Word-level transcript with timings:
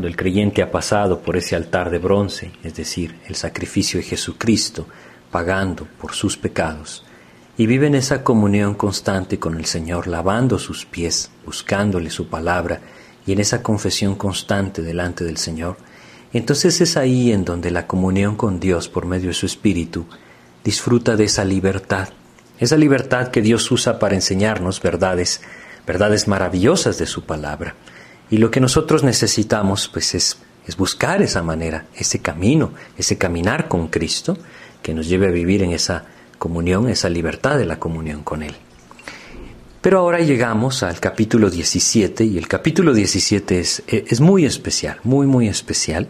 Cuando 0.00 0.10
el 0.10 0.16
creyente 0.16 0.62
ha 0.62 0.70
pasado 0.70 1.22
por 1.22 1.36
ese 1.36 1.56
altar 1.56 1.90
de 1.90 1.98
bronce, 1.98 2.52
es 2.62 2.76
decir, 2.76 3.18
el 3.26 3.34
sacrificio 3.34 3.98
de 3.98 4.06
Jesucristo, 4.06 4.86
pagando 5.32 5.88
por 6.00 6.12
sus 6.12 6.36
pecados, 6.36 7.04
y 7.56 7.66
vive 7.66 7.88
en 7.88 7.96
esa 7.96 8.22
comunión 8.22 8.74
constante 8.74 9.40
con 9.40 9.56
el 9.56 9.64
Señor, 9.64 10.06
lavando 10.06 10.60
sus 10.60 10.86
pies, 10.86 11.32
buscándole 11.44 12.10
su 12.10 12.28
palabra, 12.28 12.78
y 13.26 13.32
en 13.32 13.40
esa 13.40 13.60
confesión 13.60 14.14
constante 14.14 14.82
delante 14.82 15.24
del 15.24 15.36
Señor, 15.36 15.76
entonces 16.32 16.80
es 16.80 16.96
ahí 16.96 17.32
en 17.32 17.44
donde 17.44 17.72
la 17.72 17.88
comunión 17.88 18.36
con 18.36 18.60
Dios 18.60 18.88
por 18.88 19.04
medio 19.04 19.30
de 19.30 19.34
su 19.34 19.46
Espíritu 19.46 20.06
disfruta 20.62 21.16
de 21.16 21.24
esa 21.24 21.44
libertad, 21.44 22.10
esa 22.60 22.76
libertad 22.76 23.32
que 23.32 23.42
Dios 23.42 23.68
usa 23.72 23.98
para 23.98 24.14
enseñarnos 24.14 24.80
verdades, 24.80 25.40
verdades 25.84 26.28
maravillosas 26.28 26.98
de 26.98 27.06
su 27.06 27.24
palabra. 27.24 27.74
Y 28.30 28.38
lo 28.38 28.50
que 28.50 28.60
nosotros 28.60 29.04
necesitamos 29.04 29.88
pues 29.88 30.14
es, 30.14 30.38
es 30.66 30.76
buscar 30.76 31.22
esa 31.22 31.42
manera, 31.42 31.86
ese 31.94 32.20
camino, 32.20 32.72
ese 32.96 33.16
caminar 33.16 33.68
con 33.68 33.88
Cristo 33.88 34.36
que 34.82 34.94
nos 34.94 35.08
lleve 35.08 35.28
a 35.28 35.30
vivir 35.30 35.62
en 35.62 35.72
esa 35.72 36.04
comunión, 36.38 36.88
esa 36.88 37.08
libertad 37.08 37.58
de 37.58 37.66
la 37.66 37.78
comunión 37.78 38.22
con 38.22 38.42
Él. 38.42 38.54
Pero 39.80 40.00
ahora 40.00 40.20
llegamos 40.20 40.82
al 40.82 41.00
capítulo 41.00 41.50
17 41.50 42.24
y 42.24 42.36
el 42.36 42.48
capítulo 42.48 42.92
17 42.92 43.60
es, 43.60 43.82
es 43.86 44.20
muy 44.20 44.44
especial, 44.44 44.98
muy, 45.04 45.26
muy 45.26 45.48
especial. 45.48 46.08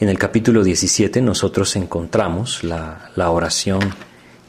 En 0.00 0.08
el 0.08 0.18
capítulo 0.18 0.64
17 0.64 1.20
nosotros 1.20 1.76
encontramos 1.76 2.64
la, 2.64 3.10
la 3.14 3.30
oración 3.30 3.80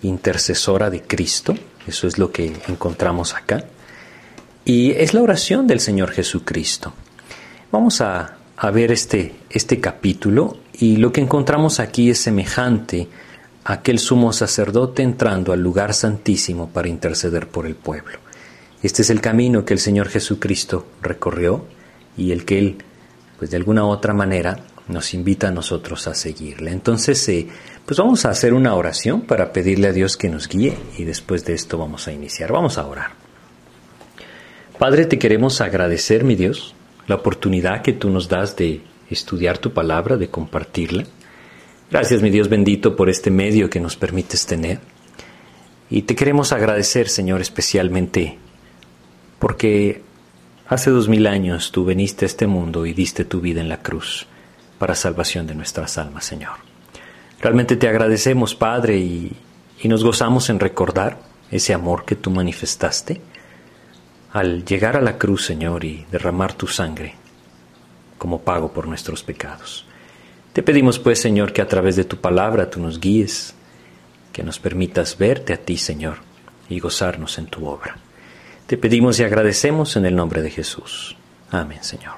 intercesora 0.01 0.89
de 0.89 1.01
Cristo, 1.01 1.55
eso 1.85 2.07
es 2.07 2.17
lo 2.17 2.31
que 2.31 2.53
encontramos 2.67 3.35
acá. 3.35 3.65
Y 4.63 4.91
es 4.91 5.13
la 5.13 5.21
oración 5.21 5.67
del 5.67 5.79
Señor 5.79 6.11
Jesucristo. 6.11 6.93
Vamos 7.71 8.01
a, 8.01 8.37
ver 8.73 8.91
este, 8.91 9.35
este 9.49 9.79
capítulo 9.79 10.57
y 10.73 10.97
lo 10.97 11.11
que 11.11 11.21
encontramos 11.21 11.79
aquí 11.79 12.09
es 12.09 12.19
semejante 12.19 13.07
a 13.63 13.73
aquel 13.73 13.99
sumo 13.99 14.31
sacerdote 14.31 15.03
entrando 15.03 15.51
al 15.51 15.61
lugar 15.61 15.93
santísimo 15.93 16.69
para 16.69 16.87
interceder 16.87 17.47
por 17.47 17.65
el 17.65 17.75
pueblo. 17.75 18.19
Este 18.81 19.01
es 19.01 19.09
el 19.09 19.19
camino 19.19 19.65
que 19.65 19.73
el 19.73 19.79
Señor 19.79 20.09
Jesucristo 20.09 20.85
recorrió 21.01 21.65
y 22.15 22.31
el 22.31 22.45
que 22.45 22.59
Él, 22.59 22.77
pues 23.39 23.51
de 23.51 23.57
alguna 23.57 23.85
otra 23.85 24.13
manera, 24.13 24.57
nos 24.87 25.13
invita 25.13 25.47
a 25.47 25.51
nosotros 25.51 26.07
a 26.07 26.13
seguirle. 26.13 26.71
Entonces, 26.71 27.27
eh, 27.29 27.47
pues 27.85 27.97
vamos 27.97 28.25
a 28.25 28.29
hacer 28.29 28.53
una 28.53 28.75
oración 28.75 29.21
para 29.21 29.51
pedirle 29.51 29.87
a 29.87 29.93
Dios 29.93 30.17
que 30.17 30.29
nos 30.29 30.47
guíe 30.47 30.77
y 30.97 31.03
después 31.03 31.43
de 31.45 31.55
esto 31.55 31.77
vamos 31.77 32.07
a 32.07 32.11
iniciar. 32.11 32.51
Vamos 32.51 32.77
a 32.77 32.85
orar. 32.85 33.11
Padre, 34.77 35.05
te 35.05 35.17
queremos 35.17 35.61
agradecer, 35.61 36.23
mi 36.23 36.35
Dios, 36.35 36.75
la 37.07 37.15
oportunidad 37.15 37.81
que 37.81 37.93
tú 37.93 38.09
nos 38.09 38.27
das 38.27 38.55
de 38.55 38.81
estudiar 39.09 39.57
tu 39.57 39.71
palabra, 39.71 40.17
de 40.17 40.29
compartirla. 40.29 41.05
Gracias, 41.91 42.21
mi 42.21 42.29
Dios 42.29 42.49
bendito, 42.49 42.95
por 42.95 43.09
este 43.09 43.29
medio 43.29 43.69
que 43.69 43.79
nos 43.79 43.95
permites 43.95 44.45
tener. 44.45 44.79
Y 45.89 46.03
te 46.03 46.15
queremos 46.15 46.51
agradecer, 46.51 47.09
Señor, 47.09 47.41
especialmente 47.41 48.39
porque 49.37 50.01
hace 50.67 50.89
dos 50.89 51.07
mil 51.07 51.27
años 51.27 51.71
tú 51.71 51.85
veniste 51.85 52.25
a 52.25 52.27
este 52.27 52.47
mundo 52.47 52.85
y 52.85 52.93
diste 52.93 53.25
tu 53.25 53.39
vida 53.39 53.61
en 53.61 53.69
la 53.69 53.83
cruz 53.83 54.25
para 54.79 54.95
salvación 54.95 55.45
de 55.45 55.53
nuestras 55.53 55.97
almas, 55.97 56.25
Señor. 56.25 56.53
Realmente 57.39 57.75
te 57.75 57.87
agradecemos, 57.87 58.55
Padre, 58.55 58.97
y, 58.97 59.31
y 59.81 59.87
nos 59.87 60.03
gozamos 60.03 60.49
en 60.49 60.59
recordar 60.59 61.19
ese 61.51 61.73
amor 61.73 62.05
que 62.05 62.15
tú 62.15 62.31
manifestaste 62.31 63.21
al 64.35 64.65
llegar 64.65 64.97
a 64.97 65.01
la 65.01 65.17
cruz, 65.17 65.45
Señor, 65.45 65.85
y 65.85 66.05
derramar 66.11 66.51
tu 66.51 66.67
sangre 66.67 67.15
como 68.17 68.41
pago 68.41 68.73
por 68.73 68.85
nuestros 68.85 69.23
pecados. 69.23 69.85
Te 70.51 70.61
pedimos, 70.61 70.99
pues, 70.99 71.21
Señor, 71.21 71.53
que 71.53 71.61
a 71.61 71.69
través 71.69 71.95
de 71.95 72.03
tu 72.03 72.17
palabra 72.17 72.69
tú 72.69 72.81
nos 72.81 72.99
guíes, 72.99 73.53
que 74.33 74.43
nos 74.43 74.59
permitas 74.59 75.17
verte 75.17 75.53
a 75.53 75.57
ti, 75.57 75.77
Señor, 75.77 76.17
y 76.67 76.81
gozarnos 76.81 77.37
en 77.37 77.45
tu 77.45 77.65
obra. 77.65 77.95
Te 78.67 78.75
pedimos 78.75 79.17
y 79.21 79.23
agradecemos 79.23 79.95
en 79.95 80.05
el 80.05 80.17
nombre 80.17 80.41
de 80.41 80.51
Jesús. 80.51 81.15
Amén, 81.49 81.79
Señor. 81.81 82.15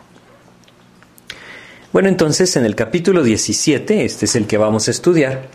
Bueno, 1.94 2.10
entonces 2.10 2.56
en 2.56 2.66
el 2.66 2.74
capítulo 2.74 3.22
17, 3.22 4.06
este 4.06 4.26
es 4.26 4.36
el 4.36 4.48
que 4.48 4.58
vamos 4.58 4.88
a 4.88 4.92
estudiar, 4.92 5.50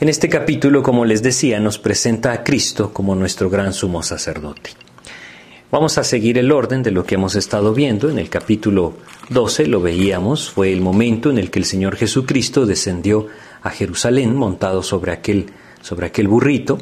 en 0.00 0.08
este 0.08 0.30
capítulo, 0.30 0.82
como 0.82 1.04
les 1.04 1.22
decía, 1.22 1.60
nos 1.60 1.78
presenta 1.78 2.32
a 2.32 2.42
Cristo 2.42 2.94
como 2.94 3.14
nuestro 3.14 3.50
gran 3.50 3.74
sumo 3.74 4.02
sacerdote. 4.02 4.85
Vamos 5.76 5.98
a 5.98 6.04
seguir 6.04 6.38
el 6.38 6.52
orden 6.52 6.82
de 6.82 6.90
lo 6.90 7.04
que 7.04 7.16
hemos 7.16 7.34
estado 7.34 7.74
viendo. 7.74 8.08
En 8.08 8.18
el 8.18 8.30
capítulo 8.30 8.94
12 9.28 9.66
lo 9.66 9.82
veíamos, 9.82 10.48
fue 10.48 10.72
el 10.72 10.80
momento 10.80 11.28
en 11.28 11.36
el 11.36 11.50
que 11.50 11.58
el 11.58 11.66
Señor 11.66 11.96
Jesucristo 11.96 12.64
descendió 12.64 13.26
a 13.60 13.68
Jerusalén 13.68 14.34
montado 14.34 14.82
sobre 14.82 15.12
aquel, 15.12 15.50
sobre 15.82 16.06
aquel 16.06 16.28
burrito. 16.28 16.78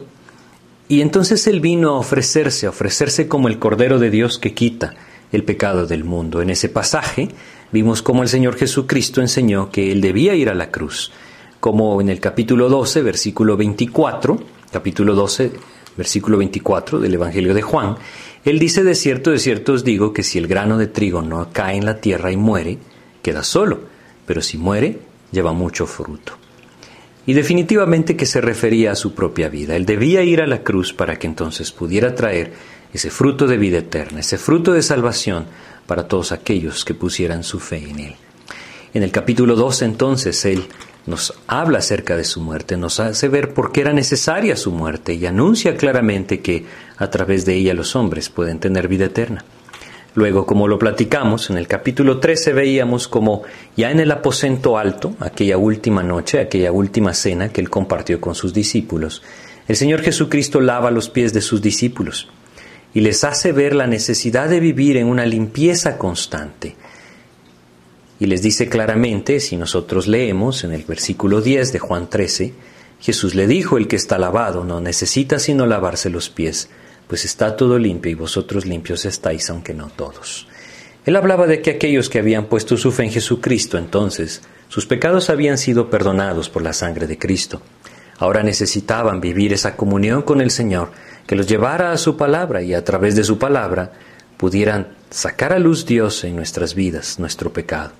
Y 0.86 1.00
entonces 1.00 1.48
Él 1.48 1.60
vino 1.60 1.88
a 1.88 1.98
ofrecerse, 1.98 2.66
a 2.66 2.70
ofrecerse 2.70 3.26
como 3.26 3.48
el 3.48 3.58
Cordero 3.58 3.98
de 3.98 4.10
Dios 4.10 4.38
que 4.38 4.54
quita 4.54 4.94
el 5.32 5.42
pecado 5.42 5.88
del 5.88 6.04
mundo. 6.04 6.40
En 6.40 6.50
ese 6.50 6.68
pasaje 6.68 7.30
vimos 7.72 8.00
cómo 8.00 8.22
el 8.22 8.28
Señor 8.28 8.54
Jesucristo 8.54 9.20
enseñó 9.20 9.72
que 9.72 9.90
Él 9.90 10.02
debía 10.02 10.36
ir 10.36 10.50
a 10.50 10.54
la 10.54 10.70
cruz, 10.70 11.10
como 11.58 12.00
en 12.00 12.10
el 12.10 12.20
capítulo 12.20 12.68
12, 12.68 13.02
versículo 13.02 13.56
24, 13.56 14.38
capítulo 14.70 15.16
12, 15.16 15.50
versículo 15.96 16.38
24 16.38 17.00
del 17.00 17.14
Evangelio 17.14 17.54
de 17.54 17.62
Juan, 17.62 17.96
él 18.50 18.58
dice, 18.58 18.84
de 18.84 18.94
cierto, 18.94 19.30
de 19.30 19.38
cierto 19.38 19.72
os 19.72 19.84
digo 19.84 20.12
que 20.12 20.22
si 20.22 20.38
el 20.38 20.46
grano 20.46 20.76
de 20.76 20.86
trigo 20.86 21.22
no 21.22 21.48
cae 21.52 21.76
en 21.76 21.86
la 21.86 22.00
tierra 22.00 22.30
y 22.30 22.36
muere, 22.36 22.78
queda 23.22 23.42
solo, 23.42 23.80
pero 24.26 24.42
si 24.42 24.58
muere, 24.58 24.98
lleva 25.32 25.52
mucho 25.52 25.86
fruto. 25.86 26.34
Y 27.26 27.32
definitivamente 27.32 28.16
que 28.16 28.26
se 28.26 28.42
refería 28.42 28.92
a 28.92 28.96
su 28.96 29.14
propia 29.14 29.48
vida. 29.48 29.76
Él 29.76 29.86
debía 29.86 30.22
ir 30.22 30.42
a 30.42 30.46
la 30.46 30.62
cruz 30.62 30.92
para 30.92 31.18
que 31.18 31.26
entonces 31.26 31.72
pudiera 31.72 32.14
traer 32.14 32.52
ese 32.92 33.10
fruto 33.10 33.46
de 33.46 33.56
vida 33.56 33.78
eterna, 33.78 34.20
ese 34.20 34.36
fruto 34.36 34.72
de 34.72 34.82
salvación 34.82 35.46
para 35.86 36.06
todos 36.06 36.32
aquellos 36.32 36.84
que 36.84 36.94
pusieran 36.94 37.42
su 37.44 37.60
fe 37.60 37.78
en 37.88 37.98
Él. 37.98 38.16
En 38.92 39.02
el 39.02 39.10
capítulo 39.10 39.56
2 39.56 39.82
entonces 39.82 40.44
Él 40.44 40.64
nos 41.06 41.34
habla 41.46 41.78
acerca 41.78 42.16
de 42.16 42.24
su 42.24 42.40
muerte, 42.40 42.76
nos 42.76 43.00
hace 43.00 43.28
ver 43.28 43.52
por 43.52 43.72
qué 43.72 43.80
era 43.80 43.92
necesaria 43.92 44.56
su 44.56 44.70
muerte 44.70 45.14
y 45.14 45.26
anuncia 45.26 45.76
claramente 45.76 46.40
que 46.40 46.64
a 46.96 47.10
través 47.10 47.44
de 47.44 47.54
ella 47.54 47.74
los 47.74 47.96
hombres 47.96 48.28
pueden 48.28 48.58
tener 48.58 48.88
vida 48.88 49.06
eterna. 49.06 49.44
Luego, 50.14 50.46
como 50.46 50.68
lo 50.68 50.78
platicamos, 50.78 51.50
en 51.50 51.58
el 51.58 51.66
capítulo 51.66 52.20
13 52.20 52.52
veíamos 52.52 53.08
como 53.08 53.42
ya 53.76 53.90
en 53.90 53.98
el 53.98 54.12
aposento 54.12 54.78
alto, 54.78 55.16
aquella 55.18 55.58
última 55.58 56.04
noche, 56.04 56.38
aquella 56.38 56.70
última 56.70 57.14
cena 57.14 57.48
que 57.48 57.60
él 57.60 57.68
compartió 57.68 58.20
con 58.20 58.36
sus 58.36 58.54
discípulos, 58.54 59.22
el 59.66 59.76
Señor 59.76 60.02
Jesucristo 60.02 60.60
lava 60.60 60.90
los 60.92 61.08
pies 61.08 61.32
de 61.32 61.40
sus 61.40 61.60
discípulos 61.60 62.28
y 62.92 63.00
les 63.00 63.24
hace 63.24 63.50
ver 63.50 63.74
la 63.74 63.88
necesidad 63.88 64.48
de 64.48 64.60
vivir 64.60 64.96
en 64.96 65.08
una 65.08 65.26
limpieza 65.26 65.98
constante, 65.98 66.76
y 68.20 68.26
les 68.26 68.42
dice 68.42 68.68
claramente, 68.68 69.40
si 69.40 69.56
nosotros 69.56 70.06
leemos 70.06 70.62
en 70.64 70.72
el 70.72 70.84
versículo 70.84 71.40
10 71.40 71.72
de 71.72 71.78
Juan 71.80 72.08
13, 72.08 72.54
Jesús 73.00 73.34
le 73.34 73.46
dijo, 73.46 73.76
el 73.76 73.88
que 73.88 73.96
está 73.96 74.18
lavado 74.18 74.64
no 74.64 74.80
necesita 74.80 75.38
sino 75.38 75.66
lavarse 75.66 76.10
los 76.10 76.30
pies, 76.30 76.70
pues 77.08 77.24
está 77.24 77.56
todo 77.56 77.78
limpio 77.78 78.12
y 78.12 78.14
vosotros 78.14 78.66
limpios 78.66 79.04
estáis, 79.04 79.48
aunque 79.50 79.74
no 79.74 79.88
todos. 79.88 80.46
Él 81.04 81.16
hablaba 81.16 81.46
de 81.46 81.60
que 81.60 81.72
aquellos 81.72 82.08
que 82.08 82.18
habían 82.18 82.46
puesto 82.46 82.76
su 82.76 82.90
fe 82.90 83.04
en 83.04 83.12
Jesucristo 83.12 83.76
entonces, 83.76 84.42
sus 84.68 84.86
pecados 84.86 85.30
habían 85.30 85.58
sido 85.58 85.90
perdonados 85.90 86.48
por 86.48 86.62
la 86.62 86.72
sangre 86.72 87.06
de 87.06 87.18
Cristo. 87.18 87.60
Ahora 88.18 88.42
necesitaban 88.42 89.20
vivir 89.20 89.52
esa 89.52 89.76
comunión 89.76 90.22
con 90.22 90.40
el 90.40 90.50
Señor, 90.50 90.92
que 91.26 91.36
los 91.36 91.46
llevara 91.46 91.92
a 91.92 91.98
su 91.98 92.16
palabra 92.16 92.62
y 92.62 92.74
a 92.74 92.84
través 92.84 93.16
de 93.16 93.24
su 93.24 93.38
palabra 93.38 93.92
pudieran 94.36 94.88
sacar 95.10 95.52
a 95.52 95.58
luz 95.58 95.84
Dios 95.84 96.24
en 96.24 96.36
nuestras 96.36 96.74
vidas, 96.74 97.18
nuestro 97.18 97.52
pecado 97.52 97.92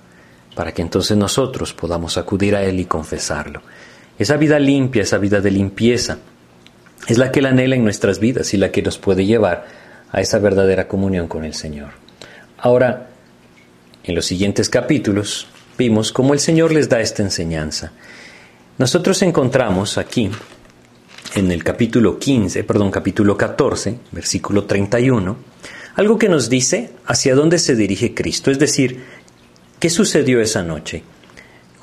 para 0.55 0.73
que 0.73 0.81
entonces 0.81 1.15
nosotros 1.17 1.73
podamos 1.73 2.17
acudir 2.17 2.55
a 2.55 2.63
Él 2.63 2.79
y 2.79 2.85
confesarlo. 2.85 3.61
Esa 4.17 4.37
vida 4.37 4.57
limpia, 4.57 5.03
esa 5.03 5.17
vida 5.17 5.41
de 5.41 5.51
limpieza, 5.51 6.17
es 7.07 7.17
la 7.17 7.31
que 7.31 7.39
Él 7.39 7.45
anhela 7.45 7.75
en 7.75 7.83
nuestras 7.83 8.19
vidas 8.19 8.53
y 8.53 8.57
la 8.57 8.71
que 8.71 8.81
nos 8.81 8.97
puede 8.97 9.25
llevar 9.25 9.67
a 10.11 10.21
esa 10.21 10.39
verdadera 10.39 10.87
comunión 10.87 11.27
con 11.27 11.43
el 11.43 11.53
Señor. 11.53 11.89
Ahora, 12.57 13.09
en 14.03 14.15
los 14.15 14.25
siguientes 14.25 14.69
capítulos, 14.69 15.47
vimos 15.77 16.11
cómo 16.11 16.33
el 16.33 16.39
Señor 16.39 16.71
les 16.71 16.89
da 16.89 16.99
esta 16.99 17.21
enseñanza. 17.21 17.91
Nosotros 18.77 19.21
encontramos 19.21 19.97
aquí, 19.97 20.29
en 21.35 21.51
el 21.51 21.63
capítulo 21.63 22.17
15, 22.17 22.63
perdón, 22.63 22.91
capítulo 22.91 23.37
14, 23.37 23.99
versículo 24.11 24.65
31, 24.65 25.37
algo 25.95 26.17
que 26.17 26.29
nos 26.29 26.49
dice 26.49 26.91
hacia 27.05 27.35
dónde 27.35 27.59
se 27.59 27.75
dirige 27.75 28.13
Cristo, 28.13 28.51
es 28.51 28.59
decir, 28.59 29.01
¿Qué 29.79 29.89
sucedió 29.89 30.41
esa 30.41 30.63
noche? 30.63 31.03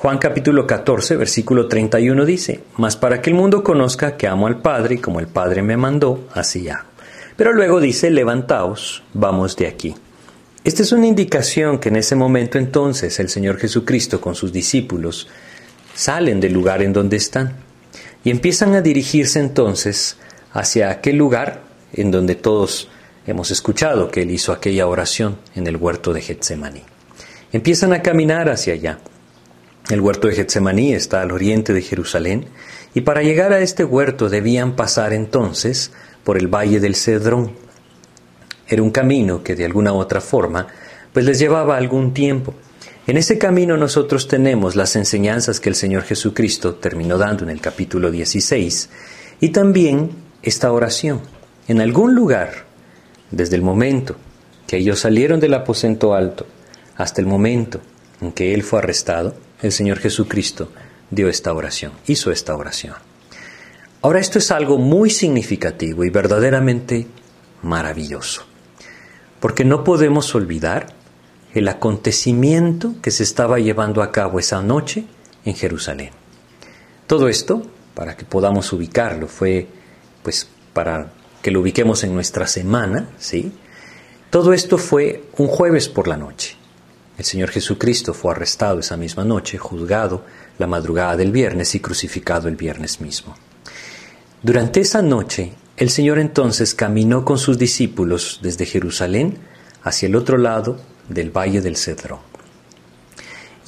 Juan 0.03 0.19
capítulo 0.19 0.67
14, 0.67 1.15
versículo 1.15 1.69
31 1.69 2.25
dice, 2.25 2.61
Mas 2.77 2.97
para 2.97 3.23
que 3.23 3.31
el 3.31 3.37
mundo 3.37 3.63
conozca 3.63 4.17
que 4.17 4.27
amo 4.27 4.49
al 4.49 4.61
Padre 4.61 5.01
como 5.01 5.21
el 5.21 5.29
Padre 5.29 5.63
me 5.63 5.77
mandó, 5.77 6.27
así 6.35 6.69
hago. 6.69 6.89
Pero 7.37 7.53
luego 7.53 7.79
dice, 7.79 8.11
levantaos, 8.11 9.05
vamos 9.15 9.55
de 9.55 9.69
aquí. 9.69 9.95
Esta 10.65 10.83
es 10.83 10.91
una 10.91 11.07
indicación 11.07 11.79
que 11.79 11.91
en 11.91 11.95
ese 11.95 12.17
momento 12.17 12.59
entonces 12.59 13.21
el 13.21 13.29
Señor 13.29 13.59
Jesucristo 13.59 14.21
con 14.21 14.35
sus 14.35 14.53
discípulos 14.53 15.29
salen 15.95 16.41
del 16.41 16.53
lugar 16.53 16.83
en 16.83 16.93
donde 16.93 17.19
están 17.19 17.53
y 18.25 18.31
empiezan 18.31 18.75
a 18.75 18.81
dirigirse 18.81 19.39
entonces 19.39 20.17
hacia 20.53 20.91
aquel 20.91 21.15
lugar 21.15 21.63
en 21.93 22.11
donde 22.11 22.35
todos 22.35 22.89
hemos 23.25 23.53
escuchado 23.53 24.11
que 24.11 24.23
Él 24.23 24.33
hizo 24.33 24.51
aquella 24.51 24.89
oración 24.89 25.39
en 25.55 25.69
el 25.69 25.77
huerto 25.77 26.13
de 26.13 26.23
Getsemaní. 26.23 26.83
Empiezan 27.53 27.93
a 27.93 28.03
caminar 28.03 28.49
hacia 28.49 28.75
allá. 28.75 28.99
El 29.91 30.01
huerto 30.01 30.29
de 30.29 30.35
Getsemaní 30.35 30.95
está 30.95 31.23
al 31.23 31.33
oriente 31.33 31.73
de 31.73 31.83
Jerusalén 31.83 32.47
y 32.95 33.01
para 33.01 33.23
llegar 33.23 33.53
a 33.53 33.61
este 33.61 33.85
huerto 33.85 34.29
debían 34.29 34.77
pasar 34.77 35.13
entonces 35.13 35.91
por 36.25 36.39
el 36.39 36.47
valle 36.47 36.79
del 36.79 36.95
Cedrón. 36.95 37.53
Era 38.69 38.83
un 38.83 38.91
camino 38.91 39.43
que 39.43 39.57
de 39.57 39.65
alguna 39.65 39.93
u 39.93 39.97
otra 39.97 40.21
forma 40.21 40.69
pues 41.13 41.27
les 41.27 41.39
llevaba 41.39 41.77
algún 41.77 42.15
tiempo. 42.15 42.55
En 43.07 43.17
ese 43.17 43.37
camino 43.37 43.77
nosotros 43.77 44.29
tenemos 44.29 44.77
las 44.77 44.95
enseñanzas 44.95 45.59
que 45.59 45.69
el 45.69 45.75
Señor 45.75 46.05
Jesucristo 46.05 46.77
terminó 46.77 47.19
dando 47.19 47.43
en 47.43 47.51
el 47.51 47.61
capítulo 47.61 48.11
16 48.11 48.89
y 49.41 49.49
también 49.49 50.11
esta 50.43 50.73
oración. 50.73 51.21
En 51.67 51.81
algún 51.81 52.15
lugar, 52.15 52.67
desde 53.33 53.57
el 53.57 53.63
momento 53.63 54.17
que 54.67 54.77
ellos 54.77 55.01
salieron 55.01 55.41
del 55.41 55.55
aposento 55.55 56.15
alto 56.15 56.47
hasta 56.97 57.21
el 57.21 57.27
momento 57.27 57.81
en 58.21 58.31
que 58.31 58.55
Él 58.55 58.63
fue 58.63 58.79
arrestado, 58.79 59.35
el 59.63 59.73
Señor 59.73 59.99
Jesucristo 59.99 60.69
dio 61.11 61.29
esta 61.29 61.53
oración, 61.53 61.93
hizo 62.07 62.31
esta 62.31 62.55
oración. 62.55 62.97
Ahora 64.03 64.19
esto 64.19 64.39
es 64.39 64.51
algo 64.51 64.79
muy 64.79 65.11
significativo 65.11 66.05
y 66.05 66.11
verdaderamente 66.11 67.07
maravilloso, 67.63 68.43
porque 69.39 69.65
no 69.65 69.85
podemos 69.85 70.35
olvidar 70.35 70.89
el 71.55 71.69
acontecimiento 71.69 72.95
que 73.01 73.13
se 73.13 73.23
estaba 73.23 73.61
llevando 73.61 74.03
a 74.03 74.11
cabo 74.11 74.41
esa 74.41 74.61
noche 74.63 75.05
en 75.45 75.55
Jerusalén. 75.55 76.11
Todo 77.07 77.29
esto, 77.29 77.63
para 77.95 78.17
que 78.17 78.25
podamos 78.25 78.73
ubicarlo, 78.73 79.29
fue 79.29 79.69
pues 80.23 80.49
para 80.73 81.13
que 81.43 81.51
lo 81.51 81.61
ubiquemos 81.61 82.03
en 82.05 82.15
nuestra 82.15 82.47
semana, 82.47 83.09
¿sí? 83.19 83.53
Todo 84.31 84.53
esto 84.53 84.79
fue 84.79 85.25
un 85.37 85.47
jueves 85.47 85.89
por 85.89 86.09
la 86.09 86.17
noche. 86.17 86.57
El 87.19 87.25
Señor 87.25 87.51
Jesucristo 87.51 88.15
fue 88.15 88.33
arrestado 88.33 88.81
esa 88.81 88.97
misma 88.97 89.25
noche, 89.25 89.59
juzgado 89.59 90.25
la 90.59 90.67
madrugada 90.67 91.17
del 91.17 91.31
viernes 91.31 91.75
y 91.75 91.81
crucificado 91.81 92.49
el 92.49 92.57
viernes 92.57 93.01
mismo. 93.01 93.37
Durante 94.43 94.81
esa 94.81 95.03
noche, 95.03 95.53
el 95.77 95.91
Señor 95.91 96.19
entonces 96.19 96.75
caminó 96.75 97.25
con 97.25 97.39
sus 97.39 97.59
discípulos 97.59 98.41
desde 98.43 98.67
Jerusalén 98.67 99.39
hacia 99.83 100.07
el 100.07 100.17
otro 100.17 100.39
lado 100.39 100.81
del 101.09 101.31
valle 101.31 101.61
del 101.61 101.77
Cedro. 101.77 102.21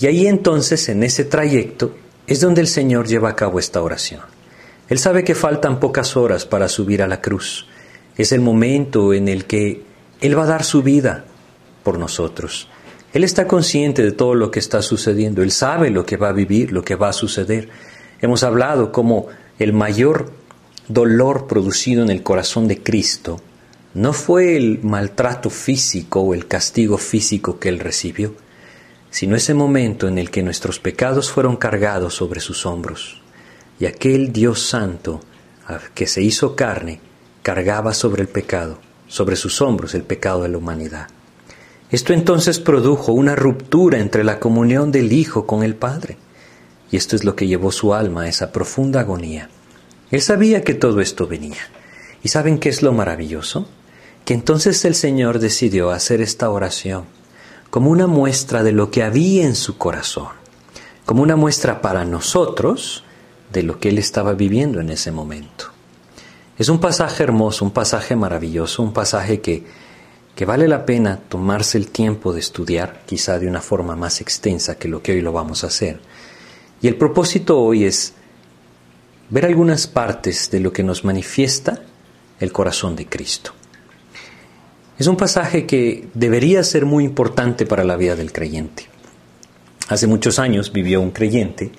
Y 0.01 0.07
ahí 0.07 0.27
entonces, 0.27 0.89
en 0.89 1.03
ese 1.03 1.25
trayecto, 1.25 1.95
es 2.27 2.41
donde 2.41 2.61
el 2.61 2.67
Señor 2.67 3.07
lleva 3.07 3.31
a 3.31 3.37
cabo 3.37 3.59
esta 3.59 3.83
oración. 3.83 4.23
Él 4.89 4.99
sabe 4.99 5.25
que 5.25 5.35
faltan 5.35 5.81
pocas 5.81 6.17
horas 6.17 6.45
para 6.45 6.69
subir 6.69 7.03
a 7.03 7.07
la 7.07 7.21
cruz. 7.21 7.67
Es 8.17 8.33
el 8.33 8.41
momento 8.41 9.15
en 9.15 9.29
el 9.29 9.45
que 9.45 9.83
Él 10.21 10.39
va 10.39 10.45
a 10.45 10.47
dar 10.47 10.65
su 10.65 10.83
vida 10.83 11.25
por 11.83 11.99
nosotros. 11.99 12.69
Él 13.15 13.25
está 13.25 13.47
consciente 13.47 14.03
de 14.03 14.13
todo 14.13 14.35
lo 14.35 14.51
que 14.51 14.59
está 14.59 14.83
sucediendo. 14.83 15.43
Él 15.43 15.51
sabe 15.51 15.89
lo 15.89 16.05
que 16.05 16.19
va 16.19 16.29
a 16.29 16.33
vivir, 16.33 16.73
lo 16.73 16.85
que 16.85 16.97
va 16.97 17.09
a 17.09 17.15
suceder. 17.15 17.71
Hemos 18.21 18.43
hablado 18.43 18.93
como 18.93 19.29
el 19.59 19.73
mayor 19.73 20.33
dolor 20.89 21.47
producido 21.47 22.03
en 22.03 22.11
el 22.11 22.23
corazón 22.23 22.69
de 22.69 22.83
Cristo 22.83 23.41
no 23.95 24.13
fue 24.13 24.57
el 24.57 24.81
maltrato 24.83 25.51
físico 25.51 26.21
o 26.21 26.35
el 26.35 26.49
castigo 26.49 26.99
físico 26.99 27.61
que 27.61 27.69
él 27.69 27.79
recibió, 27.79 28.35
sino 29.11 29.37
ese 29.37 29.55
momento 29.55 30.09
en 30.09 30.19
el 30.19 30.31
que 30.31 30.43
nuestros 30.43 30.81
pecados 30.81 31.31
fueron 31.31 31.57
cargados 31.57 32.15
sobre 32.15 32.41
sus 32.41 32.67
hombros, 32.67 33.23
y 33.79 33.87
aquel 33.87 34.33
Dios 34.33 34.67
santo 34.67 35.21
que 35.95 36.09
se 36.09 36.23
hizo 36.23 36.57
carne 36.57 37.01
cargaba 37.45 37.95
sobre 37.95 38.23
el 38.23 38.29
pecado, 38.29 38.81
sobre 39.07 39.37
sus 39.37 39.63
hombros 39.63 39.95
el 39.95 40.03
pecado 40.03 40.43
de 40.43 40.49
la 40.49 40.59
humanidad. 40.59 41.07
Esto 41.91 42.13
entonces 42.13 42.59
produjo 42.59 43.13
una 43.13 43.37
ruptura 43.37 43.99
entre 43.99 44.25
la 44.25 44.41
comunión 44.41 44.91
del 44.91 45.13
Hijo 45.13 45.47
con 45.47 45.63
el 45.63 45.77
Padre, 45.77 46.17
y 46.91 46.97
esto 46.97 47.17
es 47.17 47.25
lo 47.25 47.37
que 47.37 47.47
llevó 47.47 47.73
su 47.73 47.95
alma 47.95 48.23
a 48.23 48.29
esa 48.29 48.53
profunda 48.53 49.01
agonía. 49.01 49.49
Él 50.11 50.23
sabía 50.23 50.63
que 50.63 50.75
todo 50.75 51.01
esto 51.01 51.27
venía. 51.27 51.69
¿Y 52.23 52.29
saben 52.29 52.59
qué 52.59 52.69
es 52.69 52.83
lo 52.83 52.93
maravilloso? 52.93 53.69
Que 54.25 54.35
entonces 54.35 54.85
el 54.85 54.95
Señor 54.95 55.39
decidió 55.39 55.91
hacer 55.91 56.21
esta 56.21 56.51
oración 56.51 57.05
como 57.71 57.91
una 57.91 58.07
muestra 58.07 58.63
de 58.63 58.71
lo 58.71 58.91
que 58.93 59.03
había 59.03 59.45
en 59.45 59.57
su 59.57 59.77
corazón, 59.77 60.29
como 61.05 61.23
una 61.23 61.35
muestra 61.35 61.83
para 61.83 62.05
nosotros 62.05 63.03
de 63.53 63.65
lo 63.65 63.81
que 63.81 63.89
Él 63.89 63.99
estaba 63.99 64.33
viviendo 64.35 64.81
en 64.81 64.91
ese 64.91 65.11
momento. 65.11 65.67
Es 66.57 66.69
un 66.69 66.79
pasaje 66.79 67.25
hermoso, 67.25 67.65
un 67.65 67.73
pasaje 67.73 68.15
maravilloso, 68.15 68.83
un 68.83 68.93
pasaje 68.93 69.41
que, 69.41 69.65
que 70.35 70.45
vale 70.45 70.67
la 70.67 70.85
pena 70.85 71.21
tomarse 71.29 71.79
el 71.79 71.91
tiempo 71.91 72.33
de 72.33 72.41
estudiar, 72.41 73.03
quizá 73.07 73.39
de 73.39 73.47
una 73.47 73.61
forma 73.61 73.95
más 73.95 74.21
extensa 74.21 74.77
que 74.77 74.89
lo 74.89 75.03
que 75.03 75.13
hoy 75.13 75.21
lo 75.21 75.33
vamos 75.33 75.63
a 75.63 75.69
hacer. 75.69 76.01
Y 76.83 76.89
el 76.89 76.97
propósito 76.97 77.61
hoy 77.61 77.85
es 77.85 78.15
ver 79.31 79.47
algunas 79.47 79.87
partes 79.87 80.51
de 80.51 80.61
lo 80.61 80.73
que 80.73 80.83
nos 80.83 81.05
manifiesta 81.05 81.83
el 82.41 82.53
corazón 82.53 82.97
de 82.97 83.07
Cristo. 83.07 83.53
Es 84.99 85.07
un 85.07 85.17
pasaje 85.17 85.67
que 85.67 86.09
debería 86.15 86.63
ser 86.63 86.85
muy 86.85 87.05
importante 87.05 87.67
para 87.67 87.85
la 87.85 87.97
vida 87.97 88.17
del 88.17 88.33
creyente. 88.33 88.89
Hace 89.89 90.07
muchos 90.07 90.39
años 90.39 90.73
vivió 90.73 91.01
un 91.01 91.11
creyente, 91.11 91.73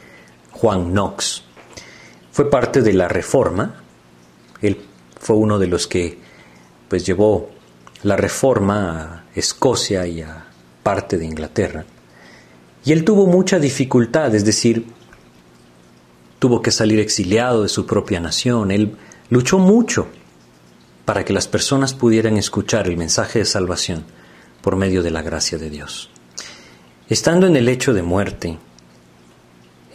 Juan 0.52 0.92
Knox. 0.92 1.44
Fue 2.32 2.50
parte 2.50 2.82
de 2.82 2.94
la 2.94 3.08
Reforma. 3.08 3.82
Él 4.62 4.82
fue 5.20 5.36
uno 5.36 5.60
de 5.60 5.68
los 5.68 5.88
que 5.88 6.18
pues 6.90 7.06
llevó 7.06 7.50
la 8.06 8.16
Reforma 8.16 9.00
a 9.00 9.24
Escocia 9.34 10.06
y 10.06 10.22
a 10.22 10.46
parte 10.84 11.18
de 11.18 11.26
Inglaterra. 11.26 11.86
Y 12.86 12.92
él 12.92 13.04
tuvo 13.04 13.26
mucha 13.26 13.58
dificultad, 13.58 14.36
es 14.36 14.46
decir, 14.46 14.86
tuvo 16.38 16.62
que 16.62 16.70
salir 16.70 17.00
exiliado 17.00 17.64
de 17.64 17.70
su 17.70 17.88
propia 17.88 18.20
nación, 18.20 18.70
él 18.70 18.96
luchó 19.32 19.58
mucho 19.58 20.08
para 21.04 21.26
que 21.26 21.34
las 21.34 21.48
personas 21.48 21.96
pudieran 21.96 22.38
escuchar 22.38 22.88
el 22.88 22.96
mensaje 22.96 23.40
de 23.40 23.46
salvación 23.46 24.04
por 24.62 24.76
medio 24.76 25.02
de 25.02 25.10
la 25.10 25.24
gracia 25.24 25.58
de 25.58 25.72
Dios. 25.72 26.12
Estando 27.10 27.48
en 27.48 27.56
el 27.56 27.66
lecho 27.66 27.96
de 27.96 28.04
muerte, 28.04 28.60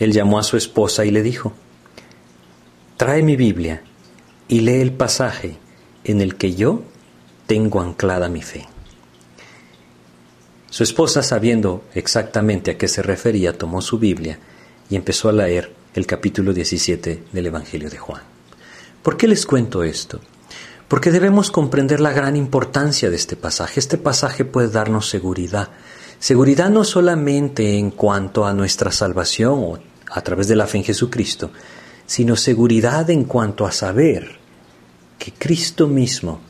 él 0.01 0.13
llamó 0.13 0.41
a 0.41 0.43
su 0.43 0.57
esposa 0.57 1.05
y 1.05 1.13
le 1.13 1.23
dijo, 1.23 1.53
trae 2.97 3.23
mi 3.23 3.37
Biblia 3.37 3.85
y 4.49 4.63
lee 4.63 4.81
el 4.81 4.95
pasaje 4.95 5.59
en 6.03 6.21
el 6.21 6.35
que 6.35 6.57
yo 6.57 6.83
tengo 7.51 7.81
anclada 7.81 8.29
mi 8.29 8.43
fe. 8.43 8.65
Su 10.69 10.85
esposa, 10.85 11.21
sabiendo 11.21 11.83
exactamente 11.95 12.71
a 12.71 12.79
qué 12.79 12.87
se 12.87 13.03
refería, 13.03 13.59
tomó 13.59 13.83
su 13.83 13.99
Biblia 13.99 14.39
y 14.89 14.95
empezó 14.95 15.29
a 15.29 15.33
leer 15.33 15.75
el 15.95 16.07
capítulo 16.07 16.53
17 16.53 17.25
del 17.33 17.47
Evangelio 17.47 17.91
de 17.91 17.99
Juan. 17.99 18.23
¿Por 19.03 19.17
qué 19.17 19.27
les 19.27 19.47
cuento 19.47 19.83
esto? 19.83 20.21
Porque 20.87 21.11
debemos 21.11 21.51
comprender 21.51 21.99
la 21.99 22.13
gran 22.13 22.37
importancia 22.37 23.11
de 23.11 23.17
este 23.17 23.35
pasaje. 23.35 23.81
Este 23.81 23.99
pasaje 23.99 24.45
puede 24.45 24.69
darnos 24.69 25.09
seguridad. 25.09 25.71
Seguridad 26.21 26.71
no 26.71 26.85
solamente 26.85 27.79
en 27.79 27.91
cuanto 27.91 28.47
a 28.47 28.53
nuestra 28.53 28.93
salvación 28.93 29.59
o 29.59 29.79
a 30.09 30.21
través 30.21 30.47
de 30.47 30.55
la 30.55 30.69
fe 30.69 30.79
en 30.79 30.85
Jesucristo, 30.85 31.51
sino 32.07 32.37
seguridad 32.37 33.11
en 33.11 33.25
cuanto 33.25 33.67
a 33.67 33.73
saber 33.73 34.39
que 35.19 35.33
Cristo 35.33 35.89
mismo 35.89 36.49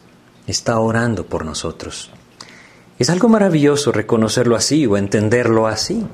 está 0.50 0.78
orando 0.78 1.26
por 1.26 1.44
nosotros. 1.44 2.10
Es 2.98 3.08
algo 3.08 3.28
maravilloso 3.28 3.92
reconocerlo 3.92 4.56
así 4.56 4.86
o 4.86 4.96
entenderlo 4.96 5.66
así. 5.66 6.06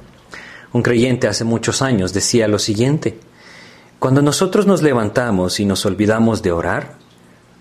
Un 0.72 0.82
creyente 0.82 1.26
hace 1.26 1.44
muchos 1.44 1.82
años 1.82 2.12
decía 2.12 2.46
lo 2.46 2.58
siguiente, 2.58 3.18
cuando 3.98 4.22
nosotros 4.22 4.66
nos 4.66 4.82
levantamos 4.82 5.58
y 5.58 5.64
nos 5.64 5.86
olvidamos 5.86 6.42
de 6.42 6.52
orar, 6.52 6.94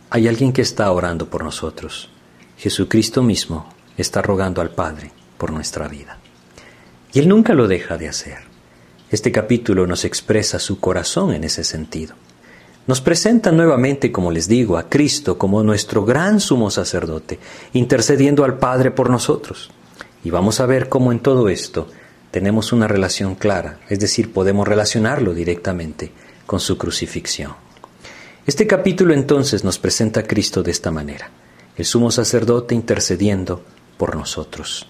hay 0.09 0.27
alguien 0.27 0.53
que 0.53 0.61
está 0.61 0.91
orando 0.91 1.29
por 1.29 1.43
nosotros. 1.43 2.09
Jesucristo 2.57 3.23
mismo 3.23 3.73
está 3.97 4.21
rogando 4.21 4.61
al 4.61 4.71
Padre 4.71 5.11
por 5.37 5.51
nuestra 5.51 5.87
vida. 5.87 6.17
Y 7.13 7.19
Él 7.19 7.29
nunca 7.29 7.53
lo 7.53 7.67
deja 7.67 7.97
de 7.97 8.09
hacer. 8.09 8.39
Este 9.09 9.31
capítulo 9.31 9.87
nos 9.87 10.03
expresa 10.03 10.59
su 10.59 10.79
corazón 10.79 11.33
en 11.33 11.45
ese 11.45 11.63
sentido. 11.63 12.15
Nos 12.87 13.01
presenta 13.01 13.51
nuevamente, 13.51 14.11
como 14.11 14.29
les 14.29 14.47
digo, 14.47 14.77
a 14.77 14.89
Cristo 14.89 15.39
como 15.39 15.63
nuestro 15.63 16.05
gran 16.05 16.39
sumo 16.39 16.69
sacerdote, 16.69 17.39
intercediendo 17.73 18.43
al 18.43 18.59
Padre 18.59 18.91
por 18.91 19.09
nosotros. 19.09 19.71
Y 20.23 20.29
vamos 20.29 20.59
a 20.59 20.67
ver 20.67 20.87
cómo 20.87 21.11
en 21.11 21.19
todo 21.19 21.49
esto 21.49 21.87
tenemos 22.29 22.73
una 22.73 22.87
relación 22.87 23.33
clara, 23.33 23.79
es 23.89 23.99
decir, 23.99 24.31
podemos 24.31 24.67
relacionarlo 24.67 25.33
directamente 25.33 26.11
con 26.45 26.59
su 26.59 26.77
crucifixión. 26.77 27.53
Este 28.45 28.67
capítulo 28.67 29.15
entonces 29.15 29.63
nos 29.63 29.79
presenta 29.79 30.19
a 30.19 30.23
Cristo 30.23 30.61
de 30.61 30.69
esta 30.69 30.91
manera, 30.91 31.31
el 31.77 31.85
sumo 31.85 32.11
sacerdote 32.11 32.75
intercediendo 32.75 33.63
por 33.97 34.15
nosotros. 34.15 34.87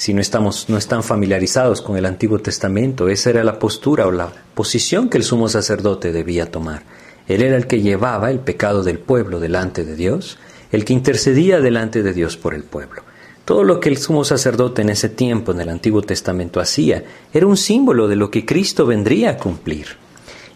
Si 0.00 0.14
no, 0.14 0.22
estamos, 0.22 0.70
no 0.70 0.78
están 0.78 1.02
familiarizados 1.02 1.82
con 1.82 1.98
el 1.98 2.06
Antiguo 2.06 2.38
Testamento, 2.38 3.10
esa 3.10 3.28
era 3.28 3.44
la 3.44 3.58
postura 3.58 4.06
o 4.06 4.10
la 4.10 4.32
posición 4.54 5.10
que 5.10 5.18
el 5.18 5.24
sumo 5.24 5.46
sacerdote 5.50 6.10
debía 6.10 6.50
tomar. 6.50 6.84
Él 7.28 7.42
era 7.42 7.58
el 7.58 7.66
que 7.66 7.82
llevaba 7.82 8.30
el 8.30 8.38
pecado 8.38 8.82
del 8.82 8.98
pueblo 8.98 9.40
delante 9.40 9.84
de 9.84 9.96
Dios, 9.96 10.38
el 10.72 10.86
que 10.86 10.94
intercedía 10.94 11.60
delante 11.60 12.02
de 12.02 12.14
Dios 12.14 12.38
por 12.38 12.54
el 12.54 12.62
pueblo. 12.62 13.02
Todo 13.44 13.62
lo 13.62 13.78
que 13.78 13.90
el 13.90 13.98
sumo 13.98 14.24
sacerdote 14.24 14.80
en 14.80 14.88
ese 14.88 15.10
tiempo 15.10 15.52
en 15.52 15.60
el 15.60 15.68
Antiguo 15.68 16.00
Testamento 16.00 16.60
hacía 16.60 17.04
era 17.34 17.46
un 17.46 17.58
símbolo 17.58 18.08
de 18.08 18.16
lo 18.16 18.30
que 18.30 18.46
Cristo 18.46 18.86
vendría 18.86 19.32
a 19.32 19.36
cumplir. 19.36 19.98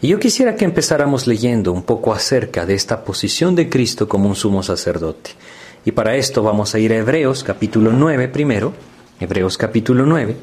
Y 0.00 0.08
yo 0.08 0.18
quisiera 0.18 0.56
que 0.56 0.64
empezáramos 0.64 1.26
leyendo 1.26 1.70
un 1.70 1.82
poco 1.82 2.14
acerca 2.14 2.64
de 2.64 2.72
esta 2.72 3.04
posición 3.04 3.54
de 3.54 3.68
Cristo 3.68 4.08
como 4.08 4.26
un 4.26 4.36
sumo 4.36 4.62
sacerdote. 4.62 5.32
Y 5.84 5.92
para 5.92 6.16
esto 6.16 6.42
vamos 6.42 6.74
a 6.74 6.78
ir 6.78 6.94
a 6.94 6.96
Hebreos 6.96 7.44
capítulo 7.44 7.92
9 7.92 8.28
primero, 8.28 8.72
Hebreos 9.20 9.56
capítulo 9.56 10.06
9, 10.06 10.36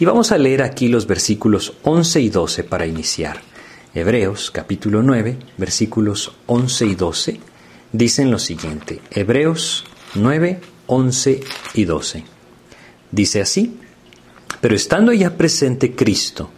y 0.00 0.04
vamos 0.04 0.32
a 0.32 0.38
leer 0.38 0.62
aquí 0.62 0.88
los 0.88 1.06
versículos 1.06 1.72
11 1.82 2.20
y 2.20 2.28
12 2.28 2.64
para 2.64 2.86
iniciar. 2.86 3.40
Hebreos 3.94 4.50
capítulo 4.50 5.02
9, 5.02 5.38
versículos 5.56 6.32
11 6.46 6.86
y 6.86 6.94
12, 6.94 7.40
dicen 7.92 8.30
lo 8.30 8.38
siguiente. 8.38 9.00
Hebreos 9.10 9.86
9, 10.14 10.60
11 10.88 11.40
y 11.72 11.84
12. 11.86 12.24
Dice 13.10 13.40
así, 13.40 13.78
pero 14.60 14.76
estando 14.76 15.12
ya 15.14 15.38
presente 15.38 15.94
Cristo, 15.94 16.50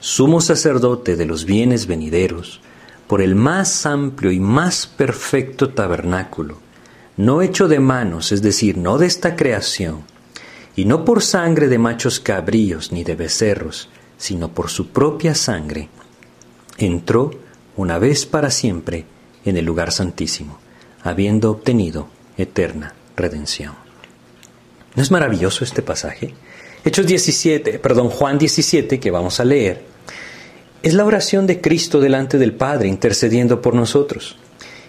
sumo 0.00 0.42
sacerdote 0.42 1.16
de 1.16 1.24
los 1.24 1.46
bienes 1.46 1.86
venideros, 1.86 2.60
por 3.06 3.22
el 3.22 3.34
más 3.34 3.86
amplio 3.86 4.30
y 4.30 4.40
más 4.40 4.86
perfecto 4.86 5.70
tabernáculo, 5.70 6.58
no 7.16 7.40
hecho 7.40 7.66
de 7.66 7.80
manos, 7.80 8.30
es 8.30 8.42
decir, 8.42 8.76
no 8.76 8.98
de 8.98 9.06
esta 9.06 9.36
creación, 9.36 10.04
y 10.76 10.84
no 10.84 11.04
por 11.04 11.22
sangre 11.22 11.68
de 11.68 11.78
machos 11.78 12.20
cabríos 12.20 12.92
ni 12.92 13.04
de 13.04 13.14
becerros, 13.14 13.88
sino 14.16 14.52
por 14.52 14.70
su 14.70 14.88
propia 14.88 15.34
sangre, 15.34 15.88
entró 16.78 17.30
una 17.76 17.98
vez 17.98 18.26
para 18.26 18.50
siempre 18.50 19.04
en 19.44 19.56
el 19.56 19.64
lugar 19.64 19.92
santísimo, 19.92 20.58
habiendo 21.02 21.50
obtenido 21.50 22.08
eterna 22.36 22.94
redención. 23.16 23.74
¿No 24.94 25.02
es 25.02 25.10
maravilloso 25.10 25.64
este 25.64 25.82
pasaje? 25.82 26.34
Hechos 26.84 27.06
17, 27.06 27.78
perdón, 27.78 28.10
Juan 28.10 28.38
17 28.38 29.00
que 29.00 29.10
vamos 29.10 29.40
a 29.40 29.44
leer 29.44 29.94
es 30.84 30.92
la 30.92 31.06
oración 31.06 31.46
de 31.46 31.62
Cristo 31.62 31.98
delante 31.98 32.36
del 32.36 32.52
Padre 32.52 32.88
intercediendo 32.88 33.62
por 33.62 33.74
nosotros. 33.74 34.36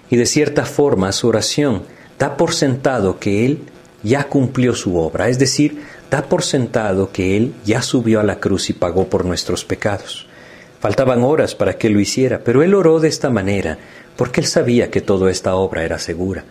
Y 0.10 0.18
de 0.18 0.26
cierta 0.26 0.66
forma 0.66 1.14
su 1.14 1.30
oración 1.30 1.84
da 2.20 2.36
por 2.36 2.54
sentado 2.54 3.18
que 3.18 3.46
Él 3.46 3.60
ya 4.06 4.30
cumplió 4.30 4.74
su 4.74 4.98
obra, 4.98 5.28
es 5.28 5.38
decir, 5.38 5.84
da 6.10 6.24
por 6.24 6.44
sentado 6.44 7.12
que 7.12 7.36
Él 7.36 7.54
ya 7.66 7.82
subió 7.82 8.22
a 8.22 8.24
la 8.24 8.40
cruz 8.40 8.70
y 8.70 8.74
pagó 8.74 9.10
por 9.10 9.26
nuestros 9.26 9.66
pecados. 9.66 10.28
Faltaban 10.80 11.24
horas 11.24 11.56
para 11.56 11.78
que 11.78 11.90
lo 11.90 12.00
hiciera, 12.00 12.40
pero 12.44 12.64
Él 12.64 12.74
oró 12.74 13.02
de 13.02 13.10
esta 13.10 13.30
manera 13.30 13.78
porque 14.16 14.40
Él 14.40 14.48
sabía 14.48 14.90
que 14.90 15.02
toda 15.02 15.30
esta 15.30 15.56
obra 15.56 15.84
era 15.84 16.00
segura. 16.00 16.46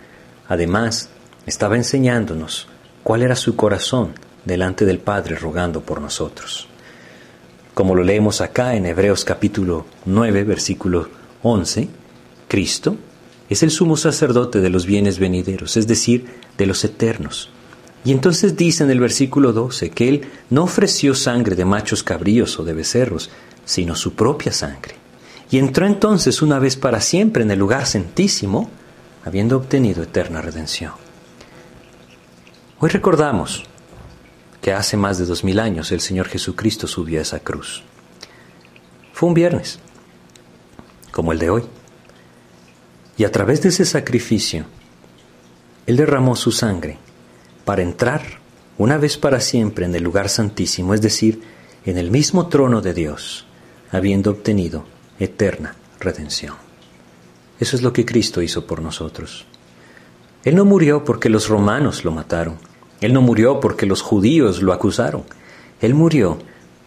Además, 0.49 1.08
estaba 1.46 1.76
enseñándonos 1.76 2.68
cuál 3.02 3.23
era 3.23 3.37
su 3.37 3.56
corazón 3.56 4.12
delante 4.44 4.84
del 4.84 4.99
Padre 4.99 5.37
rogando 5.37 5.80
por 5.80 6.02
nosotros 6.02 6.68
como 7.75 7.96
lo 7.96 8.04
leemos 8.04 8.40
acá 8.40 8.76
en 8.76 8.87
Hebreos 8.87 9.25
capítulo 9.25 9.84
9, 10.04 10.44
versículo 10.44 11.08
11, 11.42 11.88
Cristo 12.46 12.96
es 13.48 13.62
el 13.62 13.70
sumo 13.70 13.96
sacerdote 13.96 14.60
de 14.60 14.70
los 14.70 14.86
bienes 14.86 15.18
venideros, 15.18 15.76
es 15.76 15.86
decir, 15.86 16.26
de 16.56 16.66
los 16.66 16.84
eternos. 16.84 17.50
Y 18.04 18.12
entonces 18.12 18.56
dice 18.56 18.84
en 18.84 18.90
el 18.90 19.00
versículo 19.00 19.52
12 19.52 19.90
que 19.90 20.08
Él 20.08 20.28
no 20.50 20.64
ofreció 20.64 21.14
sangre 21.14 21.56
de 21.56 21.64
machos 21.64 22.02
cabríos 22.02 22.58
o 22.58 22.64
de 22.64 22.74
becerros, 22.74 23.30
sino 23.64 23.96
su 23.96 24.14
propia 24.14 24.52
sangre. 24.52 24.96
Y 25.50 25.58
entró 25.58 25.86
entonces 25.86 26.42
una 26.42 26.58
vez 26.58 26.76
para 26.76 27.00
siempre 27.00 27.42
en 27.42 27.50
el 27.50 27.58
lugar 27.58 27.86
santísimo, 27.86 28.70
habiendo 29.24 29.56
obtenido 29.56 30.02
eterna 30.02 30.42
redención. 30.42 30.92
Hoy 32.78 32.90
recordamos 32.90 33.64
que 34.60 34.72
hace 34.72 34.96
más 34.96 35.18
de 35.18 35.24
dos 35.24 35.44
mil 35.44 35.60
años 35.60 35.92
el 35.92 36.00
Señor 36.00 36.28
Jesucristo 36.28 36.86
subió 36.86 37.18
a 37.18 37.22
esa 37.22 37.40
cruz. 37.40 37.82
Fue 39.12 39.28
un 39.28 39.34
viernes, 39.34 39.78
como 41.10 41.32
el 41.32 41.38
de 41.38 41.50
hoy. 41.50 41.62
Y 43.16 43.25
a 43.25 43.33
través 43.33 43.62
de 43.62 43.68
ese 43.68 43.85
sacrificio, 43.85 44.64
Él 45.87 45.97
derramó 45.97 46.37
su 46.37 46.52
sangre 46.52 46.99
para 47.64 47.83
entrar 47.83 48.23
una 48.76 48.99
vez 48.99 49.16
para 49.16 49.40
siempre 49.40 49.87
en 49.87 49.94
el 49.94 50.02
lugar 50.02 50.28
santísimo, 50.28 50.94
es 50.94 51.00
decir, 51.00 51.42
en 51.85 51.99
el 51.99 52.11
mismo 52.11 52.49
trono 52.49 52.80
de 52.80 52.94
Dios, 52.94 53.47
habiendo 53.92 54.30
obtenido 54.30 54.85
eterna 55.18 55.76
redención. 56.00 56.56
Eso 57.61 57.76
es 57.76 57.83
lo 57.83 57.92
que 57.92 58.04
Cristo 58.04 58.42
hizo 58.42 58.66
por 58.66 58.83
nosotros. 58.83 59.47
Él 60.44 60.56
no 60.56 60.64
murió 60.64 61.04
porque 61.04 61.28
los 61.28 61.49
romanos 61.49 62.04
lo 62.04 62.11
mataron, 62.11 62.59
él 63.04 63.12
no 63.12 63.21
murió 63.21 63.61
porque 63.61 63.85
los 63.85 64.00
judíos 64.00 64.62
lo 64.62 64.73
acusaron. 64.73 65.25
Él 65.83 65.92
murió 65.94 66.38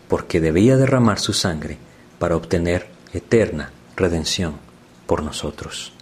porque 0.07 0.41
debía 0.41 0.75
derramar 0.75 1.19
su 1.19 1.31
sangre 1.33 1.77
para 2.17 2.35
obtener 2.35 2.87
eterna 3.13 3.71
redención 3.95 4.55
por 5.05 5.21
nosotros. 5.21 5.93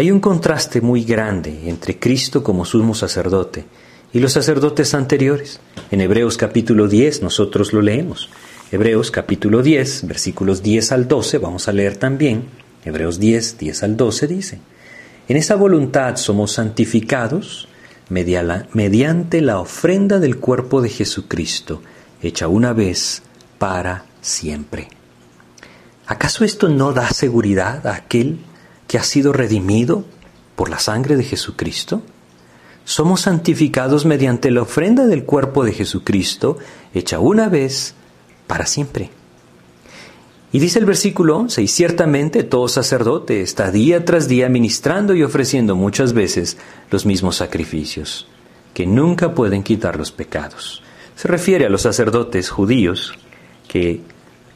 Hay 0.00 0.10
un 0.10 0.20
contraste 0.20 0.80
muy 0.80 1.04
grande 1.04 1.68
entre 1.68 1.98
Cristo 1.98 2.42
como 2.42 2.64
sumo 2.64 2.94
sacerdote 2.94 3.66
y 4.14 4.20
los 4.20 4.32
sacerdotes 4.32 4.94
anteriores. 4.94 5.60
En 5.90 6.00
Hebreos 6.00 6.38
capítulo 6.38 6.88
10 6.88 7.20
nosotros 7.20 7.74
lo 7.74 7.82
leemos. 7.82 8.30
Hebreos 8.72 9.10
capítulo 9.10 9.62
10, 9.62 10.06
versículos 10.06 10.62
10 10.62 10.92
al 10.92 11.06
12, 11.06 11.36
vamos 11.36 11.68
a 11.68 11.72
leer 11.72 11.98
también. 11.98 12.44
Hebreos 12.82 13.20
10, 13.20 13.58
10 13.58 13.82
al 13.82 13.98
12 13.98 14.26
dice, 14.26 14.60
En 15.28 15.36
esa 15.36 15.54
voluntad 15.56 16.16
somos 16.16 16.52
santificados 16.52 17.68
mediante 18.08 19.42
la 19.42 19.60
ofrenda 19.60 20.18
del 20.18 20.38
cuerpo 20.38 20.80
de 20.80 20.88
Jesucristo, 20.88 21.82
hecha 22.22 22.48
una 22.48 22.72
vez 22.72 23.20
para 23.58 24.06
siempre. 24.22 24.88
¿Acaso 26.06 26.42
esto 26.42 26.70
no 26.70 26.94
da 26.94 27.10
seguridad 27.10 27.86
a 27.86 27.96
aquel 27.96 28.38
que 28.90 28.98
ha 28.98 29.04
sido 29.04 29.32
redimido 29.32 30.04
por 30.56 30.68
la 30.68 30.80
sangre 30.80 31.16
de 31.16 31.22
Jesucristo? 31.22 32.02
Somos 32.84 33.20
santificados 33.20 34.04
mediante 34.04 34.50
la 34.50 34.62
ofrenda 34.62 35.06
del 35.06 35.22
cuerpo 35.22 35.62
de 35.62 35.72
Jesucristo, 35.72 36.58
hecha 36.92 37.20
una 37.20 37.48
vez 37.48 37.94
para 38.48 38.66
siempre. 38.66 39.10
Y 40.50 40.58
dice 40.58 40.80
el 40.80 40.86
versículo 40.86 41.36
11, 41.36 41.62
y 41.62 41.68
ciertamente 41.68 42.42
todo 42.42 42.66
sacerdote 42.66 43.42
está 43.42 43.70
día 43.70 44.04
tras 44.04 44.26
día 44.26 44.48
ministrando 44.48 45.14
y 45.14 45.22
ofreciendo 45.22 45.76
muchas 45.76 46.12
veces 46.12 46.56
los 46.90 47.06
mismos 47.06 47.36
sacrificios, 47.36 48.26
que 48.74 48.88
nunca 48.88 49.36
pueden 49.36 49.62
quitar 49.62 49.96
los 49.96 50.10
pecados. 50.10 50.82
Se 51.14 51.28
refiere 51.28 51.64
a 51.64 51.70
los 51.70 51.82
sacerdotes 51.82 52.50
judíos 52.50 53.14
que 53.68 54.00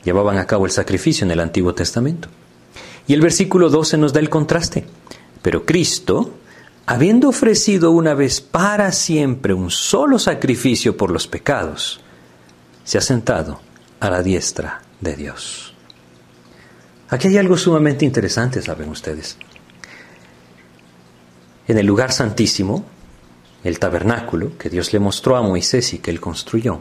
llevaban 0.03 0.39
a 0.39 0.47
cabo 0.49 0.67
el 0.67 0.73
sacrificio 0.73 1.25
en 1.25 1.31
el 1.31 1.39
Antiguo 1.39 1.73
Testamento. 1.73 2.29
Y 3.07 3.15
el 3.15 3.21
versículo 3.21 3.69
12 3.69 3.99
nos 3.99 4.13
da 4.13 4.21
el 4.21 4.31
contraste. 4.31 4.87
Pero 5.43 5.67
Cristo, 5.67 6.35
habiendo 6.87 7.29
ofrecido 7.29 7.91
una 7.91 8.15
vez 8.15 8.41
para 8.41 8.93
siempre 8.93 9.53
un 9.53 9.71
solo 9.71 10.19
sacrificio 10.19 10.97
por 10.97 11.11
los 11.11 11.27
pecados, 11.27 12.01
se 12.85 12.99
ha 12.99 13.03
sentado 13.03 13.61
a 14.01 14.11
la 14.11 14.23
diestra 14.23 14.83
de 15.01 15.17
Dios. 15.17 15.75
Aquí 17.11 17.29
hay 17.29 17.39
algo 17.39 17.57
sumamente 17.57 18.05
interesante, 18.05 18.63
saben 18.63 18.89
ustedes. 18.89 19.37
En 21.69 21.79
el 21.79 21.87
lugar 21.87 22.13
santísimo, 22.13 22.85
el 23.63 23.79
tabernáculo 23.79 24.57
que 24.59 24.69
Dios 24.69 24.93
le 24.93 24.99
mostró 24.99 25.37
a 25.37 25.43
Moisés 25.43 25.95
y 25.95 25.99
que 25.99 26.11
él 26.11 26.21
construyó, 26.21 26.81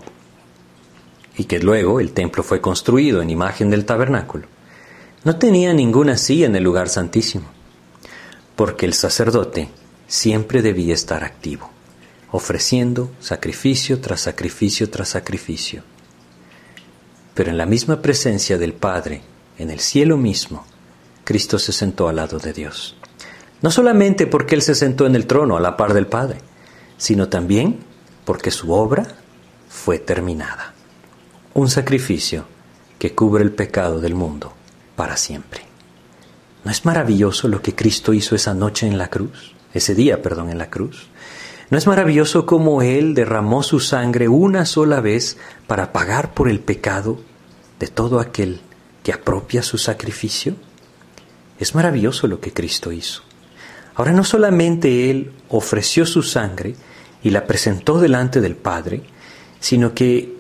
y 1.37 1.45
que 1.45 1.59
luego 1.59 1.99
el 1.99 2.11
templo 2.11 2.43
fue 2.43 2.61
construido 2.61 3.21
en 3.21 3.29
imagen 3.29 3.69
del 3.69 3.85
tabernáculo, 3.85 4.47
no 5.23 5.37
tenía 5.37 5.73
ninguna 5.73 6.17
silla 6.17 6.47
en 6.47 6.55
el 6.55 6.63
lugar 6.63 6.89
santísimo, 6.89 7.45
porque 8.57 8.85
el 8.85 8.93
sacerdote 8.93 9.69
siempre 10.05 10.61
debía 10.61 10.93
estar 10.93 11.23
activo, 11.23 11.69
ofreciendo 12.31 13.09
sacrificio 13.21 14.01
tras 14.01 14.19
sacrificio 14.19 14.89
tras 14.89 15.09
sacrificio. 15.09 15.83
Pero 17.33 17.51
en 17.51 17.57
la 17.57 17.65
misma 17.65 18.01
presencia 18.01 18.57
del 18.57 18.73
Padre 18.73 19.21
en 19.57 19.69
el 19.69 19.79
cielo 19.79 20.17
mismo, 20.17 20.65
Cristo 21.23 21.57
se 21.57 21.71
sentó 21.71 22.09
al 22.09 22.17
lado 22.17 22.37
de 22.37 22.51
Dios. 22.51 22.97
No 23.61 23.71
solamente 23.71 24.27
porque 24.27 24.55
Él 24.55 24.61
se 24.61 24.75
sentó 24.75 25.05
en 25.05 25.15
el 25.15 25.25
trono 25.25 25.55
a 25.55 25.61
la 25.61 25.77
par 25.77 25.93
del 25.93 26.07
Padre, 26.07 26.39
sino 26.97 27.29
también 27.29 27.79
porque 28.25 28.51
su 28.51 28.73
obra 28.73 29.07
fue 29.69 29.99
terminada. 29.99 30.73
Un 31.53 31.69
sacrificio 31.69 32.45
que 32.99 33.15
cubre 33.15 33.43
el 33.43 33.53
pecado 33.53 34.01
del 34.01 34.15
mundo 34.15 34.53
para 34.95 35.17
siempre. 35.17 35.61
¿No 36.63 36.71
es 36.71 36.85
maravilloso 36.85 37.47
lo 37.47 37.61
que 37.61 37.75
Cristo 37.75 38.13
hizo 38.13 38.35
esa 38.35 38.53
noche 38.53 38.87
en 38.87 38.97
la 38.97 39.09
cruz? 39.09 39.53
Ese 39.73 39.95
día, 39.95 40.21
perdón, 40.21 40.49
en 40.49 40.57
la 40.57 40.69
cruz. 40.69 41.07
¿No 41.69 41.77
es 41.77 41.87
maravilloso 41.87 42.45
cómo 42.45 42.81
Él 42.81 43.15
derramó 43.15 43.63
su 43.63 43.79
sangre 43.79 44.27
una 44.27 44.65
sola 44.65 45.01
vez 45.01 45.37
para 45.67 45.91
pagar 45.91 46.33
por 46.33 46.47
el 46.47 46.59
pecado 46.59 47.19
de 47.79 47.87
todo 47.87 48.19
aquel 48.19 48.61
que 49.03 49.11
apropia 49.11 49.63
su 49.63 49.77
sacrificio? 49.77 50.55
Es 51.59 51.75
maravilloso 51.75 52.27
lo 52.27 52.39
que 52.39 52.53
Cristo 52.53 52.91
hizo. 52.91 53.23
Ahora 53.95 54.11
no 54.11 54.23
solamente 54.23 55.09
Él 55.09 55.31
ofreció 55.49 56.05
su 56.05 56.23
sangre 56.23 56.75
y 57.23 57.29
la 57.29 57.45
presentó 57.45 57.99
delante 57.99 58.41
del 58.41 58.55
Padre, 58.55 59.03
sino 59.59 59.93
que 59.93 60.35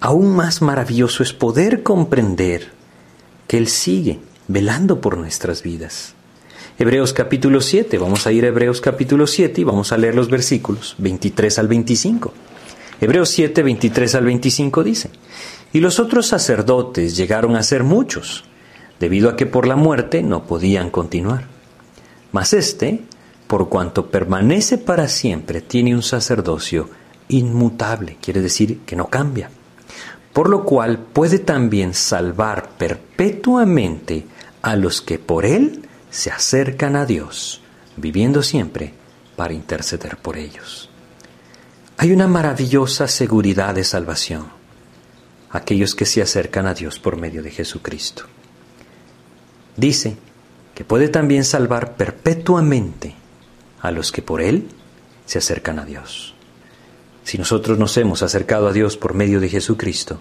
aún 0.00 0.34
más 0.34 0.62
maravilloso 0.62 1.22
es 1.22 1.32
poder 1.32 1.82
comprender 1.82 2.72
que 3.46 3.58
Él 3.58 3.68
sigue 3.68 4.20
velando 4.48 5.00
por 5.00 5.16
nuestras 5.16 5.62
vidas. 5.62 6.14
Hebreos 6.78 7.12
capítulo 7.12 7.60
7, 7.60 7.98
vamos 7.98 8.26
a 8.26 8.32
ir 8.32 8.44
a 8.44 8.48
Hebreos 8.48 8.80
capítulo 8.80 9.26
7 9.26 9.60
y 9.60 9.64
vamos 9.64 9.92
a 9.92 9.96
leer 9.96 10.14
los 10.14 10.28
versículos 10.28 10.96
23 10.98 11.58
al 11.58 11.68
25. 11.68 12.32
Hebreos 13.00 13.28
7, 13.28 13.62
23 13.62 14.14
al 14.14 14.24
25 14.24 14.82
dice, 14.82 15.10
y 15.72 15.80
los 15.80 16.00
otros 16.00 16.26
sacerdotes 16.26 17.16
llegaron 17.16 17.56
a 17.56 17.62
ser 17.62 17.84
muchos, 17.84 18.44
debido 18.98 19.28
a 19.28 19.36
que 19.36 19.46
por 19.46 19.66
la 19.66 19.76
muerte 19.76 20.22
no 20.22 20.46
podían 20.46 20.90
continuar. 20.90 21.46
Mas 22.32 22.52
éste, 22.52 23.02
por 23.46 23.68
cuanto 23.68 24.10
permanece 24.10 24.78
para 24.78 25.08
siempre, 25.08 25.60
tiene 25.60 25.94
un 25.94 26.02
sacerdocio 26.02 26.88
inmutable, 27.28 28.16
quiere 28.20 28.40
decir 28.40 28.80
que 28.80 28.96
no 28.96 29.08
cambia, 29.08 29.50
por 30.34 30.50
lo 30.50 30.64
cual 30.64 30.98
puede 30.98 31.38
también 31.38 31.94
salvar 31.94 32.70
perpetuamente 32.76 34.26
a 34.62 34.74
los 34.74 35.00
que 35.00 35.18
por 35.18 35.46
él 35.46 35.88
se 36.10 36.30
acercan 36.30 36.96
a 36.96 37.06
Dios, 37.06 37.62
viviendo 37.96 38.42
siempre 38.42 38.92
para 39.36 39.54
interceder 39.54 40.16
por 40.16 40.36
ellos. 40.36 40.90
Hay 41.96 42.12
una 42.12 42.26
maravillosa 42.26 43.06
seguridad 43.06 43.76
de 43.76 43.84
salvación, 43.84 44.48
aquellos 45.50 45.94
que 45.94 46.04
se 46.04 46.20
acercan 46.20 46.66
a 46.66 46.74
Dios 46.74 46.98
por 46.98 47.16
medio 47.16 47.40
de 47.40 47.52
Jesucristo. 47.52 48.24
Dice 49.76 50.16
que 50.74 50.84
puede 50.84 51.08
también 51.08 51.44
salvar 51.44 51.94
perpetuamente 51.94 53.14
a 53.80 53.92
los 53.92 54.10
que 54.10 54.22
por 54.22 54.42
Él 54.42 54.66
se 55.26 55.38
acercan 55.38 55.78
a 55.78 55.84
Dios. 55.84 56.33
Si 57.24 57.38
nosotros 57.38 57.78
nos 57.78 57.96
hemos 57.96 58.22
acercado 58.22 58.68
a 58.68 58.72
Dios 58.72 58.98
por 58.98 59.14
medio 59.14 59.40
de 59.40 59.48
Jesucristo, 59.48 60.20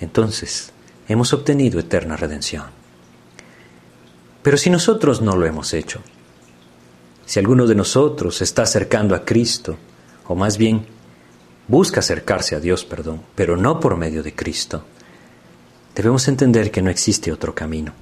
entonces 0.00 0.72
hemos 1.08 1.32
obtenido 1.32 1.78
eterna 1.78 2.16
redención. 2.16 2.64
Pero 4.42 4.56
si 4.56 4.70
nosotros 4.70 5.22
no 5.22 5.36
lo 5.36 5.46
hemos 5.46 5.72
hecho, 5.72 6.00
si 7.24 7.38
alguno 7.38 7.66
de 7.66 7.76
nosotros 7.76 8.42
está 8.42 8.62
acercando 8.62 9.14
a 9.14 9.24
Cristo, 9.24 9.78
o 10.26 10.34
más 10.34 10.58
bien 10.58 10.84
busca 11.68 12.00
acercarse 12.00 12.56
a 12.56 12.60
Dios, 12.60 12.84
perdón, 12.84 13.22
pero 13.36 13.56
no 13.56 13.78
por 13.78 13.96
medio 13.96 14.22
de 14.22 14.34
Cristo, 14.34 14.84
debemos 15.94 16.26
entender 16.26 16.72
que 16.72 16.82
no 16.82 16.90
existe 16.90 17.32
otro 17.32 17.54
camino. 17.54 17.92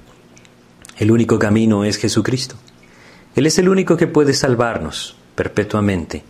El 0.97 1.11
único 1.11 1.39
camino 1.39 1.85
es 1.85 1.99
Jesucristo. 1.99 2.57
Él 3.37 3.47
es 3.47 3.59
el 3.59 3.69
único 3.69 3.97
que 3.97 4.07
puede 4.07 4.33
salvarnos 4.33 5.17
perpetuamente 5.35 6.25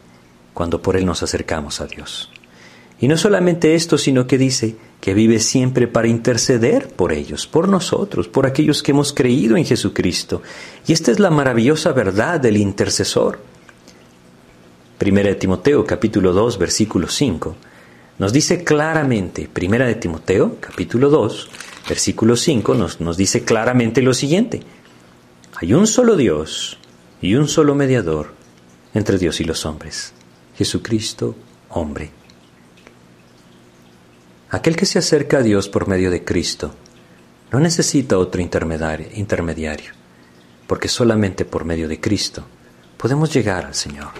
cuando 0.54 0.82
por 0.82 0.96
Él 0.96 1.06
nos 1.06 1.22
acercamos 1.22 1.80
a 1.80 1.86
Dios. 1.86 2.30
Y 3.00 3.08
no 3.08 3.16
solamente 3.16 3.74
esto, 3.74 3.98
sino 3.98 4.26
que 4.26 4.38
dice 4.38 4.76
que 5.00 5.14
vive 5.14 5.40
siempre 5.40 5.88
para 5.88 6.06
interceder 6.06 6.88
por 6.88 7.12
ellos, 7.12 7.48
por 7.48 7.68
nosotros, 7.68 8.28
por 8.28 8.46
aquellos 8.46 8.82
que 8.82 8.92
hemos 8.92 9.12
creído 9.12 9.56
en 9.56 9.64
Jesucristo. 9.64 10.42
Y 10.86 10.92
esta 10.92 11.10
es 11.10 11.18
la 11.18 11.30
maravillosa 11.30 11.90
verdad 11.90 12.38
del 12.38 12.56
intercesor. 12.56 13.40
Primera 14.98 15.30
de 15.30 15.34
Timoteo 15.34 15.84
capítulo 15.84 16.32
2 16.32 16.58
versículo 16.58 17.08
5 17.08 17.56
nos 18.20 18.32
dice 18.32 18.62
claramente, 18.62 19.48
Primera 19.52 19.86
de 19.86 19.96
Timoteo 19.96 20.58
capítulo 20.60 21.10
2 21.10 21.50
versículo 21.88 22.36
5 22.36 22.74
nos, 22.76 23.00
nos 23.00 23.16
dice 23.16 23.42
claramente 23.42 24.00
lo 24.00 24.14
siguiente. 24.14 24.62
Hay 25.56 25.74
un 25.74 25.88
solo 25.88 26.14
Dios 26.14 26.78
y 27.20 27.34
un 27.34 27.48
solo 27.48 27.74
mediador 27.74 28.32
entre 28.94 29.18
Dios 29.18 29.40
y 29.40 29.44
los 29.44 29.66
hombres, 29.66 30.12
Jesucristo, 30.56 31.34
hombre. 31.70 32.10
Aquel 34.50 34.76
que 34.76 34.86
se 34.86 34.98
acerca 34.98 35.38
a 35.38 35.42
Dios 35.42 35.68
por 35.68 35.88
medio 35.88 36.10
de 36.10 36.24
Cristo 36.24 36.74
no 37.50 37.60
necesita 37.60 38.18
otro 38.18 38.40
intermediario, 38.40 39.92
porque 40.66 40.88
solamente 40.88 41.44
por 41.44 41.64
medio 41.64 41.88
de 41.88 42.00
Cristo 42.00 42.44
podemos 42.96 43.32
llegar 43.32 43.64
al 43.64 43.74
Señor. 43.74 44.10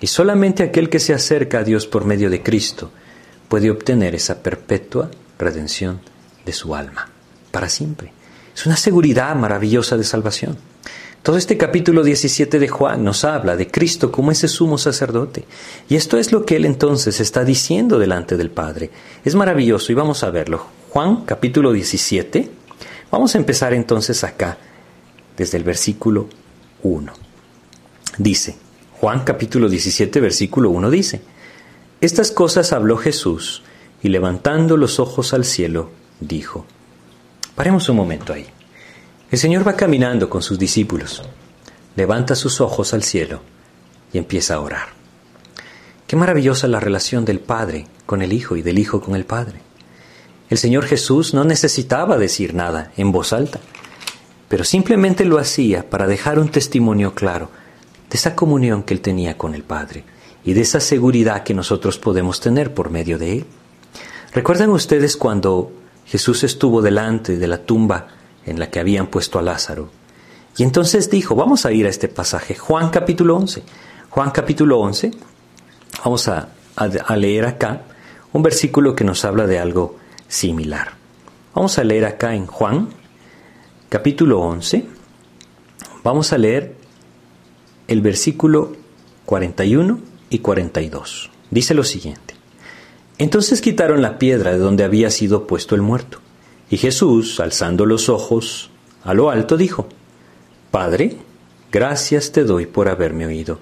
Y 0.00 0.06
solamente 0.08 0.62
aquel 0.62 0.90
que 0.90 1.00
se 1.00 1.14
acerca 1.14 1.60
a 1.60 1.64
Dios 1.64 1.86
por 1.86 2.04
medio 2.04 2.28
de 2.28 2.42
Cristo 2.42 2.90
puede 3.48 3.70
obtener 3.70 4.14
esa 4.14 4.42
perpetua 4.42 5.10
redención 5.38 6.00
de 6.44 6.52
su 6.52 6.74
alma, 6.74 7.08
para 7.50 7.68
siempre. 7.68 8.12
Es 8.54 8.66
una 8.66 8.76
seguridad 8.76 9.34
maravillosa 9.34 9.96
de 9.96 10.04
salvación. 10.04 10.56
Todo 11.26 11.38
este 11.38 11.56
capítulo 11.56 12.04
17 12.04 12.60
de 12.60 12.68
Juan 12.68 13.02
nos 13.02 13.24
habla 13.24 13.56
de 13.56 13.66
Cristo 13.66 14.12
como 14.12 14.30
ese 14.30 14.46
sumo 14.46 14.78
sacerdote. 14.78 15.44
Y 15.88 15.96
esto 15.96 16.18
es 16.18 16.30
lo 16.30 16.46
que 16.46 16.54
él 16.54 16.64
entonces 16.64 17.18
está 17.18 17.44
diciendo 17.44 17.98
delante 17.98 18.36
del 18.36 18.48
Padre. 18.48 18.92
Es 19.24 19.34
maravilloso 19.34 19.90
y 19.90 19.96
vamos 19.96 20.22
a 20.22 20.30
verlo. 20.30 20.64
Juan 20.90 21.24
capítulo 21.24 21.72
17. 21.72 22.48
Vamos 23.10 23.34
a 23.34 23.38
empezar 23.38 23.74
entonces 23.74 24.22
acá, 24.22 24.56
desde 25.36 25.58
el 25.58 25.64
versículo 25.64 26.28
1. 26.84 27.12
Dice, 28.18 28.56
Juan 28.92 29.24
capítulo 29.24 29.68
17 29.68 30.20
versículo 30.20 30.70
1 30.70 30.90
dice, 30.92 31.22
Estas 32.00 32.30
cosas 32.30 32.72
habló 32.72 32.98
Jesús 32.98 33.64
y 34.00 34.10
levantando 34.10 34.76
los 34.76 35.00
ojos 35.00 35.34
al 35.34 35.44
cielo, 35.44 35.90
dijo. 36.20 36.66
Paremos 37.56 37.88
un 37.88 37.96
momento 37.96 38.32
ahí. 38.32 38.46
El 39.28 39.38
Señor 39.40 39.66
va 39.66 39.74
caminando 39.74 40.30
con 40.30 40.40
sus 40.40 40.56
discípulos, 40.56 41.20
levanta 41.96 42.36
sus 42.36 42.60
ojos 42.60 42.94
al 42.94 43.02
cielo 43.02 43.40
y 44.12 44.18
empieza 44.18 44.54
a 44.54 44.60
orar. 44.60 44.88
Qué 46.06 46.14
maravillosa 46.14 46.68
la 46.68 46.78
relación 46.78 47.24
del 47.24 47.40
Padre 47.40 47.88
con 48.06 48.22
el 48.22 48.32
Hijo 48.32 48.54
y 48.54 48.62
del 48.62 48.78
Hijo 48.78 49.00
con 49.00 49.16
el 49.16 49.24
Padre. 49.24 49.60
El 50.48 50.58
Señor 50.58 50.84
Jesús 50.84 51.34
no 51.34 51.42
necesitaba 51.42 52.18
decir 52.18 52.54
nada 52.54 52.92
en 52.96 53.10
voz 53.10 53.32
alta, 53.32 53.58
pero 54.48 54.62
simplemente 54.62 55.24
lo 55.24 55.38
hacía 55.38 55.90
para 55.90 56.06
dejar 56.06 56.38
un 56.38 56.48
testimonio 56.48 57.12
claro 57.12 57.50
de 58.08 58.16
esa 58.16 58.36
comunión 58.36 58.84
que 58.84 58.94
él 58.94 59.00
tenía 59.00 59.36
con 59.36 59.56
el 59.56 59.64
Padre 59.64 60.04
y 60.44 60.52
de 60.52 60.60
esa 60.60 60.78
seguridad 60.78 61.42
que 61.42 61.52
nosotros 61.52 61.98
podemos 61.98 62.38
tener 62.38 62.74
por 62.74 62.90
medio 62.90 63.18
de 63.18 63.38
él. 63.38 63.46
¿Recuerdan 64.32 64.70
ustedes 64.70 65.16
cuando 65.16 65.72
Jesús 66.04 66.44
estuvo 66.44 66.80
delante 66.80 67.36
de 67.36 67.46
la 67.48 67.58
tumba 67.64 68.15
en 68.46 68.58
la 68.58 68.70
que 68.70 68.80
habían 68.80 69.08
puesto 69.08 69.38
a 69.38 69.42
Lázaro. 69.42 69.90
Y 70.56 70.62
entonces 70.62 71.10
dijo, 71.10 71.34
vamos 71.34 71.66
a 71.66 71.72
ir 71.72 71.86
a 71.86 71.90
este 71.90 72.08
pasaje, 72.08 72.54
Juan 72.54 72.88
capítulo 72.88 73.36
11. 73.36 73.62
Juan 74.08 74.30
capítulo 74.30 74.80
11, 74.80 75.10
vamos 76.02 76.28
a, 76.28 76.48
leer 77.16 77.44
acá 77.44 77.82
un 78.32 78.42
versículo 78.42 78.96
que 78.96 79.04
nos 79.04 79.26
habla 79.26 79.46
de 79.46 79.58
algo 79.58 79.98
similar. 80.28 80.92
Vamos 81.54 81.78
a 81.78 81.84
leer 81.84 82.06
acá 82.06 82.34
en 82.34 82.46
Juan 82.46 82.88
capítulo 83.90 84.40
11, 84.40 84.86
vamos 86.02 86.32
a 86.32 86.38
leer 86.38 86.76
el 87.88 88.00
versículo 88.00 88.74
41 89.26 90.00
y 90.30 90.38
42. 90.38 91.30
Dice 91.50 91.74
lo 91.74 91.84
siguiente. 91.84 92.34
Entonces 93.18 93.60
quitaron 93.60 94.00
la 94.00 94.18
piedra 94.18 94.52
de 94.52 94.58
donde 94.58 94.84
había 94.84 95.10
sido 95.10 95.46
puesto 95.46 95.74
el 95.74 95.82
muerto. 95.82 96.20
Y 96.70 96.78
Jesús, 96.78 97.38
alzando 97.40 97.86
los 97.86 98.08
ojos 98.08 98.70
a 99.04 99.14
lo 99.14 99.30
alto, 99.30 99.56
dijo, 99.56 99.88
Padre, 100.70 101.16
gracias 101.70 102.32
te 102.32 102.44
doy 102.44 102.66
por 102.66 102.88
haberme 102.88 103.26
oído. 103.26 103.58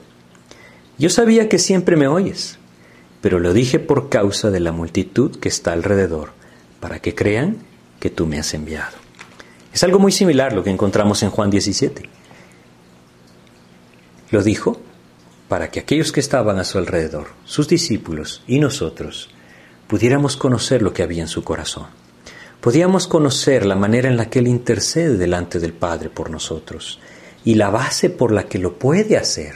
Yo 0.99 1.11
sabía 1.11 1.49
que 1.49 1.59
siempre 1.59 1.97
me 1.97 2.07
oyes, 2.07 2.59
pero 3.21 3.38
lo 3.38 3.53
dije 3.53 3.79
por 3.79 4.09
causa 4.09 4.51
de 4.51 4.61
la 4.61 4.73
multitud 4.73 5.37
que 5.38 5.49
está 5.49 5.73
alrededor, 5.73 6.31
para 6.81 7.01
que 7.01 7.14
crean 7.14 7.59
que 8.01 8.11
tú 8.11 8.27
me 8.27 8.38
has 8.38 8.55
enviado. 8.55 8.97
Es 9.73 9.83
algo 9.83 9.99
muy 9.99 10.12
similar 10.12 10.53
lo 10.53 10.62
que 10.62 10.71
encontramos 10.71 11.23
en 11.23 11.31
Juan 11.31 11.51
17. 11.51 12.09
Lo 14.31 14.43
dijo 14.43 14.81
para 15.49 15.71
que 15.71 15.81
aquellos 15.81 16.11
que 16.12 16.21
estaban 16.21 16.59
a 16.59 16.64
su 16.64 16.79
alrededor, 16.79 17.29
sus 17.45 17.69
discípulos 17.69 18.43
y 18.47 18.61
nosotros, 18.61 19.31
pudiéramos 19.88 20.37
conocer 20.37 20.81
lo 20.81 20.93
que 20.93 21.03
había 21.03 21.23
en 21.23 21.29
su 21.29 21.45
corazón. 21.45 21.87
Podíamos 22.64 23.07
conocer 23.07 23.66
la 23.66 23.74
manera 23.74 24.09
en 24.09 24.16
la 24.16 24.31
que 24.31 24.38
Él 24.38 24.48
intercede 24.48 25.18
delante 25.18 25.59
del 25.59 25.74
Padre 25.74 26.09
por 26.09 26.31
nosotros 26.31 26.98
y 27.44 27.57
la 27.57 27.68
base 27.68 28.09
por 28.09 28.33
la 28.33 28.44
que 28.44 28.59
lo 28.59 28.79
puede 28.79 29.18
hacer. 29.18 29.53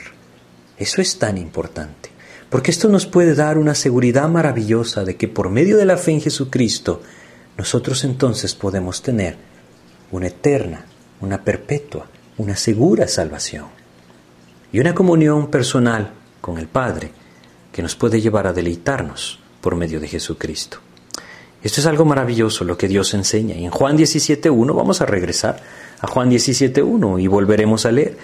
Eso 0.77 1.01
es 1.01 1.19
tan 1.19 1.39
importante, 1.39 2.11
porque 2.51 2.71
esto 2.71 2.91
nos 2.91 3.07
puede 3.07 3.35
dar 3.35 3.57
una 3.57 3.75
seguridad 3.75 4.29
maravillosa 4.29 5.05
de 5.05 5.17
que 5.17 5.27
por 5.27 5.49
medio 5.49 5.79
de 5.79 5.87
la 5.87 5.97
fe 5.97 6.11
en 6.11 6.21
Jesucristo, 6.21 7.01
nosotros 7.57 8.05
entonces 8.05 8.55
podemos 8.55 9.01
tener 9.01 9.39
una 10.13 10.27
eterna, 10.27 10.85
una 11.23 11.43
perpetua, 11.43 12.11
una 12.37 12.57
segura 12.57 13.09
salvación 13.09 13.69
y 14.71 14.81
una 14.81 14.95
comunión 14.95 15.51
personal 15.51 16.13
con 16.43 16.59
el 16.59 16.69
Padre 16.69 17.13
que 17.73 17.81
nos 17.81 17.97
puede 17.97 18.21
llevar 18.21 18.47
a 18.47 18.53
deleitarnos 18.53 19.41
por 19.63 19.77
medio 19.77 19.99
de 19.99 20.09
Jesucristo. 20.09 20.81
Esto 21.63 21.81
es 21.81 21.87
algo 21.87 22.05
maravilloso 22.05 22.65
lo 22.65 22.79
que 22.79 22.89
Dios 22.89 23.15
enseña. 23.15 23.57
Y 23.57 23.65
en 23.65 23.71
Juan 23.71 23.99
17.1 23.99 24.75
vamos 24.75 25.01
a 25.01 25.07
regresar 25.07 25.61
a 26.01 26.07
Juan 26.07 26.31
17.1 26.31 27.21
y 27.21 27.27
volveremos 27.27 27.85
a 27.87 27.93
leer. 27.93 28.17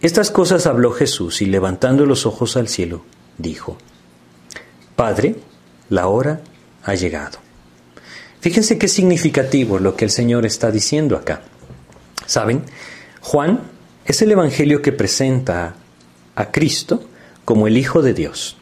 Estas 0.00 0.30
cosas 0.30 0.66
habló 0.66 0.92
Jesús 0.92 1.42
y 1.42 1.46
levantando 1.46 2.06
los 2.06 2.26
ojos 2.26 2.56
al 2.56 2.68
cielo, 2.68 3.04
dijo, 3.38 3.78
Padre, 4.96 5.36
la 5.88 6.08
hora 6.08 6.40
ha 6.82 6.94
llegado. 6.94 7.38
Fíjense 8.40 8.78
qué 8.78 8.88
significativo 8.88 9.78
lo 9.78 9.96
que 9.96 10.04
el 10.04 10.10
Señor 10.10 10.44
está 10.44 10.70
diciendo 10.70 11.16
acá. 11.16 11.42
¿Saben? 12.26 12.64
Juan 13.20 13.60
es 14.04 14.20
el 14.20 14.32
Evangelio 14.32 14.82
que 14.82 14.92
presenta 14.92 15.76
a 16.34 16.50
Cristo 16.50 17.04
como 17.44 17.66
el 17.66 17.78
Hijo 17.78 18.02
de 18.02 18.12
Dios. 18.12 18.58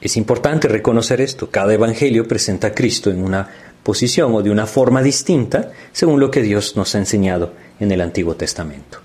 Es 0.00 0.16
importante 0.16 0.68
reconocer 0.68 1.20
esto. 1.20 1.50
Cada 1.50 1.74
evangelio 1.74 2.28
presenta 2.28 2.68
a 2.68 2.74
Cristo 2.74 3.10
en 3.10 3.22
una 3.22 3.48
posición 3.82 4.34
o 4.34 4.42
de 4.42 4.50
una 4.50 4.66
forma 4.66 5.02
distinta 5.02 5.72
según 5.92 6.20
lo 6.20 6.30
que 6.30 6.42
Dios 6.42 6.76
nos 6.76 6.94
ha 6.94 6.98
enseñado 6.98 7.52
en 7.80 7.90
el 7.90 8.00
Antiguo 8.00 8.36
Testamento. 8.36 9.00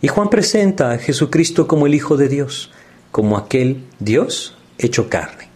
Y 0.00 0.08
Juan 0.08 0.30
presenta 0.30 0.92
a 0.92 0.98
Jesucristo 0.98 1.66
como 1.66 1.86
el 1.86 1.94
Hijo 1.94 2.16
de 2.16 2.28
Dios, 2.28 2.70
como 3.10 3.36
aquel 3.36 3.84
Dios 3.98 4.56
hecho 4.78 5.08
carne. 5.08 5.48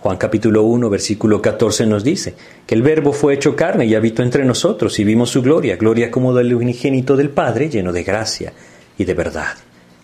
Juan 0.00 0.16
capítulo 0.16 0.62
1, 0.62 0.90
versículo 0.90 1.42
14 1.42 1.86
nos 1.86 2.04
dice 2.04 2.34
que 2.66 2.74
el 2.74 2.82
Verbo 2.82 3.12
fue 3.12 3.34
hecho 3.34 3.56
carne 3.56 3.86
y 3.86 3.94
habitó 3.94 4.22
entre 4.22 4.44
nosotros 4.44 4.98
y 4.98 5.04
vimos 5.04 5.30
su 5.30 5.42
gloria, 5.42 5.76
gloria 5.76 6.10
como 6.10 6.34
del 6.34 6.54
unigénito 6.54 7.16
del 7.16 7.30
Padre, 7.30 7.68
lleno 7.68 7.92
de 7.92 8.04
gracia 8.04 8.52
y 8.96 9.04
de 9.04 9.14
verdad. 9.14 9.56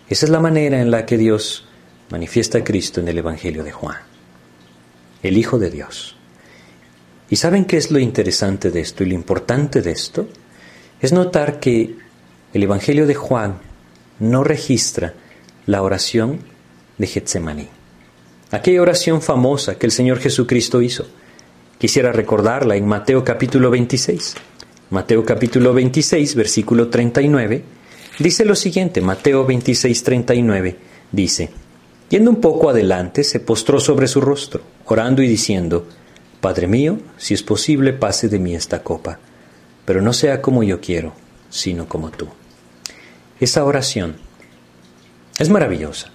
Esa 0.09 0.25
es 0.25 0.29
la 0.29 0.39
manera 0.39 0.81
en 0.81 0.91
la 0.91 1.05
que 1.05 1.17
Dios 1.17 1.67
manifiesta 2.09 2.63
Cristo 2.63 2.99
en 2.99 3.07
el 3.07 3.17
Evangelio 3.17 3.63
de 3.63 3.71
Juan, 3.71 3.97
el 5.23 5.37
Hijo 5.37 5.59
de 5.59 5.69
Dios. 5.69 6.15
¿Y 7.29 7.37
saben 7.37 7.65
qué 7.65 7.77
es 7.77 7.91
lo 7.91 7.99
interesante 7.99 8.69
de 8.71 8.81
esto 8.81 9.03
y 9.03 9.07
lo 9.07 9.15
importante 9.15 9.81
de 9.81 9.91
esto? 9.91 10.27
Es 11.01 11.11
notar 11.11 11.59
que 11.59 11.95
el 12.53 12.63
Evangelio 12.63 13.07
de 13.07 13.15
Juan 13.15 13.57
no 14.19 14.43
registra 14.43 15.13
la 15.65 15.81
oración 15.81 16.39
de 16.97 17.07
Getsemaní. 17.07 17.67
Aquella 18.51 18.81
oración 18.81 19.21
famosa 19.21 19.77
que 19.77 19.87
el 19.87 19.91
Señor 19.91 20.19
Jesucristo 20.19 20.81
hizo. 20.81 21.07
Quisiera 21.79 22.11
recordarla 22.11 22.75
en 22.75 22.87
Mateo 22.87 23.23
capítulo 23.23 23.69
26. 23.71 24.35
Mateo 24.91 25.25
capítulo 25.25 25.73
26, 25.73 26.35
versículo 26.35 26.89
39, 26.89 27.63
dice 28.19 28.45
lo 28.45 28.55
siguiente, 28.55 29.01
Mateo 29.01 29.43
26, 29.43 30.03
39, 30.03 30.75
dice, 31.11 31.49
Yendo 32.09 32.29
un 32.29 32.39
poco 32.39 32.69
adelante, 32.69 33.23
se 33.23 33.39
postró 33.39 33.79
sobre 33.79 34.07
su 34.07 34.21
rostro, 34.21 34.61
orando 34.85 35.23
y 35.23 35.27
diciendo, 35.27 35.87
Padre 36.39 36.67
mío, 36.67 36.99
si 37.17 37.33
es 37.33 37.41
posible, 37.41 37.93
pase 37.93 38.29
de 38.29 38.37
mí 38.37 38.53
esta 38.53 38.83
copa, 38.83 39.17
pero 39.85 40.01
no 40.01 40.13
sea 40.13 40.39
como 40.39 40.61
yo 40.61 40.79
quiero, 40.79 41.13
sino 41.49 41.89
como 41.89 42.11
tú. 42.11 42.27
Esa 43.39 43.65
oración 43.65 44.17
es 45.39 45.49
maravillosa. 45.49 46.11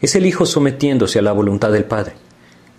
Es 0.00 0.14
el 0.14 0.24
Hijo 0.24 0.46
sometiéndose 0.46 1.18
a 1.18 1.22
la 1.22 1.32
voluntad 1.32 1.72
del 1.72 1.84
Padre. 1.84 2.14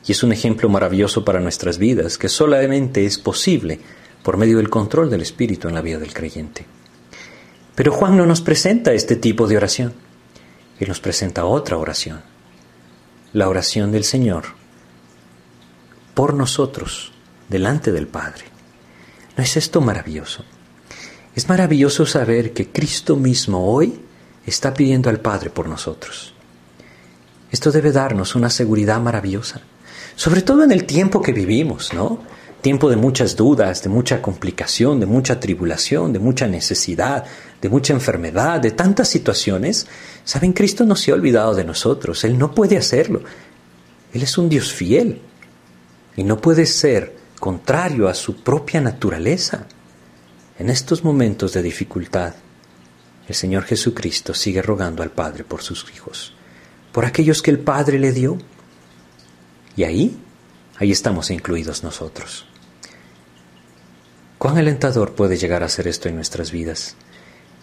Y 0.07 0.13
es 0.13 0.23
un 0.23 0.31
ejemplo 0.31 0.69
maravilloso 0.69 1.23
para 1.23 1.39
nuestras 1.39 1.77
vidas, 1.77 2.17
que 2.17 2.29
solamente 2.29 3.05
es 3.05 3.19
posible 3.19 3.79
por 4.23 4.38
medio 4.38 4.57
del 4.57 4.69
control 4.69 5.12
del 5.12 5.21
Espíritu 5.21 5.67
en 5.67 5.75
la 5.75 5.81
vida 5.81 5.99
del 5.99 6.13
creyente. 6.13 6.65
Pero 7.75 7.91
Juan 7.91 8.17
no 8.17 8.25
nos 8.25 8.41
presenta 8.41 8.93
este 8.93 9.15
tipo 9.15 9.47
de 9.47 9.57
oración. 9.57 9.93
Él 10.79 10.88
nos 10.88 10.99
presenta 10.99 11.45
otra 11.45 11.77
oración 11.77 12.21
la 13.33 13.47
oración 13.47 13.91
del 13.91 14.03
Señor 14.03 14.45
por 16.13 16.33
nosotros 16.33 17.11
delante 17.47 17.91
del 17.91 18.07
Padre. 18.07 18.45
¿No 19.37 19.43
es 19.43 19.55
esto 19.55 19.81
maravilloso? 19.81 20.43
Es 21.35 21.47
maravilloso 21.47 22.05
saber 22.05 22.53
que 22.53 22.69
Cristo 22.69 23.15
mismo 23.15 23.71
hoy 23.71 24.01
está 24.45 24.73
pidiendo 24.73 25.09
al 25.09 25.19
Padre 25.19 25.49
por 25.49 25.69
nosotros. 25.69 26.33
Esto 27.51 27.71
debe 27.71 27.91
darnos 27.91 28.35
una 28.35 28.49
seguridad 28.49 28.99
maravillosa, 28.99 29.61
sobre 30.15 30.41
todo 30.41 30.63
en 30.63 30.71
el 30.71 30.85
tiempo 30.85 31.21
que 31.21 31.31
vivimos, 31.31 31.93
¿no? 31.93 32.19
Tiempo 32.62 32.89
de 32.89 32.98
muchas 32.98 33.38
dudas, 33.38 33.84
de 33.84 33.89
mucha 33.89 34.22
complicación, 34.22 35.00
de 35.00 35.06
mucha 35.06 35.39
tribulación, 35.39 36.12
de 36.12 36.19
mucha 36.19 36.45
necesidad, 36.45 37.24
de 37.62 37.69
mucha 37.69 37.93
enfermedad, 37.93 38.60
de 38.60 38.72
tantas 38.72 39.08
situaciones. 39.08 39.88
Saben, 40.26 40.52
Cristo 40.52 40.84
no 40.84 40.98
se 40.98 41.12
ha 41.12 41.13
olvidado 41.13 41.56
de 41.56 41.63
nosotros, 41.63 42.26
Él 42.26 42.38
no 42.38 42.54
puede 42.54 42.78
hacerlo. 42.78 43.22
Él 44.13 44.24
es 44.24 44.38
un 44.38 44.50
Dios 44.50 44.74
fiel 44.74 45.22
y 46.17 46.24
no 46.26 46.41
puede 46.41 46.65
ser 46.65 47.15
contrario 47.39 48.10
a 48.10 48.13
su 48.13 48.43
propia 48.43 48.82
naturaleza. 48.82 49.65
En 50.58 50.69
estos 50.69 51.06
momentos 51.06 51.54
de 51.54 51.62
dificultad, 51.62 52.34
el 53.26 53.36
Señor 53.36 53.63
Jesucristo 53.63 54.34
sigue 54.34 54.62
rogando 54.62 55.02
al 55.02 55.12
Padre 55.12 55.45
por 55.45 55.62
sus 55.62 55.86
hijos, 55.95 56.34
por 56.91 57.06
aquellos 57.06 57.41
que 57.41 57.52
el 57.52 57.60
Padre 57.60 58.00
le 58.00 58.12
dio. 58.12 58.38
Y 59.78 59.86
ahí, 59.86 60.17
ahí 60.78 60.91
estamos 60.91 61.32
incluidos 61.32 61.84
nosotros. 61.84 62.48
¿Cuán 64.39 64.58
alentador 64.58 65.15
puede 65.15 65.36
llegar 65.36 65.63
a 65.63 65.69
ser 65.69 65.89
esto 65.89 66.08
en 66.08 66.15
nuestras 66.15 66.54
vidas? 66.54 66.95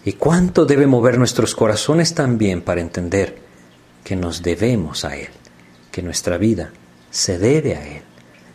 ¿Y 0.05 0.13
cuánto 0.13 0.63
debe 0.67 0.85
mover 0.85 1.17
nuestros 1.17 1.55
corazones 1.55 2.13
también 2.13 2.61
para 2.61 2.81
entender 2.81 3.35
que 4.03 4.15
nos 4.15 4.43
debemos 4.43 5.03
a 5.03 5.17
Él, 5.17 5.29
que 5.91 6.03
nuestra 6.03 6.37
vida 6.37 6.71
se 7.09 7.39
debe 7.39 7.75
a 7.75 7.83
Él, 7.83 8.03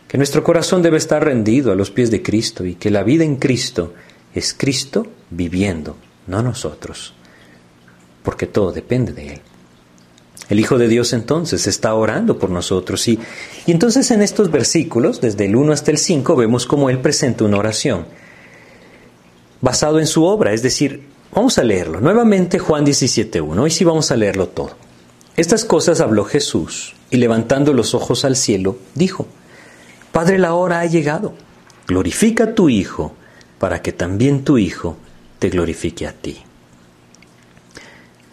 que 0.07 0.17
nuestro 0.17 0.41
corazón 0.41 0.81
debe 0.81 0.99
estar 0.99 1.21
rendido 1.21 1.73
a 1.73 1.75
los 1.75 1.91
pies 1.91 2.11
de 2.11 2.23
Cristo 2.23 2.63
y 2.65 2.75
que 2.75 2.91
la 2.91 3.03
vida 3.03 3.25
en 3.25 3.35
Cristo 3.35 3.93
es 4.33 4.53
Cristo 4.53 5.05
viviendo, 5.29 5.97
no 6.25 6.41
nosotros, 6.41 7.13
porque 8.23 8.47
todo 8.47 8.71
depende 8.71 9.11
de 9.11 9.33
Él. 9.33 9.41
El 10.49 10.59
Hijo 10.59 10.77
de 10.77 10.87
Dios 10.87 11.13
entonces 11.13 11.67
está 11.67 11.93
orando 11.95 12.37
por 12.37 12.49
nosotros 12.49 13.07
y, 13.07 13.19
y 13.65 13.71
entonces 13.71 14.11
en 14.11 14.21
estos 14.21 14.51
versículos, 14.51 15.21
desde 15.21 15.45
el 15.45 15.55
1 15.55 15.71
hasta 15.71 15.91
el 15.91 15.97
5, 15.97 16.35
vemos 16.35 16.65
cómo 16.65 16.89
Él 16.89 16.99
presenta 16.99 17.45
una 17.45 17.57
oración 17.57 18.05
basado 19.61 19.99
en 19.99 20.07
su 20.07 20.25
obra, 20.25 20.51
es 20.51 20.61
decir, 20.61 21.07
vamos 21.31 21.57
a 21.57 21.63
leerlo. 21.63 22.01
Nuevamente 22.01 22.59
Juan 22.59 22.85
17.1, 22.85 23.57
hoy 23.57 23.71
sí 23.71 23.85
vamos 23.85 24.11
a 24.11 24.17
leerlo 24.17 24.49
todo. 24.49 24.71
Estas 25.37 25.63
cosas 25.63 26.01
habló 26.01 26.25
Jesús 26.25 26.95
y 27.09 27.17
levantando 27.17 27.71
los 27.71 27.95
ojos 27.95 28.25
al 28.25 28.35
cielo, 28.35 28.77
dijo, 28.93 29.25
Padre, 30.11 30.37
la 30.37 30.53
hora 30.53 30.81
ha 30.81 30.85
llegado, 30.85 31.33
glorifica 31.87 32.43
a 32.43 32.53
tu 32.55 32.67
Hijo, 32.67 33.13
para 33.57 33.81
que 33.81 33.93
también 33.93 34.43
tu 34.43 34.57
Hijo 34.57 34.97
te 35.39 35.49
glorifique 35.49 36.05
a 36.05 36.11
ti. 36.11 36.39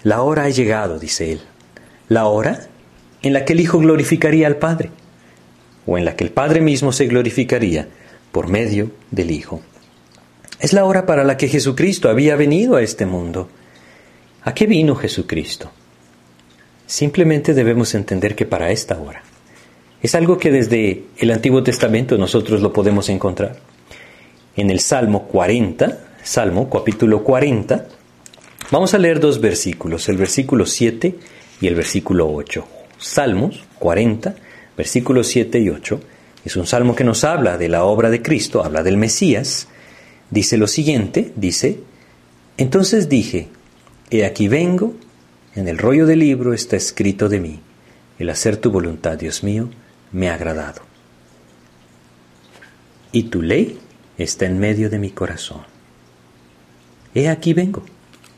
La 0.02 0.22
hora 0.22 0.44
ha 0.44 0.48
llegado, 0.48 0.98
dice 0.98 1.32
él 1.32 1.40
la 2.10 2.26
hora 2.26 2.66
en 3.22 3.32
la 3.32 3.44
que 3.44 3.52
el 3.52 3.60
Hijo 3.60 3.78
glorificaría 3.78 4.48
al 4.48 4.56
Padre, 4.56 4.90
o 5.86 5.96
en 5.96 6.04
la 6.04 6.16
que 6.16 6.24
el 6.24 6.30
Padre 6.30 6.60
mismo 6.60 6.92
se 6.92 7.06
glorificaría 7.06 7.88
por 8.32 8.48
medio 8.48 8.90
del 9.12 9.30
Hijo. 9.30 9.62
Es 10.58 10.72
la 10.72 10.84
hora 10.84 11.06
para 11.06 11.22
la 11.22 11.36
que 11.36 11.48
Jesucristo 11.48 12.10
había 12.10 12.34
venido 12.34 12.74
a 12.74 12.82
este 12.82 13.06
mundo. 13.06 13.48
¿A 14.42 14.52
qué 14.54 14.66
vino 14.66 14.96
Jesucristo? 14.96 15.70
Simplemente 16.84 17.54
debemos 17.54 17.94
entender 17.94 18.34
que 18.34 18.44
para 18.44 18.72
esta 18.72 19.00
hora. 19.00 19.22
Es 20.02 20.16
algo 20.16 20.36
que 20.36 20.50
desde 20.50 21.04
el 21.16 21.30
Antiguo 21.30 21.62
Testamento 21.62 22.18
nosotros 22.18 22.60
lo 22.60 22.72
podemos 22.72 23.08
encontrar. 23.08 23.56
En 24.56 24.70
el 24.70 24.80
Salmo 24.80 25.28
40, 25.28 25.98
Salmo 26.24 26.68
capítulo 26.68 27.22
40, 27.22 27.86
vamos 28.72 28.94
a 28.94 28.98
leer 28.98 29.20
dos 29.20 29.40
versículos, 29.40 30.08
el 30.08 30.16
versículo 30.16 30.66
7 30.66 31.14
y 31.60 31.66
el 31.66 31.74
versículo 31.74 32.32
8. 32.32 32.66
Salmos 32.98 33.64
40, 33.78 34.34
versículos 34.76 35.28
7 35.28 35.60
y 35.60 35.68
8. 35.68 36.00
Es 36.44 36.56
un 36.56 36.66
salmo 36.66 36.94
que 36.94 37.04
nos 37.04 37.24
habla 37.24 37.58
de 37.58 37.68
la 37.68 37.84
obra 37.84 38.10
de 38.10 38.22
Cristo, 38.22 38.64
habla 38.64 38.82
del 38.82 38.96
Mesías. 38.96 39.68
Dice 40.30 40.56
lo 40.56 40.66
siguiente, 40.66 41.32
dice, 41.36 41.80
entonces 42.56 43.08
dije, 43.08 43.48
he 44.10 44.24
aquí 44.24 44.48
vengo, 44.48 44.94
en 45.54 45.68
el 45.68 45.78
rollo 45.78 46.06
del 46.06 46.20
libro 46.20 46.54
está 46.54 46.76
escrito 46.76 47.28
de 47.28 47.40
mí, 47.40 47.60
el 48.18 48.30
hacer 48.30 48.56
tu 48.56 48.70
voluntad, 48.70 49.18
Dios 49.18 49.42
mío, 49.42 49.68
me 50.12 50.30
ha 50.30 50.34
agradado. 50.34 50.82
Y 53.12 53.24
tu 53.24 53.42
ley 53.42 53.78
está 54.18 54.46
en 54.46 54.60
medio 54.60 54.88
de 54.88 54.98
mi 54.98 55.10
corazón. 55.10 55.62
He 57.14 57.28
aquí 57.28 57.54
vengo, 57.54 57.82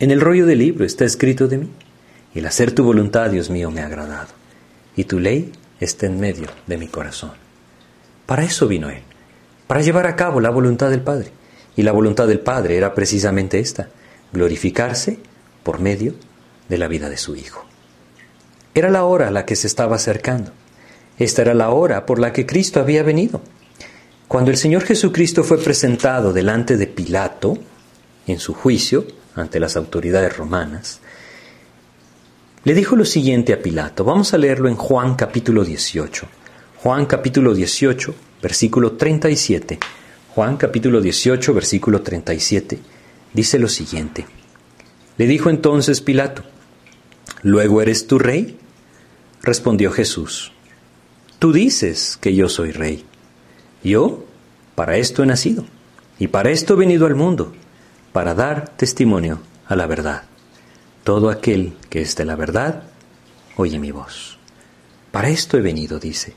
en 0.01 0.11
el 0.11 0.21
rollo 0.21 0.47
del 0.47 0.61
libro 0.61 0.87
está 0.87 1.05
escrito 1.05 1.47
de 1.47 1.59
mí, 1.59 1.69
el 2.35 2.47
hacer 2.47 2.73
tu 2.73 2.85
voluntad, 2.85 3.31
Dios 3.31 3.51
mío, 3.51 3.71
me 3.71 3.81
ha 3.81 3.87
agradado. 3.87 4.29
Y 4.97 5.05
tu 5.05 5.19
ley 5.19 5.53
está 5.81 6.07
en 6.07 6.21
medio 6.21 6.47
de 6.67 6.79
mi 6.79 6.89
corazón. 6.89 7.33
Para 8.27 8.45
eso 8.45 8.67
vino 8.69 8.89
Él, 8.89 9.03
para 9.67 9.83
llevar 9.83 10.07
a 10.07 10.17
cabo 10.17 10.41
la 10.41 10.51
voluntad 10.51 10.91
del 10.91 11.01
Padre. 11.01 11.33
Y 11.77 11.83
la 11.83 11.93
voluntad 11.93 12.27
del 12.27 12.41
Padre 12.41 12.77
era 12.77 12.95
precisamente 12.95 13.59
esta, 13.59 13.89
glorificarse 14.33 15.19
por 15.63 15.81
medio 15.81 16.15
de 16.69 16.79
la 16.79 16.89
vida 16.89 17.09
de 17.09 17.17
su 17.17 17.37
Hijo. 17.37 17.65
Era 18.75 18.91
la 18.91 19.05
hora 19.05 19.29
a 19.29 19.31
la 19.31 19.45
que 19.45 19.57
se 19.57 19.67
estaba 19.67 19.97
acercando. 19.97 20.53
Esta 21.19 21.43
era 21.43 21.55
la 21.55 21.71
hora 21.71 22.07
por 22.07 22.19
la 22.19 22.33
que 22.33 22.47
Cristo 22.47 22.81
había 22.81 23.03
venido. 23.03 23.43
Cuando 24.29 24.51
el 24.51 24.57
Señor 24.57 24.83
Jesucristo 24.85 25.45
fue 25.45 25.59
presentado 25.59 26.33
delante 26.33 26.77
de 26.79 26.87
Pilato, 26.87 27.59
en 28.27 28.39
su 28.39 28.55
juicio, 28.55 29.07
ante 29.35 29.61
las 29.61 29.77
autoridades 29.77 30.37
romanas, 30.37 31.01
le 32.65 32.75
dijo 32.75 32.95
lo 32.95 33.05
siguiente 33.05 33.53
a 33.53 33.61
Pilato. 33.61 34.05
Vamos 34.05 34.35
a 34.35 34.39
leerlo 34.39 34.69
en 34.69 34.77
Juan 34.77 35.17
capítulo 35.17 35.65
18. 35.65 36.27
Juan 36.77 37.07
capítulo 37.07 37.55
18, 37.55 38.15
versículo 38.41 38.93
37. 38.93 39.81
Juan 40.35 40.57
capítulo 40.57 41.01
18, 41.01 41.55
versículo 41.55 42.03
37. 42.03 42.79
Dice 43.33 43.59
lo 43.59 43.69
siguiente. 43.69 44.27
Le 45.19 45.27
dijo 45.27 45.51
entonces 45.51 46.01
Pilato, 46.01 46.45
¿luego 47.43 47.83
eres 47.83 48.07
tu 48.07 48.21
rey? 48.21 48.57
Respondió 49.43 49.91
Jesús, 49.91 50.53
tú 51.41 51.53
dices 51.53 52.17
que 52.21 52.35
yo 52.37 52.49
soy 52.49 52.71
rey. 52.71 53.05
Yo 53.83 54.25
para 54.77 54.99
esto 54.99 55.25
he 55.25 55.27
nacido 55.27 55.65
y 56.21 56.29
para 56.29 56.51
esto 56.51 56.75
he 56.75 56.77
venido 56.77 57.07
al 57.07 57.17
mundo, 57.17 57.53
para 58.13 58.35
dar 58.35 58.69
testimonio 58.77 59.41
a 59.67 59.75
la 59.75 59.89
verdad. 59.89 60.23
Todo 61.05 61.31
aquel 61.31 61.75
que 61.91 62.03
es 62.03 62.15
de 62.17 62.25
la 62.25 62.37
verdad, 62.37 62.85
oye 63.57 63.79
mi 63.79 63.91
voz. 63.91 64.39
Para 65.11 65.29
esto 65.29 65.59
he 65.59 65.61
venido, 65.61 65.99
dice. 65.99 66.35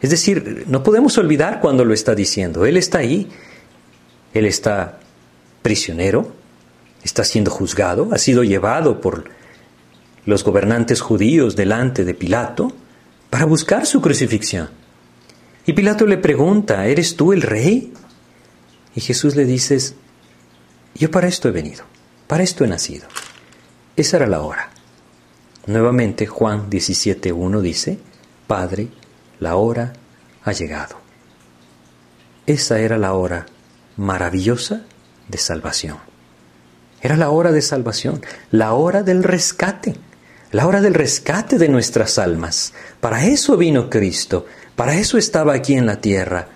Es 0.00 0.10
decir, 0.10 0.64
no 0.66 0.82
podemos 0.82 1.16
olvidar 1.18 1.60
cuando 1.60 1.84
lo 1.84 1.94
está 1.94 2.14
diciendo. 2.14 2.66
Él 2.66 2.76
está 2.76 2.98
ahí, 2.98 3.28
Él 4.34 4.44
está 4.44 4.98
prisionero, 5.62 6.32
está 7.02 7.24
siendo 7.24 7.50
juzgado, 7.50 8.08
ha 8.12 8.18
sido 8.18 8.44
llevado 8.44 9.00
por 9.00 9.24
los 10.26 10.42
gobernantes 10.42 11.00
judíos 11.00 11.56
delante 11.56 12.04
de 12.04 12.14
Pilato 12.14 12.72
para 13.30 13.44
buscar 13.44 13.86
su 13.86 14.00
crucifixión. 14.00 14.68
Y 15.66 15.72
Pilato 15.72 16.06
le 16.06 16.18
pregunta, 16.18 16.86
¿eres 16.86 17.16
tú 17.16 17.32
el 17.32 17.42
rey? 17.42 17.92
Y 18.94 19.00
Jesús 19.00 19.36
le 19.36 19.44
dice, 19.44 19.78
yo 20.94 21.10
para 21.10 21.28
esto 21.28 21.48
he 21.48 21.52
venido, 21.52 21.84
para 22.26 22.42
esto 22.42 22.64
he 22.64 22.68
nacido. 22.68 23.06
Esa 23.96 24.16
era 24.16 24.26
la 24.26 24.40
hora. 24.40 24.70
Nuevamente 25.66 26.26
Juan 26.26 26.68
17.1 26.68 27.60
dice, 27.60 27.98
Padre, 28.46 28.88
la 29.38 29.56
hora 29.56 29.92
ha 30.42 30.52
llegado. 30.52 30.96
Esa 32.46 32.80
era 32.80 32.98
la 32.98 33.14
hora 33.14 33.46
maravillosa 33.96 34.82
de 35.28 35.38
salvación. 35.38 35.98
Era 37.00 37.16
la 37.16 37.30
hora 37.30 37.52
de 37.52 37.62
salvación, 37.62 38.20
la 38.50 38.74
hora 38.74 39.02
del 39.02 39.22
rescate, 39.22 39.94
la 40.50 40.66
hora 40.66 40.80
del 40.80 40.94
rescate 40.94 41.56
de 41.58 41.68
nuestras 41.68 42.18
almas. 42.18 42.72
Para 43.00 43.24
eso 43.26 43.56
vino 43.56 43.90
Cristo, 43.90 44.46
para 44.74 44.96
eso 44.96 45.18
estaba 45.18 45.54
aquí 45.54 45.74
en 45.74 45.86
la 45.86 46.00
tierra. 46.00 46.48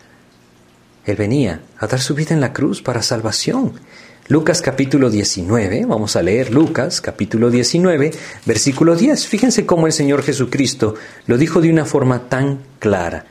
Él 1.05 1.16
venía 1.16 1.62
a 1.79 1.87
dar 1.87 2.01
su 2.01 2.14
vida 2.14 2.35
en 2.35 2.40
la 2.40 2.53
cruz 2.53 2.83
para 2.83 3.03
salvación. 3.03 3.81
Lucas 4.30 4.60
capítulo 4.60 5.08
19, 5.08 5.86
vamos 5.86 6.14
a 6.14 6.20
leer 6.20 6.52
Lucas 6.52 7.00
capítulo 7.00 7.48
19, 7.50 8.10
versículo 8.44 8.94
10. 8.94 9.26
Fíjense 9.26 9.64
cómo 9.64 9.86
el 9.86 9.94
Señor 9.94 10.22
Jesucristo 10.22 10.96
lo 11.26 11.38
dijo 11.38 11.62
de 11.62 11.70
una 11.70 11.86
forma 11.86 12.28
tan 12.28 12.60
clara. 12.78 13.24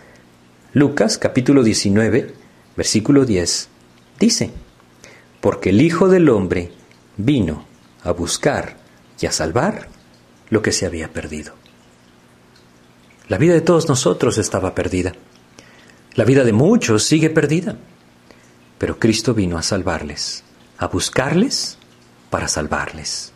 Lucas 0.73 1.19
capítulo 1.19 1.61
19, 1.61 2.33
versículo 2.75 3.25
10, 3.25 3.69
dice, 4.19 4.49
porque 5.39 5.69
el 5.69 5.81
Hijo 5.81 6.09
del 6.09 6.29
Hombre 6.29 6.71
vino 7.15 7.67
a 8.01 8.09
buscar 8.09 8.77
y 9.21 9.27
a 9.27 9.31
salvar 9.31 9.89
lo 10.49 10.63
que 10.63 10.71
se 10.71 10.87
había 10.87 11.13
perdido. 11.13 11.53
La 13.27 13.37
vida 13.37 13.53
de 13.53 13.61
todos 13.61 13.87
nosotros 13.87 14.39
estaba 14.39 14.73
perdida. 14.73 15.13
La 16.15 16.23
vida 16.23 16.43
de 16.43 16.53
muchos 16.53 17.03
sigue 17.03 17.29
perdida. 17.29 17.77
Pero 18.79 18.97
Cristo 18.97 19.35
vino 19.35 19.59
a 19.59 19.63
salvarles 19.63 20.43
a 20.77 20.87
buscarles 20.87 21.77
para 22.29 22.47
salvarles. 22.47 23.33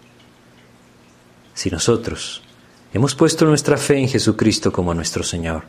Si 1.54 1.70
nosotros 1.70 2.44
hemos 2.94 3.16
puesto 3.16 3.46
nuestra 3.46 3.78
fe 3.78 3.98
en 3.98 4.08
Jesucristo 4.08 4.72
como 4.72 4.94
nuestro 4.94 5.24
Señor 5.24 5.64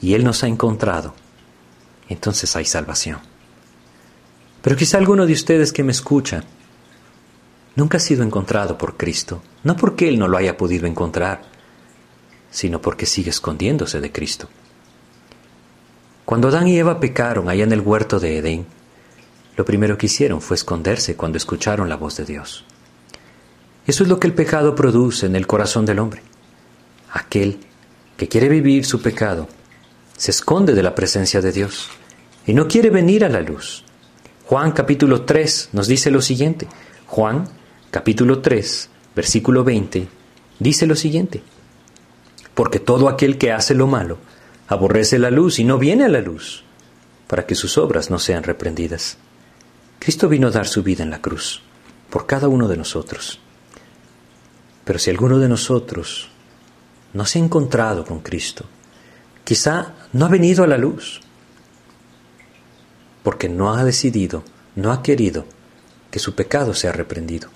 y 0.00 0.14
Él 0.14 0.24
nos 0.24 0.42
ha 0.42 0.48
encontrado, 0.48 1.14
entonces 2.08 2.54
hay 2.56 2.64
salvación. 2.64 3.20
Pero 4.62 4.76
quizá 4.76 4.98
alguno 4.98 5.26
de 5.26 5.32
ustedes 5.32 5.72
que 5.72 5.82
me 5.82 5.92
escucha 5.92 6.44
nunca 7.74 7.96
ha 7.96 8.00
sido 8.00 8.22
encontrado 8.22 8.78
por 8.78 8.96
Cristo, 8.96 9.42
no 9.64 9.76
porque 9.76 10.08
Él 10.08 10.18
no 10.18 10.28
lo 10.28 10.36
haya 10.36 10.56
podido 10.56 10.86
encontrar, 10.86 11.42
sino 12.50 12.80
porque 12.80 13.06
sigue 13.06 13.30
escondiéndose 13.30 14.00
de 14.00 14.12
Cristo. 14.12 14.48
Cuando 16.24 16.48
Adán 16.48 16.68
y 16.68 16.78
Eva 16.78 17.00
pecaron 17.00 17.48
allá 17.48 17.64
en 17.64 17.72
el 17.72 17.80
huerto 17.80 18.20
de 18.20 18.38
Edén, 18.38 18.66
lo 19.56 19.64
primero 19.64 19.98
que 19.98 20.06
hicieron 20.06 20.40
fue 20.40 20.56
esconderse 20.56 21.16
cuando 21.16 21.38
escucharon 21.38 21.88
la 21.88 21.96
voz 21.96 22.16
de 22.16 22.24
Dios. 22.24 22.64
Eso 23.86 24.04
es 24.04 24.08
lo 24.08 24.20
que 24.20 24.26
el 24.26 24.34
pecado 24.34 24.74
produce 24.74 25.26
en 25.26 25.36
el 25.36 25.46
corazón 25.46 25.84
del 25.84 25.98
hombre. 25.98 26.22
Aquel 27.12 27.58
que 28.16 28.28
quiere 28.28 28.48
vivir 28.48 28.84
su 28.84 29.02
pecado 29.02 29.48
se 30.16 30.30
esconde 30.30 30.74
de 30.74 30.82
la 30.82 30.94
presencia 30.94 31.40
de 31.40 31.52
Dios 31.52 31.88
y 32.46 32.54
no 32.54 32.68
quiere 32.68 32.90
venir 32.90 33.24
a 33.24 33.28
la 33.28 33.40
luz. 33.40 33.84
Juan 34.46 34.72
capítulo 34.72 35.22
3 35.22 35.70
nos 35.72 35.88
dice 35.88 36.10
lo 36.10 36.22
siguiente. 36.22 36.68
Juan 37.06 37.48
capítulo 37.90 38.40
3, 38.40 38.88
versículo 39.14 39.64
20, 39.64 40.08
dice 40.58 40.86
lo 40.86 40.96
siguiente. 40.96 41.42
Porque 42.54 42.80
todo 42.80 43.08
aquel 43.08 43.38
que 43.38 43.52
hace 43.52 43.74
lo 43.74 43.86
malo 43.86 44.18
aborrece 44.68 45.18
la 45.18 45.30
luz 45.30 45.58
y 45.58 45.64
no 45.64 45.78
viene 45.78 46.04
a 46.04 46.08
la 46.08 46.20
luz, 46.20 46.64
para 47.26 47.46
que 47.46 47.54
sus 47.54 47.78
obras 47.78 48.10
no 48.10 48.18
sean 48.18 48.42
reprendidas. 48.42 49.18
Cristo 50.02 50.28
vino 50.28 50.48
a 50.48 50.50
dar 50.50 50.66
su 50.66 50.82
vida 50.82 51.04
en 51.04 51.10
la 51.10 51.22
cruz 51.22 51.62
por 52.10 52.26
cada 52.26 52.48
uno 52.48 52.66
de 52.66 52.76
nosotros. 52.76 53.38
Pero 54.84 54.98
si 54.98 55.10
alguno 55.10 55.38
de 55.38 55.48
nosotros 55.48 56.28
no 57.12 57.24
se 57.24 57.38
ha 57.38 57.42
encontrado 57.44 58.04
con 58.04 58.18
Cristo, 58.18 58.64
quizá 59.44 59.94
no 60.12 60.26
ha 60.26 60.28
venido 60.28 60.64
a 60.64 60.66
la 60.66 60.76
luz, 60.76 61.20
porque 63.22 63.48
no 63.48 63.74
ha 63.74 63.84
decidido, 63.84 64.42
no 64.74 64.90
ha 64.90 65.04
querido 65.04 65.44
que 66.10 66.18
su 66.18 66.34
pecado 66.34 66.74
sea 66.74 66.90
reprendido. 66.90 67.50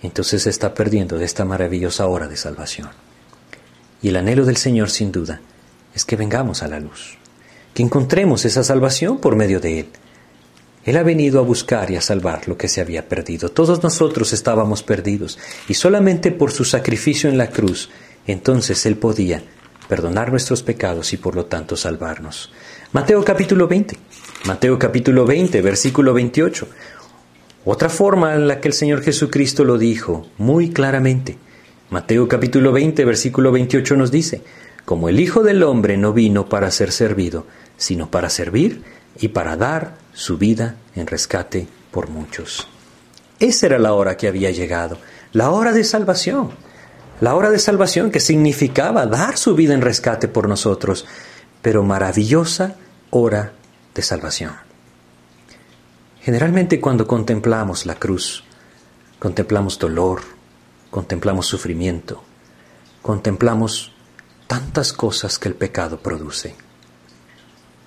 Entonces 0.00 0.44
se 0.44 0.48
está 0.48 0.72
perdiendo 0.72 1.18
de 1.18 1.26
esta 1.26 1.44
maravillosa 1.44 2.06
hora 2.06 2.26
de 2.26 2.38
salvación. 2.38 2.88
Y 4.00 4.08
el 4.08 4.16
anhelo 4.16 4.46
del 4.46 4.56
Señor, 4.56 4.88
sin 4.88 5.12
duda, 5.12 5.42
es 5.94 6.06
que 6.06 6.16
vengamos 6.16 6.62
a 6.62 6.68
la 6.68 6.80
luz, 6.80 7.18
que 7.74 7.82
encontremos 7.82 8.46
esa 8.46 8.64
salvación 8.64 9.18
por 9.18 9.36
medio 9.36 9.60
de 9.60 9.80
Él 9.80 9.88
él 10.84 10.96
ha 10.96 11.02
venido 11.02 11.40
a 11.40 11.42
buscar 11.42 11.90
y 11.90 11.96
a 11.96 12.00
salvar 12.00 12.48
lo 12.48 12.56
que 12.56 12.68
se 12.68 12.80
había 12.80 13.06
perdido. 13.06 13.50
Todos 13.50 13.82
nosotros 13.82 14.32
estábamos 14.32 14.82
perdidos 14.82 15.38
y 15.68 15.74
solamente 15.74 16.30
por 16.30 16.52
su 16.52 16.64
sacrificio 16.64 17.28
en 17.28 17.36
la 17.36 17.50
cruz, 17.50 17.90
entonces 18.26 18.86
Él 18.86 18.96
podía 18.96 19.42
perdonar 19.88 20.30
nuestros 20.30 20.62
pecados 20.62 21.12
y 21.12 21.18
por 21.18 21.34
lo 21.36 21.46
tanto 21.46 21.76
salvarnos. 21.76 22.50
Mateo 22.92 23.22
capítulo 23.24 23.68
20. 23.68 23.96
Mateo 24.46 24.78
capítulo 24.78 25.26
20, 25.26 25.60
versículo 25.60 26.14
28. 26.14 26.66
Otra 27.66 27.90
forma 27.90 28.34
en 28.34 28.48
la 28.48 28.60
que 28.60 28.68
el 28.68 28.74
Señor 28.74 29.02
Jesucristo 29.02 29.64
lo 29.64 29.76
dijo 29.76 30.28
muy 30.38 30.70
claramente. 30.70 31.36
Mateo 31.90 32.26
capítulo 32.26 32.72
20, 32.72 33.04
versículo 33.04 33.52
28 33.52 33.96
nos 33.96 34.10
dice, 34.10 34.42
como 34.86 35.10
el 35.10 35.20
Hijo 35.20 35.42
del 35.42 35.62
Hombre 35.62 35.98
no 35.98 36.14
vino 36.14 36.48
para 36.48 36.70
ser 36.70 36.90
servido, 36.90 37.46
sino 37.76 38.10
para 38.10 38.30
servir 38.30 38.82
y 39.20 39.28
para 39.28 39.56
dar 39.56 39.94
su 40.20 40.36
vida 40.36 40.76
en 40.94 41.06
rescate 41.06 41.66
por 41.90 42.10
muchos. 42.10 42.68
Esa 43.38 43.64
era 43.64 43.78
la 43.78 43.94
hora 43.94 44.18
que 44.18 44.28
había 44.28 44.50
llegado, 44.50 44.98
la 45.32 45.48
hora 45.50 45.72
de 45.72 45.82
salvación, 45.82 46.50
la 47.22 47.34
hora 47.34 47.48
de 47.48 47.58
salvación 47.58 48.10
que 48.10 48.20
significaba 48.20 49.06
dar 49.06 49.38
su 49.38 49.54
vida 49.54 49.72
en 49.72 49.80
rescate 49.80 50.28
por 50.28 50.46
nosotros, 50.46 51.06
pero 51.62 51.84
maravillosa 51.84 52.76
hora 53.08 53.54
de 53.94 54.02
salvación. 54.02 54.52
Generalmente 56.20 56.82
cuando 56.82 57.06
contemplamos 57.06 57.86
la 57.86 57.94
cruz, 57.94 58.44
contemplamos 59.18 59.78
dolor, 59.78 60.20
contemplamos 60.90 61.46
sufrimiento, 61.46 62.22
contemplamos 63.00 63.94
tantas 64.46 64.92
cosas 64.92 65.38
que 65.38 65.48
el 65.48 65.54
pecado 65.54 65.98
produce. 66.00 66.56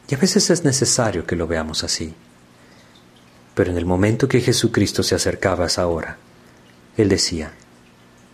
Y 0.07 0.15
a 0.15 0.17
veces 0.17 0.49
es 0.49 0.63
necesario 0.63 1.25
que 1.25 1.35
lo 1.35 1.47
veamos 1.47 1.83
así. 1.83 2.13
Pero 3.55 3.71
en 3.71 3.77
el 3.77 3.85
momento 3.85 4.27
que 4.27 4.41
Jesucristo 4.41 5.03
se 5.03 5.15
acercaba 5.15 5.65
a 5.65 5.67
esa 5.67 5.87
hora, 5.87 6.17
Él 6.97 7.09
decía, 7.09 7.53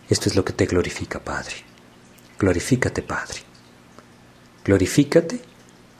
esto 0.10 0.30
es 0.30 0.36
lo 0.36 0.44
que 0.44 0.54
te 0.54 0.66
glorifica, 0.66 1.20
Padre. 1.20 1.56
Glorifícate, 2.40 3.02
Padre. 3.02 3.40
Glorifícate 4.64 5.42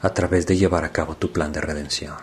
a 0.02 0.10
través 0.14 0.46
de 0.46 0.56
llevar 0.56 0.84
a 0.84 0.92
cabo 0.92 1.16
tu 1.16 1.32
plan 1.32 1.52
de 1.52 1.60
redención. 1.60 2.16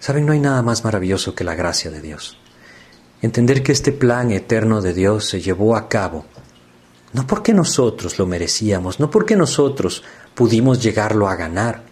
Saben, 0.00 0.24
no 0.24 0.32
hay 0.32 0.40
nada 0.40 0.62
más 0.62 0.82
maravilloso 0.84 1.34
que 1.34 1.44
la 1.44 1.54
gracia 1.54 1.90
de 1.90 2.00
Dios. 2.00 2.38
Entender 3.20 3.62
que 3.62 3.72
este 3.72 3.92
plan 3.92 4.30
eterno 4.30 4.80
de 4.80 4.94
Dios 4.94 5.26
se 5.26 5.42
llevó 5.42 5.76
a 5.76 5.88
cabo, 5.88 6.24
no 7.12 7.26
porque 7.26 7.52
nosotros 7.52 8.18
lo 8.18 8.26
merecíamos, 8.26 8.98
no 8.98 9.10
porque 9.10 9.36
nosotros 9.36 10.02
pudimos 10.34 10.82
llegarlo 10.82 11.28
a 11.28 11.36
ganar, 11.36 11.82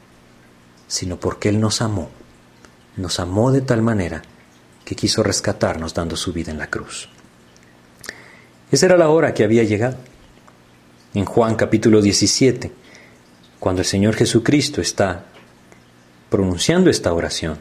sino 0.86 1.18
porque 1.18 1.48
Él 1.48 1.60
nos 1.60 1.82
amó. 1.82 2.10
Nos 2.96 3.20
amó 3.20 3.52
de 3.52 3.60
tal 3.60 3.82
manera 3.82 4.22
que 4.84 4.96
quiso 4.96 5.22
rescatarnos 5.22 5.94
dando 5.94 6.16
su 6.16 6.32
vida 6.32 6.50
en 6.50 6.58
la 6.58 6.68
cruz. 6.68 7.08
Esa 8.70 8.86
era 8.86 8.96
la 8.96 9.08
hora 9.08 9.34
que 9.34 9.44
había 9.44 9.62
llegado. 9.62 9.96
En 11.14 11.24
Juan 11.24 11.54
capítulo 11.56 12.02
17, 12.02 12.72
cuando 13.58 13.82
el 13.82 13.86
Señor 13.86 14.14
Jesucristo 14.14 14.80
está 14.80 15.24
pronunciando 16.30 16.90
esta 16.90 17.12
oración, 17.12 17.58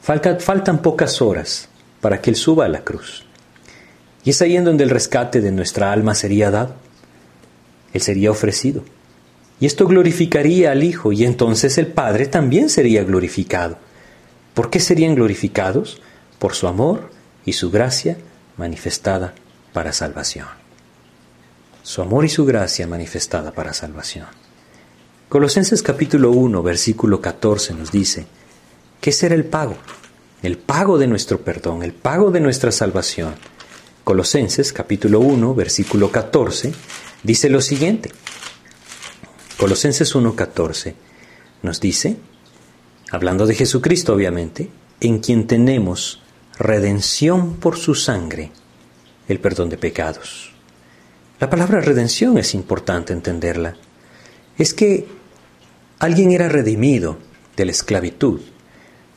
faltan 0.00 0.82
pocas 0.82 1.20
horas 1.20 1.68
para 2.00 2.20
que 2.20 2.30
Él 2.30 2.36
suba 2.36 2.64
a 2.64 2.68
la 2.68 2.82
cruz. 2.82 3.24
Y 4.24 4.30
es 4.30 4.42
ahí 4.42 4.56
en 4.56 4.64
donde 4.64 4.84
el 4.84 4.90
rescate 4.90 5.40
de 5.40 5.52
nuestra 5.52 5.92
alma 5.92 6.14
sería 6.14 6.50
dado. 6.50 6.74
Él 7.92 8.00
sería 8.00 8.30
ofrecido. 8.30 8.84
Y 9.62 9.66
esto 9.66 9.86
glorificaría 9.86 10.72
al 10.72 10.82
Hijo 10.82 11.12
y 11.12 11.24
entonces 11.24 11.78
el 11.78 11.86
Padre 11.86 12.26
también 12.26 12.68
sería 12.68 13.04
glorificado. 13.04 13.78
¿Por 14.54 14.70
qué 14.70 14.80
serían 14.80 15.14
glorificados? 15.14 16.02
Por 16.40 16.56
su 16.56 16.66
amor 16.66 17.10
y 17.44 17.52
su 17.52 17.70
gracia 17.70 18.16
manifestada 18.56 19.34
para 19.72 19.92
salvación. 19.92 20.48
Su 21.84 22.02
amor 22.02 22.24
y 22.24 22.28
su 22.28 22.44
gracia 22.44 22.88
manifestada 22.88 23.52
para 23.52 23.72
salvación. 23.72 24.26
Colosenses 25.28 25.80
capítulo 25.84 26.32
1, 26.32 26.60
versículo 26.64 27.20
14 27.20 27.74
nos 27.74 27.92
dice, 27.92 28.26
¿qué 29.00 29.12
será 29.12 29.36
el 29.36 29.44
pago? 29.44 29.76
El 30.42 30.58
pago 30.58 30.98
de 30.98 31.06
nuestro 31.06 31.40
perdón, 31.42 31.84
el 31.84 31.92
pago 31.92 32.32
de 32.32 32.40
nuestra 32.40 32.72
salvación. 32.72 33.36
Colosenses 34.02 34.72
capítulo 34.72 35.20
1, 35.20 35.54
versículo 35.54 36.10
14, 36.10 36.72
dice 37.22 37.48
lo 37.48 37.60
siguiente. 37.60 38.10
Colosenses 39.62 40.12
1, 40.16 40.34
14 40.34 40.96
nos 41.62 41.78
dice, 41.78 42.16
hablando 43.12 43.46
de 43.46 43.54
Jesucristo 43.54 44.12
obviamente, 44.12 44.68
en 44.98 45.20
quien 45.20 45.46
tenemos 45.46 46.20
redención 46.58 47.54
por 47.60 47.78
su 47.78 47.94
sangre, 47.94 48.50
el 49.28 49.38
perdón 49.38 49.68
de 49.68 49.76
pecados. 49.76 50.52
La 51.38 51.48
palabra 51.48 51.80
redención 51.80 52.38
es 52.38 52.54
importante 52.54 53.12
entenderla. 53.12 53.76
Es 54.58 54.74
que 54.74 55.06
alguien 56.00 56.32
era 56.32 56.48
redimido 56.48 57.18
de 57.56 57.64
la 57.64 57.70
esclavitud 57.70 58.40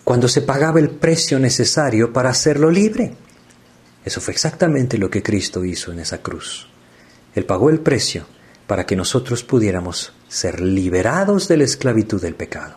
cuando 0.04 0.28
se 0.28 0.44
pagaba 0.44 0.80
el 0.80 0.92
precio 0.92 1.40
necesario 1.40 2.14
para 2.14 2.30
hacerlo 2.30 2.70
libre. 2.70 3.16
Eso 4.06 4.22
fue 4.22 4.36
exactamente 4.36 5.00
lo 5.00 5.10
que 5.10 5.24
Cristo 5.24 5.66
hizo 5.66 5.92
en 5.92 6.02
esa 6.02 6.22
cruz. 6.22 6.68
Él 7.34 7.46
pagó 7.46 7.72
el 7.72 7.80
precio 7.80 8.28
para 8.68 8.86
que 8.86 8.96
nosotros 8.96 9.44
pudiéramos 9.44 10.14
ser 10.28 10.60
liberados 10.60 11.48
de 11.48 11.58
la 11.58 11.64
esclavitud 11.64 12.22
del 12.22 12.36
pecado, 12.36 12.76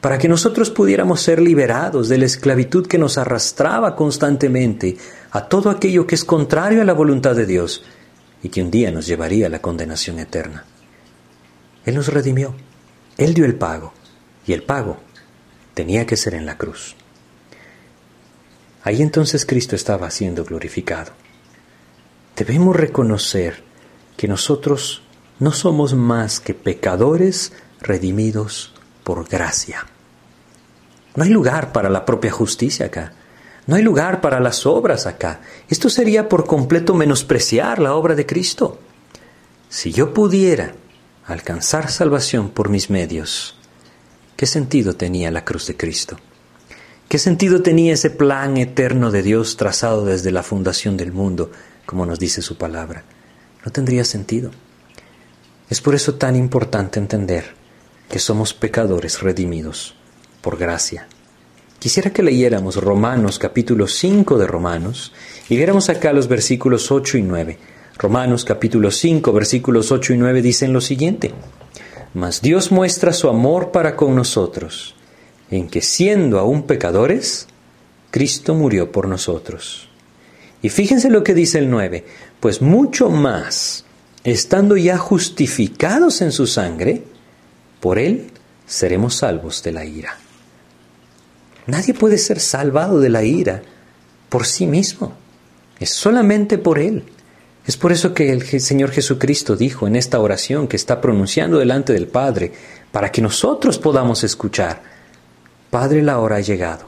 para 0.00 0.18
que 0.18 0.28
nosotros 0.28 0.70
pudiéramos 0.70 1.20
ser 1.20 1.40
liberados 1.40 2.08
de 2.08 2.18
la 2.18 2.24
esclavitud 2.24 2.86
que 2.86 2.98
nos 2.98 3.18
arrastraba 3.18 3.94
constantemente 3.94 4.96
a 5.30 5.46
todo 5.46 5.70
aquello 5.70 6.06
que 6.06 6.14
es 6.14 6.24
contrario 6.24 6.82
a 6.82 6.84
la 6.84 6.92
voluntad 6.92 7.36
de 7.36 7.46
Dios 7.46 7.84
y 8.42 8.48
que 8.48 8.62
un 8.62 8.70
día 8.70 8.90
nos 8.90 9.06
llevaría 9.06 9.46
a 9.46 9.50
la 9.50 9.62
condenación 9.62 10.18
eterna. 10.18 10.64
Él 11.84 11.94
nos 11.94 12.08
redimió, 12.08 12.54
Él 13.16 13.34
dio 13.34 13.44
el 13.44 13.54
pago, 13.54 13.92
y 14.46 14.52
el 14.52 14.62
pago 14.62 14.98
tenía 15.74 16.06
que 16.06 16.16
ser 16.16 16.34
en 16.34 16.46
la 16.46 16.58
cruz. 16.58 16.96
Ahí 18.82 19.02
entonces 19.02 19.44
Cristo 19.44 19.76
estaba 19.76 20.10
siendo 20.10 20.44
glorificado. 20.44 21.12
Debemos 22.36 22.74
reconocer 22.74 23.62
que 24.16 24.26
nosotros 24.26 25.02
no 25.40 25.52
somos 25.52 25.94
más 25.94 26.38
que 26.38 26.54
pecadores 26.54 27.52
redimidos 27.80 28.74
por 29.02 29.26
gracia. 29.26 29.86
No 31.16 31.24
hay 31.24 31.30
lugar 31.30 31.72
para 31.72 31.88
la 31.88 32.04
propia 32.04 32.30
justicia 32.30 32.86
acá. 32.86 33.14
No 33.66 33.76
hay 33.76 33.82
lugar 33.82 34.20
para 34.20 34.38
las 34.38 34.66
obras 34.66 35.06
acá. 35.06 35.40
Esto 35.68 35.88
sería 35.88 36.28
por 36.28 36.46
completo 36.46 36.94
menospreciar 36.94 37.78
la 37.78 37.94
obra 37.94 38.14
de 38.14 38.26
Cristo. 38.26 38.78
Si 39.70 39.92
yo 39.92 40.12
pudiera 40.12 40.74
alcanzar 41.26 41.90
salvación 41.90 42.50
por 42.50 42.68
mis 42.68 42.90
medios, 42.90 43.56
¿qué 44.36 44.46
sentido 44.46 44.94
tenía 44.94 45.30
la 45.30 45.44
cruz 45.44 45.66
de 45.66 45.76
Cristo? 45.76 46.18
¿Qué 47.08 47.18
sentido 47.18 47.62
tenía 47.62 47.94
ese 47.94 48.10
plan 48.10 48.56
eterno 48.58 49.10
de 49.10 49.22
Dios 49.22 49.56
trazado 49.56 50.04
desde 50.04 50.32
la 50.32 50.42
fundación 50.42 50.96
del 50.96 51.12
mundo, 51.12 51.50
como 51.86 52.04
nos 52.04 52.18
dice 52.18 52.42
su 52.42 52.56
palabra? 52.58 53.04
No 53.64 53.72
tendría 53.72 54.04
sentido. 54.04 54.50
Es 55.70 55.80
por 55.80 55.94
eso 55.94 56.16
tan 56.16 56.34
importante 56.34 56.98
entender 56.98 57.44
que 58.10 58.18
somos 58.18 58.52
pecadores 58.52 59.22
redimidos 59.22 59.94
por 60.42 60.58
gracia. 60.58 61.06
Quisiera 61.78 62.12
que 62.12 62.24
leyéramos 62.24 62.76
Romanos 62.76 63.38
capítulo 63.38 63.86
5 63.86 64.36
de 64.36 64.48
Romanos 64.48 65.12
y 65.48 65.56
viéramos 65.56 65.88
acá 65.88 66.12
los 66.12 66.26
versículos 66.26 66.90
8 66.90 67.18
y 67.18 67.22
9. 67.22 67.58
Romanos 67.98 68.44
capítulo 68.44 68.90
5 68.90 69.32
versículos 69.32 69.92
8 69.92 70.14
y 70.14 70.18
9 70.18 70.42
dicen 70.42 70.72
lo 70.72 70.80
siguiente. 70.80 71.32
Mas 72.14 72.42
Dios 72.42 72.72
muestra 72.72 73.12
su 73.12 73.28
amor 73.28 73.70
para 73.70 73.94
con 73.94 74.16
nosotros 74.16 74.96
en 75.50 75.68
que 75.68 75.82
siendo 75.82 76.38
aún 76.38 76.64
pecadores, 76.64 77.46
Cristo 78.10 78.54
murió 78.54 78.90
por 78.90 79.06
nosotros. 79.06 79.88
Y 80.62 80.68
fíjense 80.68 81.10
lo 81.10 81.22
que 81.22 81.34
dice 81.34 81.58
el 81.58 81.70
9, 81.70 82.04
pues 82.40 82.60
mucho 82.60 83.08
más, 83.08 83.84
estando 84.24 84.76
ya 84.76 84.98
justificados 84.98 86.20
en 86.20 86.32
su 86.32 86.46
sangre, 86.46 87.04
por 87.80 87.98
él 87.98 88.30
seremos 88.66 89.16
salvos 89.16 89.62
de 89.62 89.72
la 89.72 89.84
ira. 89.84 90.18
Nadie 91.66 91.94
puede 91.94 92.18
ser 92.18 92.40
salvado 92.40 93.00
de 93.00 93.08
la 93.08 93.22
ira 93.22 93.62
por 94.28 94.46
sí 94.46 94.66
mismo, 94.66 95.14
es 95.78 95.90
solamente 95.90 96.58
por 96.58 96.78
él. 96.78 97.04
Es 97.66 97.76
por 97.76 97.92
eso 97.92 98.14
que 98.14 98.32
el 98.32 98.42
Señor 98.60 98.90
Jesucristo 98.90 99.54
dijo 99.54 99.86
en 99.86 99.94
esta 99.94 100.18
oración 100.18 100.66
que 100.66 100.76
está 100.76 101.00
pronunciando 101.00 101.58
delante 101.58 101.92
del 101.92 102.08
Padre, 102.08 102.52
para 102.90 103.12
que 103.12 103.22
nosotros 103.22 103.78
podamos 103.78 104.24
escuchar, 104.24 104.82
Padre, 105.70 106.02
la 106.02 106.18
hora 106.18 106.36
ha 106.36 106.40
llegado. 106.40 106.86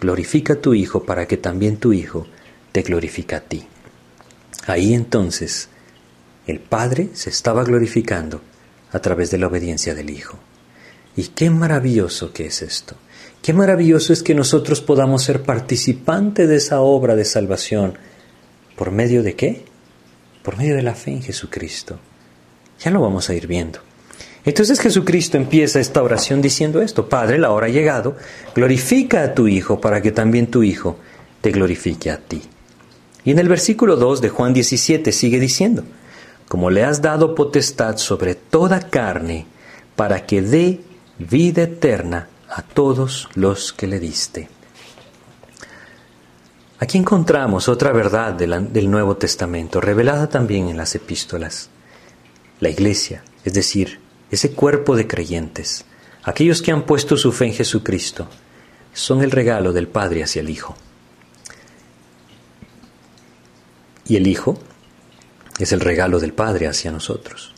Glorifica 0.00 0.54
a 0.54 0.60
tu 0.60 0.74
Hijo 0.74 1.02
para 1.04 1.26
que 1.26 1.36
también 1.36 1.78
tu 1.78 1.92
Hijo 1.92 2.26
te 2.72 2.82
glorifique 2.82 3.34
a 3.34 3.40
ti. 3.40 3.66
Ahí 4.66 4.94
entonces 4.94 5.68
el 6.46 6.60
Padre 6.60 7.10
se 7.12 7.30
estaba 7.30 7.64
glorificando 7.64 8.40
a 8.92 8.98
través 9.00 9.30
de 9.30 9.38
la 9.38 9.46
obediencia 9.46 9.94
del 9.94 10.10
Hijo. 10.10 10.38
Y 11.16 11.28
qué 11.28 11.50
maravilloso 11.50 12.32
que 12.32 12.46
es 12.46 12.62
esto. 12.62 12.96
Qué 13.42 13.52
maravilloso 13.52 14.12
es 14.12 14.22
que 14.22 14.34
nosotros 14.34 14.80
podamos 14.80 15.22
ser 15.22 15.42
participantes 15.42 16.48
de 16.48 16.56
esa 16.56 16.80
obra 16.80 17.16
de 17.16 17.24
salvación. 17.24 17.94
¿Por 18.76 18.90
medio 18.90 19.22
de 19.22 19.34
qué? 19.34 19.64
Por 20.42 20.56
medio 20.56 20.76
de 20.76 20.82
la 20.82 20.94
fe 20.94 21.12
en 21.12 21.22
Jesucristo. 21.22 21.98
Ya 22.80 22.90
lo 22.90 23.00
vamos 23.00 23.28
a 23.30 23.34
ir 23.34 23.46
viendo. 23.46 23.80
Entonces 24.44 24.80
Jesucristo 24.80 25.36
empieza 25.36 25.80
esta 25.80 26.02
oración 26.02 26.40
diciendo 26.40 26.80
esto, 26.80 27.08
Padre, 27.08 27.38
la 27.38 27.50
hora 27.50 27.66
ha 27.66 27.70
llegado, 27.70 28.16
glorifica 28.54 29.22
a 29.22 29.34
tu 29.34 29.48
Hijo 29.48 29.80
para 29.80 30.00
que 30.00 30.12
también 30.12 30.46
tu 30.46 30.62
Hijo 30.62 30.98
te 31.40 31.50
glorifique 31.50 32.10
a 32.10 32.18
ti. 32.18 32.42
Y 33.24 33.32
en 33.32 33.38
el 33.38 33.48
versículo 33.48 33.96
2 33.96 34.22
de 34.22 34.28
Juan 34.30 34.54
17 34.54 35.12
sigue 35.12 35.38
diciendo, 35.40 35.84
como 36.50 36.68
le 36.68 36.82
has 36.82 37.00
dado 37.00 37.36
potestad 37.36 37.96
sobre 37.98 38.34
toda 38.34 38.90
carne, 38.90 39.46
para 39.94 40.26
que 40.26 40.42
dé 40.42 40.80
vida 41.16 41.62
eterna 41.62 42.28
a 42.48 42.62
todos 42.62 43.28
los 43.36 43.72
que 43.72 43.86
le 43.86 44.00
diste. 44.00 44.48
Aquí 46.80 46.98
encontramos 46.98 47.68
otra 47.68 47.92
verdad 47.92 48.32
del 48.32 48.90
Nuevo 48.90 49.16
Testamento, 49.16 49.80
revelada 49.80 50.28
también 50.28 50.68
en 50.68 50.76
las 50.76 50.96
epístolas. 50.96 51.70
La 52.58 52.68
iglesia, 52.68 53.22
es 53.44 53.54
decir, 53.54 54.00
ese 54.32 54.50
cuerpo 54.50 54.96
de 54.96 55.06
creyentes, 55.06 55.84
aquellos 56.24 56.62
que 56.62 56.72
han 56.72 56.82
puesto 56.82 57.16
su 57.16 57.30
fe 57.30 57.44
en 57.44 57.54
Jesucristo, 57.54 58.26
son 58.92 59.22
el 59.22 59.30
regalo 59.30 59.72
del 59.72 59.86
Padre 59.86 60.24
hacia 60.24 60.40
el 60.40 60.50
Hijo. 60.50 60.74
Y 64.04 64.16
el 64.16 64.26
Hijo 64.26 64.58
es 65.64 65.72
el 65.72 65.80
regalo 65.80 66.18
del 66.18 66.32
Padre 66.32 66.68
hacia 66.68 66.90
nosotros. 66.90 67.54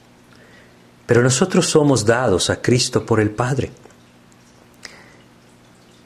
Pero 1.07 1.22
nosotros 1.22 1.66
somos 1.66 2.05
dados 2.05 2.50
a 2.50 2.62
Cristo 2.62 3.05
por 3.05 3.20
el 3.20 3.30
Padre. 3.30 3.70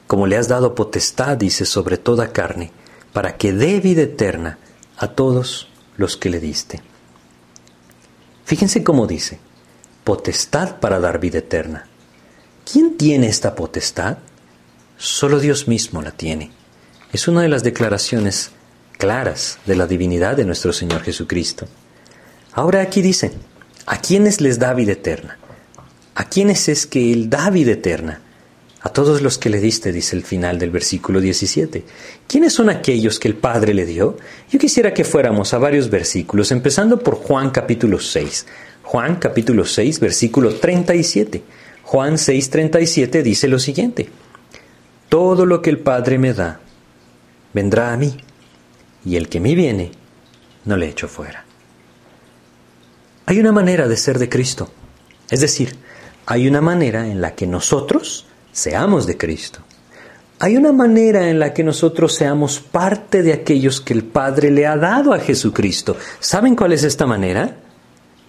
Como 0.07 0.27
le 0.27 0.37
has 0.37 0.47
dado 0.47 0.75
potestad, 0.75 1.37
dice, 1.37 1.65
sobre 1.65 1.97
toda 1.97 2.31
carne, 2.31 2.71
para 3.13 3.37
que 3.37 3.53
dé 3.53 3.79
vida 3.79 4.03
eterna 4.03 4.57
a 4.97 5.07
todos 5.09 5.69
los 5.97 6.17
que 6.17 6.29
le 6.29 6.39
diste. 6.39 6.81
Fíjense 8.45 8.83
cómo 8.83 9.07
dice, 9.07 9.39
potestad 10.03 10.79
para 10.79 10.99
dar 10.99 11.19
vida 11.19 11.39
eterna. 11.39 11.87
¿Quién 12.71 12.97
tiene 12.97 13.27
esta 13.27 13.55
potestad? 13.55 14.17
Solo 14.97 15.39
Dios 15.39 15.67
mismo 15.67 16.01
la 16.01 16.11
tiene. 16.11 16.51
Es 17.13 17.27
una 17.27 17.41
de 17.41 17.49
las 17.49 17.63
declaraciones 17.63 18.51
claras 18.97 19.59
de 19.65 19.75
la 19.75 19.87
divinidad 19.87 20.35
de 20.35 20.45
nuestro 20.45 20.73
Señor 20.73 21.03
Jesucristo. 21.03 21.67
Ahora 22.57 22.81
aquí 22.81 23.03
dice, 23.03 23.33
¿a 23.85 24.01
quiénes 24.01 24.41
les 24.41 24.57
da 24.57 24.73
vida 24.73 24.93
eterna? 24.93 25.37
¿A 26.15 26.27
quiénes 26.27 26.67
es 26.69 26.87
que 26.87 27.13
Él 27.13 27.29
da 27.29 27.51
vida 27.51 27.73
eterna? 27.73 28.19
A 28.81 28.89
todos 28.89 29.21
los 29.21 29.37
que 29.37 29.51
le 29.51 29.59
diste, 29.59 29.91
dice 29.91 30.15
el 30.15 30.23
final 30.23 30.57
del 30.57 30.71
versículo 30.71 31.21
17. 31.21 31.83
¿Quiénes 32.25 32.53
son 32.53 32.71
aquellos 32.71 33.19
que 33.19 33.27
el 33.27 33.35
Padre 33.35 33.75
le 33.75 33.85
dio? 33.85 34.17
Yo 34.49 34.57
quisiera 34.57 34.91
que 34.91 35.03
fuéramos 35.03 35.53
a 35.53 35.59
varios 35.59 35.91
versículos, 35.91 36.51
empezando 36.51 36.97
por 36.97 37.17
Juan 37.17 37.51
capítulo 37.51 37.99
6. 37.99 38.47
Juan 38.81 39.17
capítulo 39.17 39.63
6, 39.63 39.99
versículo 39.99 40.55
37. 40.55 41.43
Juan 41.83 42.17
6, 42.17 42.49
37 42.49 43.21
dice 43.21 43.47
lo 43.47 43.59
siguiente. 43.59 44.09
Todo 45.09 45.45
lo 45.45 45.61
que 45.61 45.69
el 45.69 45.77
Padre 45.77 46.17
me 46.17 46.33
da, 46.33 46.59
vendrá 47.53 47.93
a 47.93 47.97
mí, 47.97 48.17
y 49.05 49.15
el 49.15 49.29
que 49.29 49.39
me 49.39 49.53
viene, 49.53 49.91
no 50.65 50.75
le 50.75 50.89
echo 50.89 51.07
fuera. 51.07 51.46
Hay 53.27 53.41
una 53.41 53.51
manera 53.51 53.89
de 53.89 53.97
ser 53.97 54.19
de 54.19 54.29
Cristo, 54.29 54.71
es 55.29 55.41
decir, 55.41 55.75
hay 56.25 56.47
una 56.47 56.61
manera 56.61 57.07
en 57.07 57.19
la 57.19 57.35
que 57.35 57.45
nosotros 57.45 58.25
seamos 58.53 59.05
de 59.05 59.17
Cristo. 59.17 59.59
Hay 60.39 60.55
una 60.55 60.71
manera 60.71 61.29
en 61.29 61.37
la 61.37 61.53
que 61.53 61.61
nosotros 61.61 62.13
seamos 62.13 62.61
parte 62.61 63.23
de 63.23 63.33
aquellos 63.33 63.81
que 63.81 63.93
el 63.93 64.05
Padre 64.05 64.49
le 64.49 64.65
ha 64.65 64.77
dado 64.77 65.13
a 65.13 65.19
Jesucristo. 65.19 65.97
¿Saben 66.21 66.55
cuál 66.55 66.71
es 66.71 66.83
esta 66.83 67.05
manera? 67.05 67.57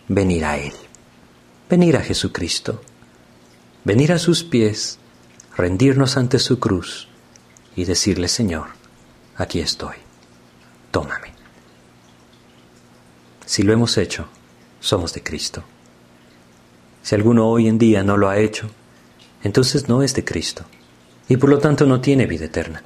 Venir 0.08 0.44
a 0.44 0.58
Él. 0.58 0.72
Venir 1.70 1.96
a 1.96 2.02
Jesucristo. 2.02 2.82
Venir 3.84 4.12
a 4.12 4.18
sus 4.18 4.42
pies, 4.42 4.98
rendirnos 5.56 6.16
ante 6.16 6.40
su 6.40 6.58
cruz 6.58 7.08
y 7.76 7.84
decirle, 7.84 8.26
Señor, 8.26 8.70
aquí 9.36 9.60
estoy. 9.60 9.94
Tómame. 10.90 11.32
Si 13.46 13.62
lo 13.62 13.72
hemos 13.72 13.96
hecho, 13.96 14.28
somos 14.80 15.12
de 15.14 15.22
Cristo. 15.22 15.62
Si 17.02 17.14
alguno 17.14 17.48
hoy 17.48 17.68
en 17.68 17.78
día 17.78 18.02
no 18.02 18.16
lo 18.16 18.28
ha 18.28 18.38
hecho, 18.38 18.68
entonces 19.42 19.88
no 19.88 20.02
es 20.02 20.14
de 20.14 20.24
Cristo 20.24 20.64
y 21.28 21.36
por 21.36 21.50
lo 21.50 21.58
tanto 21.58 21.86
no 21.86 22.00
tiene 22.00 22.26
vida 22.26 22.46
eterna. 22.46 22.82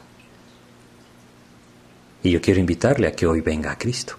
Y 2.22 2.30
yo 2.30 2.40
quiero 2.40 2.60
invitarle 2.60 3.08
a 3.08 3.12
que 3.12 3.26
hoy 3.26 3.40
venga 3.40 3.72
a 3.72 3.78
Cristo. 3.78 4.14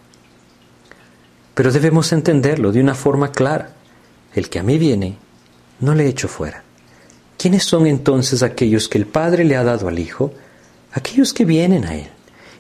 Pero 1.54 1.72
debemos 1.72 2.12
entenderlo 2.12 2.72
de 2.72 2.82
una 2.82 2.96
forma 2.96 3.32
clara. 3.32 3.74
El 4.34 4.50
que 4.50 4.60
a 4.60 4.64
mí 4.64 4.78
viene, 4.78 5.18
no 5.80 5.94
le 5.94 6.08
echo 6.08 6.28
fuera. 6.28 6.64
¿Quiénes 7.38 7.64
son 7.64 7.86
entonces 7.88 8.42
aquellos 8.42 8.88
que 8.88 8.98
el 8.98 9.06
Padre 9.06 9.44
le 9.44 9.56
ha 9.56 9.64
dado 9.64 9.88
al 9.88 10.00
Hijo? 10.00 10.34
Aquellos 10.92 11.34
que 11.34 11.46
vienen 11.46 11.86
a 11.86 11.96
Él. 11.96 12.10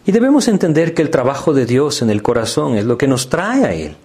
Y 0.05 0.11
debemos 0.11 0.47
entender 0.47 0.93
que 0.93 1.01
el 1.01 1.09
trabajo 1.09 1.53
de 1.53 1.65
Dios 1.65 2.01
en 2.01 2.09
el 2.09 2.21
corazón 2.21 2.75
es 2.77 2.85
lo 2.85 2.97
que 2.97 3.07
nos 3.07 3.29
trae 3.29 3.65
a 3.65 3.73
Él. 3.73 3.95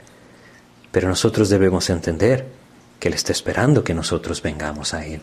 Pero 0.92 1.08
nosotros 1.08 1.48
debemos 1.48 1.90
entender 1.90 2.46
que 2.98 3.08
Él 3.08 3.14
está 3.14 3.32
esperando 3.32 3.84
que 3.84 3.94
nosotros 3.94 4.42
vengamos 4.42 4.94
a 4.94 5.06
Él. 5.06 5.20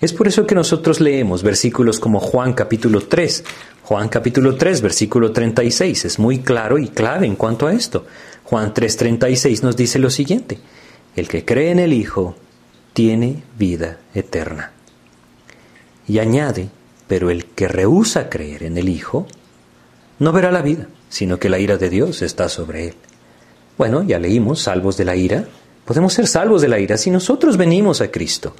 Es 0.00 0.12
por 0.12 0.28
eso 0.28 0.46
que 0.46 0.54
nosotros 0.54 1.00
leemos 1.00 1.42
versículos 1.42 1.98
como 1.98 2.20
Juan 2.20 2.52
capítulo 2.52 3.00
3. 3.00 3.44
Juan 3.82 4.08
capítulo 4.08 4.54
3, 4.54 4.80
versículo 4.80 5.32
36. 5.32 6.04
Es 6.04 6.18
muy 6.20 6.38
claro 6.38 6.78
y 6.78 6.88
clave 6.88 7.26
en 7.26 7.34
cuanto 7.34 7.66
a 7.66 7.72
esto. 7.72 8.06
Juan 8.44 8.72
3:36 8.72 9.62
nos 9.62 9.76
dice 9.76 9.98
lo 9.98 10.10
siguiente. 10.10 10.58
El 11.16 11.26
que 11.26 11.44
cree 11.44 11.72
en 11.72 11.80
el 11.80 11.92
Hijo 11.92 12.36
tiene 12.92 13.42
vida 13.58 13.98
eterna. 14.14 14.70
Y 16.06 16.20
añade, 16.20 16.68
pero 17.08 17.30
el 17.30 17.46
que 17.46 17.66
rehúsa 17.66 18.28
creer 18.28 18.62
en 18.62 18.78
el 18.78 18.88
Hijo 18.88 19.26
no 20.20 20.32
verá 20.32 20.52
la 20.52 20.62
vida, 20.62 20.86
sino 21.08 21.38
que 21.38 21.48
la 21.48 21.58
ira 21.58 21.76
de 21.76 21.90
Dios 21.90 22.22
está 22.22 22.48
sobre 22.48 22.88
él. 22.88 22.94
Bueno, 23.78 24.02
ya 24.02 24.18
leímos, 24.18 24.60
salvos 24.60 24.96
de 24.96 25.04
la 25.06 25.16
ira. 25.16 25.46
Podemos 25.86 26.12
ser 26.12 26.26
salvos 26.26 26.60
de 26.60 26.68
la 26.68 26.78
ira 26.78 26.98
si 26.98 27.10
nosotros 27.10 27.56
venimos 27.56 28.02
a 28.02 28.10
Cristo 28.10 28.54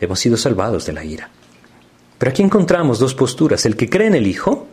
hemos 0.00 0.18
sido 0.18 0.36
salvados 0.36 0.86
de 0.86 0.92
la 0.92 1.04
ira. 1.04 1.30
Pero 2.18 2.30
aquí 2.30 2.42
encontramos 2.42 2.98
dos 2.98 3.14
posturas. 3.14 3.64
El 3.66 3.76
que 3.76 3.88
cree 3.88 4.08
en 4.08 4.14
el 4.14 4.26
Hijo, 4.26 4.66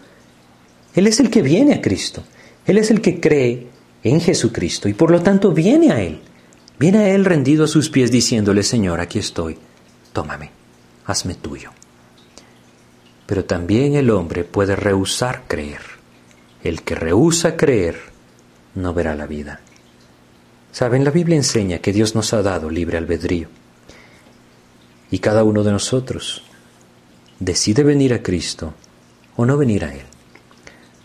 Él 0.96 1.08
es 1.08 1.20
el 1.20 1.30
que 1.30 1.42
viene 1.42 1.76
a 1.76 1.82
Cristo. 1.82 2.24
Él 2.66 2.78
es 2.78 2.92
el 2.92 3.02
que 3.02 3.20
cree 3.20 3.68
en 4.04 4.20
Jesucristo 4.22 4.90
y 4.90 4.94
por 4.94 5.12
lo 5.12 5.22
tanto 5.22 5.52
viene 5.52 5.92
a 5.92 6.02
Él. 6.02 6.22
Viene 6.80 7.00
a 7.00 7.10
Él 7.10 7.26
rendido 7.26 7.66
a 7.66 7.68
sus 7.68 7.90
pies 7.90 8.12
diciéndole, 8.12 8.64
Señor, 8.64 9.00
aquí 9.00 9.20
estoy, 9.20 9.58
tómame, 10.14 10.52
hazme 11.06 11.36
tuyo. 11.36 11.72
Pero 13.26 13.46
también 13.46 13.96
el 13.96 14.10
hombre 14.10 14.44
puede 14.44 14.76
rehusar 14.76 15.44
creer. 15.48 15.82
El 16.64 16.84
que 16.84 16.96
rehúsa 16.96 17.58
creer 17.58 17.98
no 18.76 18.94
verá 18.94 19.16
la 19.16 19.26
vida. 19.26 19.62
Saben, 20.78 21.04
la 21.04 21.10
Biblia 21.10 21.36
enseña 21.36 21.80
que 21.80 21.92
Dios 21.92 22.14
nos 22.14 22.34
ha 22.34 22.44
dado 22.44 22.70
libre 22.70 23.00
albedrío. 23.00 23.48
Y 25.10 25.18
cada 25.18 25.44
uno 25.44 25.64
de 25.64 25.72
nosotros 25.72 26.44
decide 27.40 27.82
venir 27.82 28.14
a 28.14 28.22
Cristo 28.22 28.76
o 29.38 29.48
no 29.48 29.58
venir 29.58 29.86
a 29.86 29.92
Él. 29.92 30.04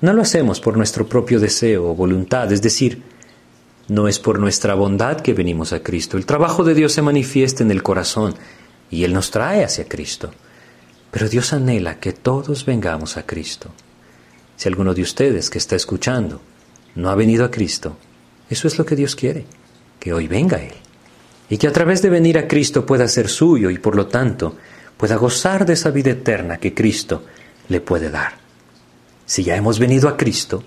No 0.03 0.13
lo 0.13 0.21
hacemos 0.21 0.61
por 0.61 0.77
nuestro 0.77 1.09
propio 1.09 1.41
deseo 1.41 1.89
o 1.89 1.95
voluntad, 1.95 2.53
es 2.53 2.61
decir, 2.61 3.03
no 3.89 4.09
es 4.09 4.19
por 4.19 4.39
nuestra 4.39 4.75
bondad 4.75 5.23
que 5.23 5.33
venimos 5.33 5.73
a 5.73 5.83
Cristo. 5.83 6.19
El 6.19 6.27
trabajo 6.27 6.65
de 6.65 6.75
Dios 6.75 6.93
se 6.93 7.01
manifiesta 7.01 7.63
en 7.63 7.71
el 7.71 7.83
corazón 7.83 8.35
y 8.91 9.05
Él 9.05 9.15
nos 9.15 9.31
trae 9.31 9.65
hacia 9.65 9.89
Cristo. 9.89 10.33
Pero 11.11 11.31
Dios 11.31 11.55
anhela 11.55 11.99
que 11.99 12.13
todos 12.13 12.67
vengamos 12.67 13.17
a 13.17 13.25
Cristo. 13.25 13.71
Si 14.55 14.69
alguno 14.69 14.93
de 14.93 15.01
ustedes 15.01 15.49
que 15.49 15.57
está 15.57 15.77
escuchando 15.77 16.43
no 16.95 17.09
ha 17.09 17.15
venido 17.15 17.47
a 17.47 17.51
Cristo, 17.51 17.97
eso 18.51 18.69
es 18.69 18.77
lo 18.77 18.85
que 18.85 18.97
Dios 18.97 19.17
quiere, 19.17 19.47
que 20.03 20.13
hoy 20.13 20.27
venga 20.27 20.61
Él 20.61 20.75
y 21.49 21.59
que 21.59 21.69
a 21.69 21.73
través 21.73 22.03
de 22.03 22.11
venir 22.11 22.37
a 22.37 22.49
Cristo 22.49 22.85
pueda 22.85 23.07
ser 23.07 23.29
suyo 23.29 23.71
y 23.71 23.79
por 23.79 23.95
lo 23.95 24.09
tanto 24.09 24.57
pueda 24.97 25.15
gozar 25.15 25.65
de 25.65 25.75
esa 25.75 25.93
vida 25.93 26.11
eterna 26.11 26.57
que 26.57 26.75
Cristo 26.75 27.23
le 27.69 27.81
puede 27.81 28.11
dar. 28.11 28.33
Si 29.25 29.45
ya 29.45 29.55
hemos 29.55 29.79
venido 29.79 30.09
a 30.09 30.17
Cristo, 30.17 30.65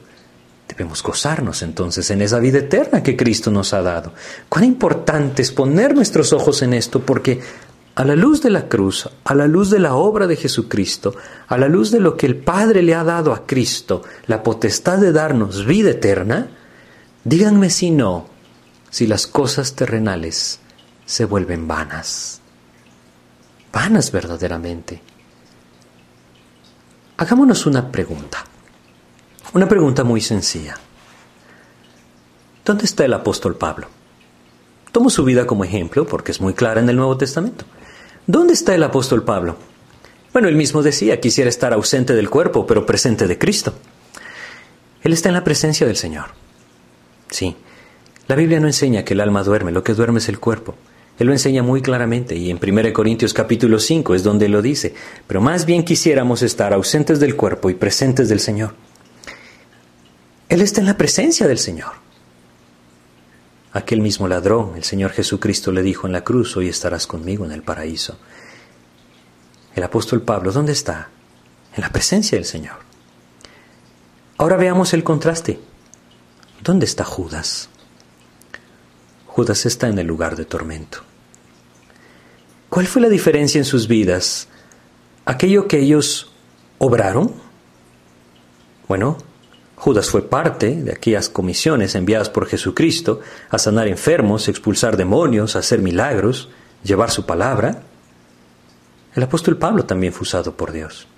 debemos 0.70 1.04
gozarnos 1.04 1.64
entonces 1.64 2.10
en 2.12 2.22
esa 2.22 2.40
vida 2.40 2.60
eterna 2.60 3.04
que 3.04 3.18
Cristo 3.18 3.52
nos 3.52 3.74
ha 3.74 3.82
dado. 3.82 4.14
Cuán 4.48 4.64
importante 4.64 5.42
es 5.42 5.52
poner 5.52 5.94
nuestros 5.94 6.32
ojos 6.32 6.62
en 6.62 6.74
esto 6.74 7.02
porque 7.02 7.42
a 7.96 8.06
la 8.06 8.16
luz 8.16 8.42
de 8.42 8.52
la 8.52 8.70
cruz, 8.70 9.10
a 9.26 9.36
la 9.36 9.48
luz 9.48 9.70
de 9.70 9.80
la 9.80 9.96
obra 9.96 10.28
de 10.28 10.38
Jesucristo, 10.38 11.14
a 11.50 11.58
la 11.58 11.68
luz 11.68 11.92
de 11.92 12.00
lo 12.00 12.16
que 12.16 12.26
el 12.26 12.38
Padre 12.38 12.82
le 12.84 12.96
ha 12.96 13.04
dado 13.04 13.34
a 13.34 13.46
Cristo, 13.46 14.02
la 14.28 14.44
potestad 14.44 15.00
de 15.00 15.12
darnos 15.12 15.66
vida 15.66 15.90
eterna, 15.90 16.48
díganme 17.26 17.70
si 17.70 17.92
no, 17.92 18.34
si 18.96 19.08
las 19.08 19.28
cosas 19.28 19.76
terrenales 19.76 20.62
se 21.06 21.26
vuelven 21.26 21.68
vanas. 21.68 22.40
Vanas 23.74 24.10
verdaderamente. 24.10 25.02
Hagámonos 27.18 27.66
una 27.66 27.92
pregunta. 27.92 28.46
Una 29.52 29.68
pregunta 29.68 30.06
muy 30.06 30.22
sencilla. 30.22 30.78
¿Dónde 32.64 32.86
está 32.86 33.04
el 33.04 33.12
apóstol 33.12 33.58
Pablo? 33.58 33.90
Tomo 34.94 35.10
su 35.10 35.26
vida 35.26 35.46
como 35.46 35.66
ejemplo 35.66 36.08
porque 36.08 36.32
es 36.32 36.40
muy 36.40 36.54
clara 36.54 36.80
en 36.80 36.88
el 36.88 36.96
Nuevo 36.96 37.18
Testamento. 37.18 37.66
¿Dónde 38.28 38.54
está 38.54 38.76
el 38.76 38.84
apóstol 38.84 39.26
Pablo? 39.26 39.58
Bueno, 40.32 40.48
él 40.48 40.56
mismo 40.56 40.84
decía, 40.84 41.20
quisiera 41.20 41.50
estar 41.50 41.74
ausente 41.74 42.14
del 42.14 42.30
cuerpo, 42.30 42.66
pero 42.66 42.86
presente 42.86 43.28
de 43.28 43.38
Cristo. 43.38 43.74
Él 45.02 45.12
está 45.12 45.28
en 45.28 45.36
la 45.36 45.44
presencia 45.44 45.86
del 45.86 45.98
Señor. 45.98 46.28
Sí, 47.30 47.58
la 48.28 48.36
Biblia 48.36 48.60
no 48.60 48.68
enseña 48.68 49.06
que 49.06 49.14
el 49.14 49.22
alma 49.22 49.44
duerme, 49.44 49.72
lo 49.72 49.84
que 49.84 49.94
duerme 49.94 50.20
es 50.20 50.30
el 50.30 50.40
cuerpo. 50.40 50.76
Él 51.20 51.28
lo 51.28 51.34
enseña 51.34 51.64
muy 51.64 51.82
claramente 51.82 52.36
y 52.36 52.50
en 52.50 52.60
1 52.62 52.94
Corintios 52.94 53.34
capítulo 53.34 53.80
5 53.80 54.16
es 54.16 54.24
donde 54.24 54.50
lo 54.50 54.62
dice, 54.62 54.94
pero 55.28 55.40
más 55.40 55.66
bien 55.66 55.86
quisiéramos 55.86 56.42
estar 56.42 56.74
ausentes 56.74 57.20
del 57.20 57.36
cuerpo 57.36 57.70
y 57.70 57.76
presentes 57.76 58.28
del 58.28 58.40
Señor. 58.40 58.74
Él 60.50 60.62
está 60.62 60.82
en 60.82 60.88
la 60.88 60.98
presencia 60.98 61.48
del 61.48 61.58
Señor. 61.58 61.94
Aquel 63.72 64.02
mismo 64.02 64.28
ladrón, 64.28 64.74
el 64.76 64.84
Señor 64.84 65.12
Jesucristo 65.12 65.72
le 65.72 65.84
dijo 65.84 66.08
en 66.08 66.14
la 66.14 66.24
cruz, 66.24 66.58
hoy 66.58 66.68
estarás 66.68 67.08
conmigo 67.08 67.46
en 67.46 67.52
el 67.52 67.62
paraíso. 67.62 68.18
El 69.76 69.84
apóstol 69.84 70.22
Pablo, 70.22 70.52
¿dónde 70.52 70.72
está? 70.72 71.10
En 71.76 71.82
la 71.82 71.90
presencia 71.90 72.38
del 72.38 72.46
Señor. 72.46 72.78
Ahora 74.38 74.58
veamos 74.58 74.94
el 74.94 75.04
contraste. 75.04 75.60
¿Dónde 76.62 76.86
está 76.86 77.04
Judas? 77.04 77.70
Judas 79.36 79.66
está 79.66 79.90
en 79.90 80.00
el 80.00 80.08
lugar 80.08 80.38
de 80.38 80.46
tormento. 80.46 81.00
¿Cuál 82.70 82.88
fue 82.88 83.02
la 83.02 83.10
diferencia 83.10 83.60
en 83.60 83.66
sus 83.66 83.90
vidas? 83.90 84.48
¿Aquello 85.26 85.68
que 85.68 85.80
ellos 85.80 86.32
obraron? 86.78 87.34
Bueno, 88.88 89.18
Judas 89.76 90.10
fue 90.10 90.22
parte 90.22 90.74
de 90.78 90.94
aquellas 90.94 91.28
comisiones 91.28 91.96
enviadas 91.96 92.30
por 92.30 92.48
Jesucristo 92.48 93.20
a 93.50 93.58
sanar 93.58 93.90
enfermos, 93.90 94.48
expulsar 94.48 94.96
demonios, 94.96 95.58
hacer 95.58 95.82
milagros, 95.82 96.48
llevar 96.82 97.12
su 97.12 97.26
palabra. 97.26 97.84
El 99.16 99.24
apóstol 99.24 99.58
Pablo 99.58 99.84
también 99.84 100.14
fue 100.14 100.22
usado 100.22 100.56
por 100.56 100.72
Dios. 100.72 101.10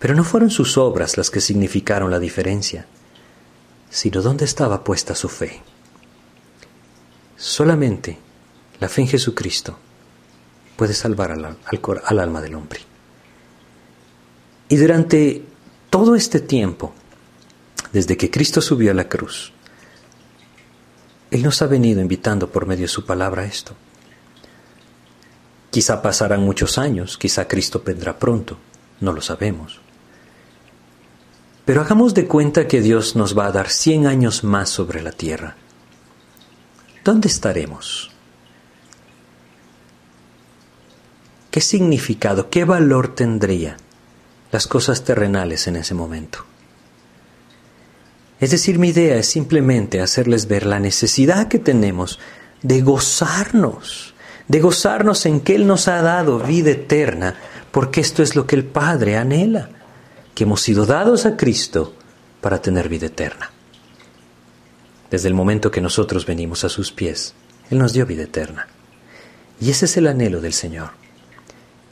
Pero 0.00 0.16
no 0.16 0.24
fueron 0.24 0.50
sus 0.50 0.76
obras 0.76 1.16
las 1.16 1.30
que 1.30 1.40
significaron 1.40 2.10
la 2.10 2.18
diferencia, 2.18 2.88
sino 3.90 4.22
dónde 4.22 4.44
estaba 4.44 4.82
puesta 4.82 5.14
su 5.14 5.28
fe. 5.28 5.62
Solamente 7.36 8.18
la 8.80 8.88
fe 8.88 9.02
en 9.02 9.08
Jesucristo 9.08 9.78
puede 10.76 10.94
salvar 10.94 11.32
al, 11.32 11.44
al, 11.44 12.18
alma 12.18 12.40
del 12.40 12.54
hombre. 12.54 12.80
Y 14.68 14.76
durante 14.76 15.44
todo 15.90 16.14
este 16.14 16.40
tiempo, 16.40 16.92
desde 17.92 18.16
que 18.16 18.30
Cristo 18.30 18.60
subió 18.60 18.90
a 18.90 18.94
la 18.94 19.08
cruz, 19.08 19.52
Él 21.30 21.42
nos 21.42 21.62
ha 21.62 21.66
venido 21.66 22.00
invitando 22.00 22.50
por 22.50 22.66
medio 22.66 22.84
de 22.84 22.88
su 22.88 23.04
palabra 23.04 23.42
a 23.42 23.46
esto. 23.46 23.74
Quizá 25.70 26.02
pasarán 26.02 26.42
muchos 26.42 26.78
años, 26.78 27.18
quizá 27.18 27.46
Cristo 27.46 27.82
vendrá 27.84 28.18
pronto, 28.18 28.58
no 29.00 29.12
lo 29.12 29.20
sabemos. 29.20 29.80
Pero 31.64 31.80
hagamos 31.80 32.14
de 32.14 32.26
cuenta 32.26 32.68
que 32.68 32.80
Dios 32.80 33.16
nos 33.16 33.36
va 33.36 33.46
a 33.46 33.52
dar 33.52 33.68
100 33.68 34.06
años 34.06 34.44
más 34.44 34.70
sobre 34.70 35.02
la 35.02 35.12
tierra. 35.12 35.56
¿Dónde 37.06 37.28
estaremos? 37.28 38.10
¿Qué 41.52 41.60
significado, 41.60 42.50
qué 42.50 42.64
valor 42.64 43.14
tendría 43.14 43.76
las 44.50 44.66
cosas 44.66 45.04
terrenales 45.04 45.68
en 45.68 45.76
ese 45.76 45.94
momento? 45.94 46.40
Es 48.40 48.50
decir, 48.50 48.80
mi 48.80 48.88
idea 48.88 49.18
es 49.18 49.28
simplemente 49.28 50.00
hacerles 50.00 50.48
ver 50.48 50.66
la 50.66 50.80
necesidad 50.80 51.46
que 51.46 51.60
tenemos 51.60 52.18
de 52.62 52.82
gozarnos, 52.82 54.16
de 54.48 54.60
gozarnos 54.60 55.26
en 55.26 55.42
que 55.42 55.54
Él 55.54 55.68
nos 55.68 55.86
ha 55.86 56.02
dado 56.02 56.40
vida 56.40 56.72
eterna, 56.72 57.36
porque 57.70 58.00
esto 58.00 58.24
es 58.24 58.34
lo 58.34 58.48
que 58.48 58.56
el 58.56 58.64
Padre 58.64 59.16
anhela, 59.16 59.70
que 60.34 60.42
hemos 60.42 60.60
sido 60.60 60.86
dados 60.86 61.24
a 61.24 61.36
Cristo 61.36 61.94
para 62.40 62.60
tener 62.60 62.88
vida 62.88 63.06
eterna. 63.06 63.52
Desde 65.10 65.28
el 65.28 65.34
momento 65.34 65.70
que 65.70 65.80
nosotros 65.80 66.26
venimos 66.26 66.64
a 66.64 66.68
sus 66.68 66.90
pies, 66.90 67.34
Él 67.70 67.78
nos 67.78 67.92
dio 67.92 68.06
vida 68.06 68.24
eterna. 68.24 68.66
Y 69.60 69.70
ese 69.70 69.84
es 69.84 69.96
el 69.96 70.06
anhelo 70.06 70.40
del 70.40 70.52
Señor. 70.52 70.90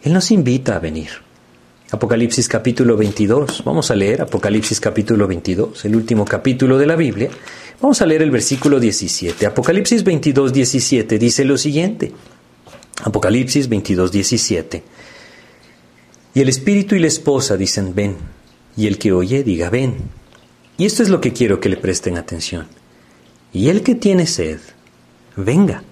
Él 0.03 0.13
nos 0.13 0.31
invita 0.31 0.77
a 0.77 0.81
venir. 0.81 1.11
Apocalipsis 1.91 2.49
capítulo 2.49 2.97
22. 2.97 3.63
Vamos 3.65 3.91
a 3.91 3.95
leer 3.95 4.23
Apocalipsis 4.23 4.81
capítulo 4.81 5.29
22, 5.29 5.85
el 5.85 5.95
último 5.95 6.25
capítulo 6.25 6.77
de 6.77 6.87
la 6.87 6.97
Biblia. 6.97 7.31
Vamos 7.81 8.03
a 8.03 8.07
leer 8.07 8.23
el 8.23 8.31
versículo 8.31 8.81
17. 8.81 9.47
Apocalipsis 9.47 10.03
22, 10.03 10.53
17 10.53 11.19
dice 11.19 11.45
lo 11.45 11.57
siguiente. 11.57 12.13
Apocalipsis 13.05 13.69
22, 13.69 14.11
17. 14.11 14.83
Y 16.35 16.41
el 16.41 16.49
espíritu 16.49 16.97
y 16.97 16.99
la 16.99 17.07
esposa 17.07 17.57
dicen, 17.57 17.95
ven. 17.95 18.17
Y 18.77 18.89
el 18.89 18.99
que 18.99 19.13
oye 19.13 19.45
diga, 19.45 19.71
ven. 19.71 19.95
Y 20.77 20.87
esto 20.87 21.05
es 21.05 21.09
lo 21.09 21.21
que 21.21 21.33
quiero 21.33 21.61
que 21.61 21.69
le 21.69 21.77
presten 21.77 22.19
atención. 22.19 22.67
Y 23.55 23.69
el 23.69 23.85
que 23.85 23.95
tiene 23.95 24.27
sed, 24.27 24.59
venga. 25.37 25.85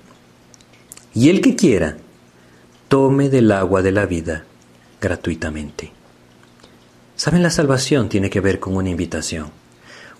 Y 1.14 1.30
el 1.30 1.40
que 1.40 1.54
quiera, 1.54 1.96
tome 2.88 3.30
del 3.30 3.52
agua 3.52 3.82
de 3.82 3.92
la 3.92 4.04
vida 4.04 4.44
gratuitamente. 5.00 5.92
Saben, 7.14 7.40
la 7.40 7.50
salvación 7.50 8.08
tiene 8.08 8.30
que 8.30 8.40
ver 8.40 8.58
con 8.58 8.74
una 8.74 8.90
invitación. 8.90 9.52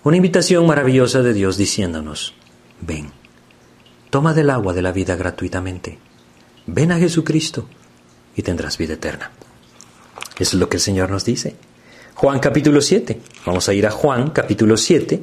Una 0.05 0.15
invitación 0.15 0.65
maravillosa 0.65 1.21
de 1.21 1.33
Dios 1.33 1.57
diciéndonos, 1.57 2.33
ven, 2.79 3.11
toma 4.09 4.33
del 4.33 4.49
agua 4.49 4.73
de 4.73 4.81
la 4.81 4.93
vida 4.93 5.17
gratuitamente. 5.17 5.99
Ven 6.65 6.93
a 6.93 6.97
Jesucristo 6.97 7.67
y 8.37 8.43
tendrás 8.43 8.77
vida 8.77 8.93
eterna. 8.93 9.31
Eso 10.39 10.55
es 10.55 10.61
lo 10.61 10.69
que 10.69 10.77
el 10.77 10.81
Señor 10.81 11.11
nos 11.11 11.25
dice. 11.25 11.57
Juan 12.15 12.39
capítulo 12.39 12.79
7. 12.79 13.19
Vamos 13.45 13.67
a 13.67 13.73
ir 13.73 13.87
a 13.87 13.91
Juan 13.91 14.29
capítulo 14.29 14.77
7 14.77 15.19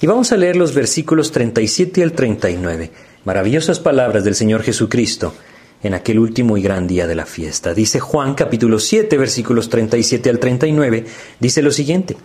y 0.00 0.06
vamos 0.06 0.30
a 0.30 0.36
leer 0.36 0.56
los 0.56 0.74
versículos 0.74 1.32
37 1.32 2.02
al 2.02 2.12
39. 2.12 2.90
Maravillosas 3.24 3.80
palabras 3.80 4.24
del 4.24 4.34
Señor 4.34 4.62
Jesucristo 4.62 5.34
en 5.82 5.94
aquel 5.94 6.18
último 6.18 6.58
y 6.58 6.62
gran 6.62 6.86
día 6.86 7.06
de 7.06 7.14
la 7.14 7.24
fiesta. 7.24 7.72
Dice 7.72 7.98
Juan 7.98 8.34
capítulo 8.34 8.78
7 8.78 9.16
versículos 9.16 9.70
37 9.70 10.28
al 10.28 10.38
39, 10.38 11.06
dice 11.40 11.62
lo 11.62 11.72
siguiente. 11.72 12.16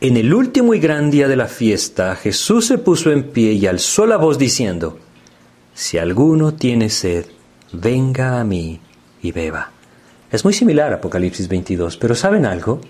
En 0.00 0.16
el 0.16 0.32
último 0.32 0.72
y 0.72 0.80
gran 0.80 1.10
día 1.10 1.28
de 1.28 1.36
la 1.36 1.46
fiesta, 1.46 2.16
Jesús 2.16 2.66
se 2.66 2.78
puso 2.78 3.12
en 3.12 3.24
pie 3.24 3.52
y 3.52 3.66
alzó 3.66 4.06
la 4.06 4.16
voz 4.16 4.38
diciendo, 4.38 4.98
Si 5.74 5.98
alguno 5.98 6.54
tiene 6.54 6.88
sed, 6.88 7.26
venga 7.72 8.40
a 8.40 8.44
mí 8.44 8.80
y 9.20 9.32
beba. 9.32 9.70
Es 10.32 10.44
muy 10.44 10.54
similar 10.54 10.92
a 10.92 10.96
Apocalipsis 10.96 11.46
22, 11.46 11.98
pero 11.98 12.14
¿saben 12.14 12.46
algo? 12.46 12.80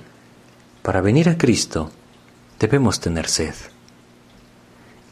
Para 0.83 1.03
venir 1.03 1.28
a 1.28 1.37
Cristo 1.37 1.91
debemos 2.59 3.01
tener 3.01 3.28
sed. 3.28 3.55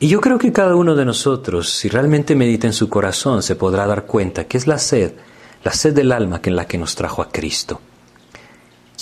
Y 0.01 0.09
yo 0.09 0.21
creo 0.21 0.39
que 0.39 0.53
cada 0.53 0.77
uno 0.77 0.95
de 0.95 1.05
nosotros, 1.05 1.71
si 1.71 1.89
realmente 1.89 2.35
medita 2.35 2.66
en 2.66 2.73
su 2.73 2.89
corazón, 2.89 3.43
se 3.43 3.57
podrá 3.57 3.87
dar 3.87 4.07
cuenta 4.07 4.47
que 4.47 4.57
es 4.57 4.66
la 4.66 4.79
sed, 4.79 5.12
la 5.64 5.73
sed 5.73 5.93
del 5.93 6.12
alma 6.12 6.41
que 6.41 6.51
en 6.51 6.57
la 6.57 6.66
que 6.66 6.79
nos 6.79 6.95
trajo 6.95 7.21
a 7.21 7.31
Cristo. 7.31 7.81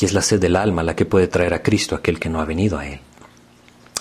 Y 0.01 0.05
es 0.07 0.13
la 0.13 0.23
sed 0.23 0.41
del 0.41 0.57
alma 0.57 0.83
la 0.83 0.97
que 0.97 1.05
puede 1.05 1.29
traer 1.29 1.55
a 1.55 1.63
Cristo 1.63 1.95
aquel 1.95 2.19
que 2.19 2.29
no 2.29 2.41
ha 2.41 2.45
venido 2.45 2.79
a 2.79 2.87
Él. 2.87 3.01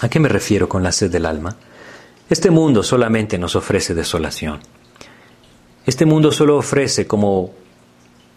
¿A 0.01 0.09
qué 0.09 0.19
me 0.19 0.29
refiero 0.29 0.67
con 0.67 0.83
la 0.83 0.91
sed 0.91 1.11
del 1.11 1.25
alma? 1.25 1.55
Este 2.29 2.49
mundo 2.49 2.81
solamente 2.81 3.37
nos 3.37 3.55
ofrece 3.55 3.93
desolación. 3.93 4.59
Este 5.85 6.05
mundo 6.05 6.31
solo 6.31 6.57
ofrece, 6.57 7.05
como 7.05 7.53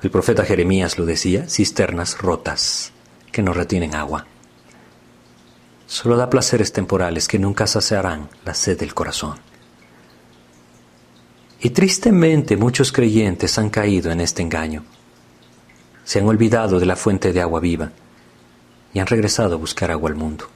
el 0.02 0.10
profeta 0.10 0.44
Jeremías 0.44 0.98
lo 0.98 1.06
decía, 1.06 1.48
cisternas 1.48 2.18
rotas 2.18 2.92
no 3.42 3.52
retienen 3.52 3.94
agua 3.94 4.26
solo 5.88 6.18
da 6.18 6.28
placeres 6.28 6.70
temporales 6.70 7.26
que 7.26 7.38
nunca 7.38 7.66
saciarán 7.66 8.28
la 8.44 8.54
sed 8.54 8.78
del 8.78 8.92
corazón. 8.92 9.36
Y 11.60 11.70
tristemente 11.70 12.56
muchos 12.56 12.92
creyentes 12.92 13.58
han 13.58 13.70
caído 13.70 14.12
en 14.12 14.20
este 14.20 14.42
engaño. 14.42 14.84
Se 16.04 16.20
han 16.20 16.26
olvidado 16.26 16.78
de 16.78 16.86
la 16.86 16.94
fuente 16.94 17.32
de 17.32 17.40
agua 17.40 17.58
viva 17.58 17.90
y 18.92 19.00
han 19.00 19.06
regresado 19.06 19.54
a 19.54 19.58
buscar 19.58 19.90
agua 19.90 20.10
al 20.10 20.16
mundo. 20.16 20.46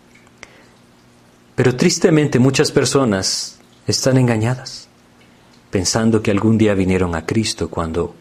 Pero 1.57 1.75
tristemente 1.77 2.39
muchas 2.39 2.71
personas 2.71 3.59
están 3.87 4.19
engañadas, 4.19 4.89
pensando 5.71 6.23
que 6.23 6.31
algún 6.31 6.59
día 6.59 6.75
vinieron 6.75 7.15
a 7.15 7.25
Cristo 7.25 7.69
cuando 7.69 8.15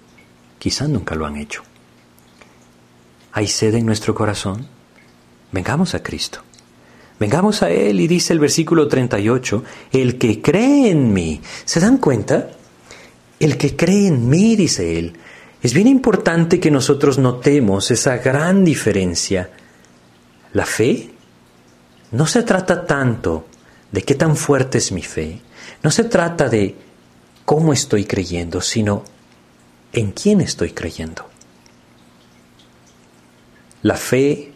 quizá 0.58 0.88
nunca 0.88 1.14
lo 1.14 1.26
han 1.26 1.36
hecho. 1.36 1.62
¿Hay 3.34 3.48
sed 3.48 3.76
en 3.76 3.86
nuestro 3.86 4.14
corazón? 4.14 4.68
Vengamos 5.52 5.96
a 5.96 6.04
Cristo. 6.04 6.42
Vengamos 7.20 7.62
a 7.62 7.70
Él 7.70 8.00
y 8.00 8.08
dice 8.08 8.34
el 8.34 8.40
versículo 8.40 8.88
38, 8.88 9.64
el 9.92 10.18
que 10.18 10.42
cree 10.42 10.90
en 10.90 11.14
mí. 11.14 11.42
¿Se 11.66 11.80
dan 11.80 11.98
cuenta? 11.98 12.50
El 13.40 13.58
que 13.58 13.76
cree 13.76 14.08
en 14.08 14.28
mí, 14.28 14.56
dice 14.56 14.98
Él. 14.98 15.14
Es 15.62 15.74
bien 15.74 15.88
importante 15.88 16.60
que 16.60 16.72
nosotros 16.72 17.20
notemos 17.20 17.92
esa 17.92 18.18
gran 18.18 18.66
diferencia. 18.66 19.52
La 20.54 20.66
fe 20.66 21.12
no 22.12 22.26
se 22.26 22.44
trata 22.44 22.86
tanto 22.86 23.46
de 23.92 24.02
qué 24.02 24.16
tan 24.16 24.36
fuerte 24.36 24.80
es 24.80 24.92
mi 24.92 25.04
fe, 25.04 25.40
no 25.84 25.92
se 25.92 26.06
trata 26.06 26.50
de 26.50 26.76
cómo 27.46 27.74
estoy 27.74 28.06
creyendo, 28.06 28.62
sino 28.62 29.04
en 29.94 30.12
quién 30.12 30.42
estoy 30.42 30.72
creyendo. 30.72 31.31
La 33.84 33.96
fe 33.96 34.52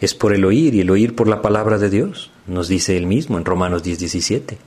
es 0.00 0.14
por 0.14 0.34
el 0.34 0.44
oír 0.44 0.74
y 0.74 0.80
el 0.80 0.90
oír 0.90 1.14
por 1.14 1.28
la 1.28 1.40
palabra 1.40 1.78
de 1.78 1.88
Dios, 1.88 2.30
nos 2.46 2.68
dice 2.68 2.96
él 2.96 3.06
mismo 3.06 3.38
en 3.38 3.44
Romanos 3.44 3.82
10, 3.82 3.98
17. 3.98 4.58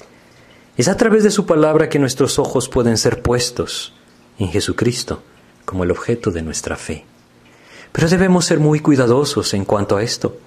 Es 0.77 0.87
a 0.87 0.97
través 0.97 1.23
de 1.23 1.31
su 1.31 1.45
palabra 1.45 1.87
que 1.87 1.99
nuestros 1.99 2.39
ojos 2.39 2.67
pueden 2.69 2.97
ser 2.97 3.21
puestos 3.21 3.93
en 4.39 4.49
Jesucristo 4.49 5.21
como 5.65 5.83
el 5.83 5.91
objeto 5.91 6.31
de 6.31 6.41
nuestra 6.41 6.75
fe. 6.75 7.05
Pero 7.91 8.09
debemos 8.09 8.45
ser 8.45 8.59
muy 8.59 8.79
cuidadosos 8.79 9.53
en 9.53 9.65
cuanto 9.65 9.95
a 9.95 10.03
esto, 10.03 10.37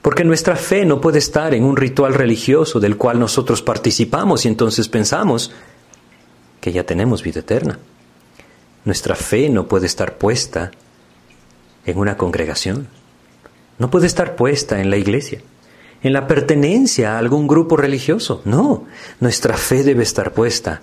porque 0.00 0.22
nuestra 0.22 0.54
fe 0.54 0.84
no 0.84 1.00
puede 1.00 1.18
estar 1.18 1.54
en 1.54 1.64
un 1.64 1.76
ritual 1.76 2.14
religioso 2.14 2.78
del 2.78 2.96
cual 2.96 3.18
nosotros 3.18 3.62
participamos 3.62 4.44
y 4.44 4.48
entonces 4.48 4.88
pensamos 4.88 5.50
que 6.60 6.72
ya 6.72 6.84
tenemos 6.84 7.22
vida 7.22 7.40
eterna. 7.40 7.78
Nuestra 8.84 9.16
fe 9.16 9.48
no 9.48 9.66
puede 9.66 9.86
estar 9.86 10.18
puesta 10.18 10.70
en 11.86 11.98
una 11.98 12.16
congregación 12.16 12.88
no 13.78 13.90
puede 13.90 14.06
estar 14.06 14.36
puesta 14.36 14.80
en 14.80 14.90
la 14.90 14.96
iglesia, 14.96 15.40
en 16.02 16.12
la 16.12 16.26
pertenencia 16.26 17.14
a 17.14 17.18
algún 17.18 17.48
grupo 17.48 17.76
religioso. 17.76 18.42
No, 18.44 18.84
nuestra 19.20 19.56
fe 19.56 19.82
debe 19.82 20.02
estar 20.02 20.32
puesta 20.32 20.80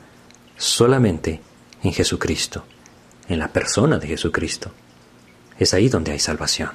solamente 0.58 1.42
en 1.84 1.94
Jesucristo, 1.94 2.66
en 3.30 3.40
la 3.40 3.48
persona 3.48 3.98
de 3.98 4.08
Jesucristo. 4.08 4.72
Es 5.58 5.74
ahí 5.74 5.90
donde 5.90 6.12
hay 6.12 6.20
salvación. 6.20 6.72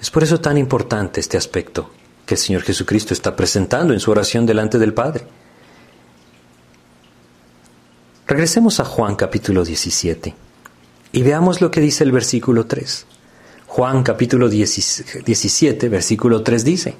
Es 0.00 0.10
por 0.10 0.22
eso 0.22 0.40
tan 0.40 0.56
importante 0.58 1.20
este 1.20 1.36
aspecto 1.36 1.90
que 2.24 2.34
el 2.34 2.40
Señor 2.40 2.62
Jesucristo 2.62 3.14
está 3.14 3.34
presentando 3.34 3.92
en 3.92 4.00
su 4.00 4.10
oración 4.10 4.46
delante 4.46 4.78
del 4.78 4.94
Padre. 4.94 5.26
Regresemos 8.26 8.78
a 8.78 8.84
Juan 8.84 9.16
capítulo 9.16 9.64
17 9.64 10.45
y 11.16 11.22
veamos 11.22 11.62
lo 11.62 11.70
que 11.70 11.80
dice 11.80 12.04
el 12.04 12.12
versículo 12.12 12.66
3. 12.66 13.06
Juan 13.68 14.02
capítulo 14.02 14.50
17, 14.50 15.88
versículo 15.88 16.42
3 16.42 16.62
dice, 16.62 16.94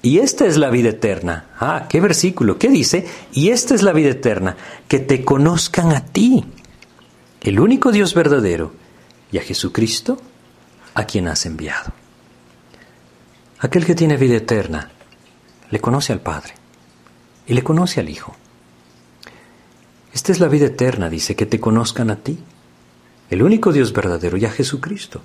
y 0.00 0.20
esta 0.20 0.46
es 0.46 0.56
la 0.56 0.70
vida 0.70 0.88
eterna. 0.88 1.50
Ah, 1.60 1.84
qué 1.86 2.00
versículo, 2.00 2.58
¿qué 2.58 2.70
dice? 2.70 3.06
Y 3.32 3.50
esta 3.50 3.74
es 3.74 3.82
la 3.82 3.92
vida 3.92 4.08
eterna, 4.08 4.56
que 4.88 5.00
te 5.00 5.22
conozcan 5.22 5.92
a 5.92 6.02
ti, 6.02 6.46
el 7.42 7.60
único 7.60 7.92
Dios 7.92 8.14
verdadero, 8.14 8.72
y 9.30 9.36
a 9.36 9.42
Jesucristo, 9.42 10.16
a 10.94 11.04
quien 11.04 11.28
has 11.28 11.44
enviado. 11.44 11.92
Aquel 13.58 13.84
que 13.84 13.94
tiene 13.94 14.16
vida 14.16 14.36
eterna 14.36 14.92
le 15.70 15.78
conoce 15.78 16.14
al 16.14 16.20
Padre 16.20 16.54
y 17.46 17.52
le 17.52 17.62
conoce 17.62 18.00
al 18.00 18.08
Hijo. 18.08 18.34
Esta 20.14 20.32
es 20.32 20.40
la 20.40 20.48
vida 20.48 20.64
eterna, 20.64 21.10
dice, 21.10 21.36
que 21.36 21.44
te 21.44 21.60
conozcan 21.60 22.08
a 22.08 22.16
ti, 22.16 22.38
el 23.30 23.42
único 23.42 23.72
Dios 23.72 23.92
verdadero, 23.92 24.36
y 24.36 24.44
a 24.44 24.50
Jesucristo, 24.50 25.20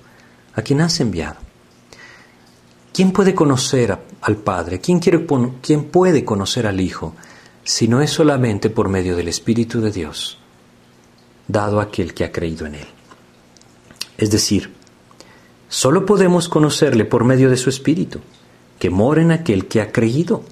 a 0.54 0.62
quien 0.62 0.80
has 0.80 1.00
enviado. 1.00 1.36
¿Quién 2.92 3.12
puede 3.12 3.34
conocer 3.34 3.96
al 4.20 4.36
Padre? 4.36 4.80
¿Quién, 4.80 4.98
quiere, 4.98 5.26
¿Quién 5.62 5.84
puede 5.84 6.24
conocer 6.24 6.66
al 6.66 6.80
Hijo 6.80 7.14
si 7.64 7.88
no 7.88 8.02
es 8.02 8.10
solamente 8.10 8.68
por 8.68 8.88
medio 8.88 9.16
del 9.16 9.28
Espíritu 9.28 9.80
de 9.80 9.90
Dios, 9.90 10.38
dado 11.48 11.80
a 11.80 11.84
aquel 11.84 12.12
que 12.12 12.24
ha 12.24 12.32
creído 12.32 12.66
en 12.66 12.74
Él? 12.74 12.86
Es 14.18 14.30
decir, 14.30 14.72
solo 15.68 16.04
podemos 16.04 16.48
conocerle 16.48 17.06
por 17.06 17.24
medio 17.24 17.48
de 17.48 17.56
su 17.56 17.70
Espíritu, 17.70 18.20
que 18.78 18.90
mora 18.90 19.22
en 19.22 19.32
aquel 19.32 19.68
que 19.68 19.80
ha 19.80 19.90
creído. 19.90 20.44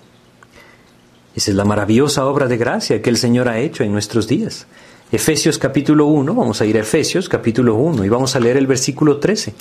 Esa 1.35 1.51
es 1.51 1.57
la 1.57 1.65
maravillosa 1.65 2.25
obra 2.25 2.47
de 2.47 2.57
gracia 2.57 3.03
que 3.03 3.11
el 3.11 3.19
Señor 3.19 3.49
ha 3.49 3.59
hecho 3.59 3.85
en 3.85 3.93
nuestros 3.93 4.27
días. 4.27 4.67
Efesios 5.13 5.59
capítulo 5.59 6.07
1, 6.07 6.35
vamos 6.37 6.61
a 6.61 6.67
ir 6.67 6.77
a 6.77 6.83
Efesios 6.83 7.29
capítulo 7.29 7.75
1 7.75 8.05
y 8.05 8.09
vamos 8.09 8.37
a 8.37 8.39
leer 8.39 8.57
el 8.57 8.69
versículo 8.69 9.17
13. 9.17 9.55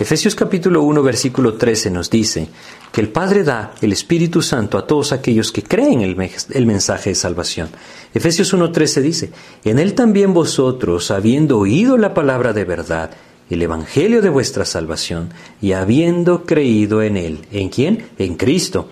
Efesios 0.00 0.34
capítulo 0.34 0.82
1 0.82 1.00
versículo 1.00 1.54
13 1.54 1.92
nos 1.92 2.10
dice 2.10 2.48
que 2.90 3.02
el 3.02 3.10
Padre 3.10 3.44
da 3.44 3.72
el 3.80 3.92
Espíritu 3.92 4.42
Santo 4.42 4.76
a 4.76 4.84
todos 4.84 5.12
aquellos 5.12 5.52
que 5.52 5.62
creen 5.62 6.00
el, 6.00 6.16
el 6.50 6.66
mensaje 6.66 7.10
de 7.10 7.14
salvación. 7.14 7.68
Efesios 8.14 8.52
1.13 8.52 9.00
dice, 9.00 9.30
en 9.62 9.78
él 9.78 9.94
también 9.94 10.34
vosotros, 10.34 11.12
habiendo 11.12 11.60
oído 11.60 11.96
la 11.98 12.12
palabra 12.12 12.52
de 12.52 12.64
verdad, 12.64 13.12
el 13.48 13.62
Evangelio 13.62 14.22
de 14.22 14.30
vuestra 14.30 14.64
salvación, 14.64 15.32
y 15.62 15.70
habiendo 15.70 16.44
creído 16.44 17.00
en 17.02 17.16
él, 17.16 17.46
¿en 17.52 17.68
quién? 17.68 18.08
En 18.18 18.34
Cristo, 18.34 18.88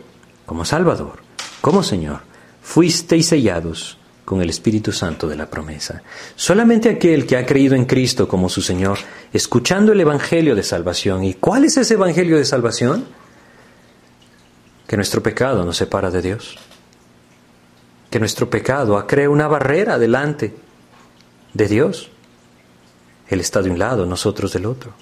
como 0.46 0.64
Salvador, 0.64 1.18
como 1.60 1.82
Señor, 1.82 2.20
fuisteis 2.62 3.26
sellados 3.26 3.98
con 4.24 4.40
el 4.40 4.48
Espíritu 4.48 4.90
Santo 4.92 5.28
de 5.28 5.36
la 5.36 5.50
promesa. 5.50 6.02
Solamente 6.34 6.88
aquel 6.88 7.26
que 7.26 7.36
ha 7.36 7.44
creído 7.44 7.74
en 7.74 7.84
Cristo 7.84 8.26
como 8.26 8.48
su 8.48 8.62
Señor, 8.62 8.98
escuchando 9.32 9.92
el 9.92 10.00
Evangelio 10.00 10.54
de 10.54 10.62
salvación. 10.62 11.24
¿Y 11.24 11.34
cuál 11.34 11.64
es 11.64 11.76
ese 11.76 11.94
Evangelio 11.94 12.38
de 12.38 12.44
salvación? 12.44 13.04
Que 14.86 14.96
nuestro 14.96 15.22
pecado 15.22 15.64
nos 15.64 15.76
separa 15.76 16.10
de 16.10 16.22
Dios. 16.22 16.56
Que 18.10 18.18
nuestro 18.18 18.48
pecado 18.48 19.06
crea 19.06 19.28
una 19.28 19.46
barrera 19.46 19.98
delante 19.98 20.54
de 21.52 21.68
Dios. 21.68 22.10
Él 23.28 23.40
está 23.40 23.62
de 23.62 23.70
un 23.70 23.78
lado, 23.78 24.06
nosotros 24.06 24.52
del 24.52 24.66
otro. 24.66 24.92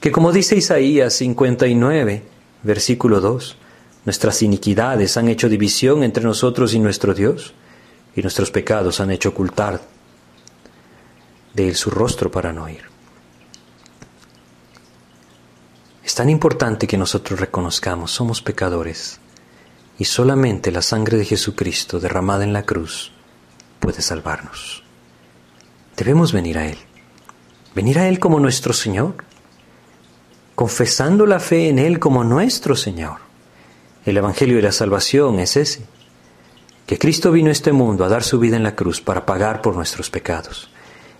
Que 0.00 0.12
como 0.12 0.32
dice 0.32 0.56
Isaías 0.56 1.14
59, 1.14 2.22
versículo 2.62 3.20
2, 3.20 3.56
nuestras 4.04 4.42
iniquidades 4.42 5.16
han 5.16 5.28
hecho 5.28 5.48
división 5.48 6.02
entre 6.02 6.24
nosotros 6.24 6.74
y 6.74 6.78
nuestro 6.78 7.14
Dios 7.14 7.54
y 8.16 8.22
nuestros 8.22 8.50
pecados 8.50 8.98
han 8.98 9.10
hecho 9.10 9.28
ocultar 9.28 9.80
de 11.54 11.68
él 11.68 11.76
su 11.76 11.90
rostro 11.90 12.30
para 12.30 12.52
no 12.52 12.68
ir. 12.68 12.82
Es 16.02 16.14
tan 16.14 16.30
importante 16.30 16.86
que 16.86 16.96
nosotros 16.96 17.38
reconozcamos, 17.38 18.10
somos 18.10 18.40
pecadores, 18.40 19.20
y 19.98 20.06
solamente 20.06 20.72
la 20.72 20.82
sangre 20.82 21.18
de 21.18 21.24
Jesucristo 21.24 22.00
derramada 22.00 22.44
en 22.44 22.52
la 22.52 22.64
cruz 22.64 23.12
puede 23.80 24.02
salvarnos. 24.02 24.82
Debemos 25.96 26.32
venir 26.32 26.58
a 26.58 26.66
Él, 26.66 26.78
venir 27.74 27.98
a 27.98 28.08
Él 28.08 28.18
como 28.18 28.40
nuestro 28.40 28.72
Señor, 28.72 29.14
confesando 30.54 31.26
la 31.26 31.40
fe 31.40 31.68
en 31.68 31.78
Él 31.78 31.98
como 31.98 32.24
nuestro 32.24 32.76
Señor. 32.76 33.18
El 34.04 34.16
Evangelio 34.16 34.56
de 34.56 34.62
la 34.62 34.72
Salvación 34.72 35.38
es 35.40 35.56
ese, 35.56 35.86
que 36.86 36.98
Cristo 36.98 37.32
vino 37.32 37.48
a 37.48 37.52
este 37.52 37.72
mundo 37.72 38.04
a 38.04 38.08
dar 38.08 38.22
su 38.22 38.38
vida 38.38 38.56
en 38.56 38.62
la 38.62 38.76
cruz 38.76 39.00
para 39.00 39.26
pagar 39.26 39.60
por 39.60 39.74
nuestros 39.74 40.08
pecados 40.08 40.70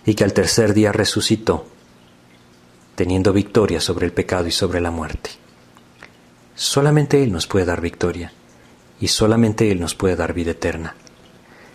y 0.05 0.15
que 0.15 0.23
al 0.23 0.31
tercer 0.33 0.73
día 0.73 0.93
resucitó, 0.93 1.65
teniendo 2.95 3.33
victoria 3.33 3.81
sobre 3.81 4.05
el 4.05 4.13
pecado 4.13 4.47
y 4.47 4.51
sobre 4.51 4.79
la 4.79 4.91
muerte. 4.91 5.31
Solamente 6.55 7.21
Él 7.21 7.33
nos 7.33 7.47
puede 7.47 7.65
dar 7.65 7.81
victoria 7.81 8.31
y 9.01 9.09
solamente 9.09 9.69
Él 9.69 9.81
nos 9.81 9.93
puede 9.93 10.15
dar 10.15 10.33
vida 10.33 10.51
eterna. 10.51 10.95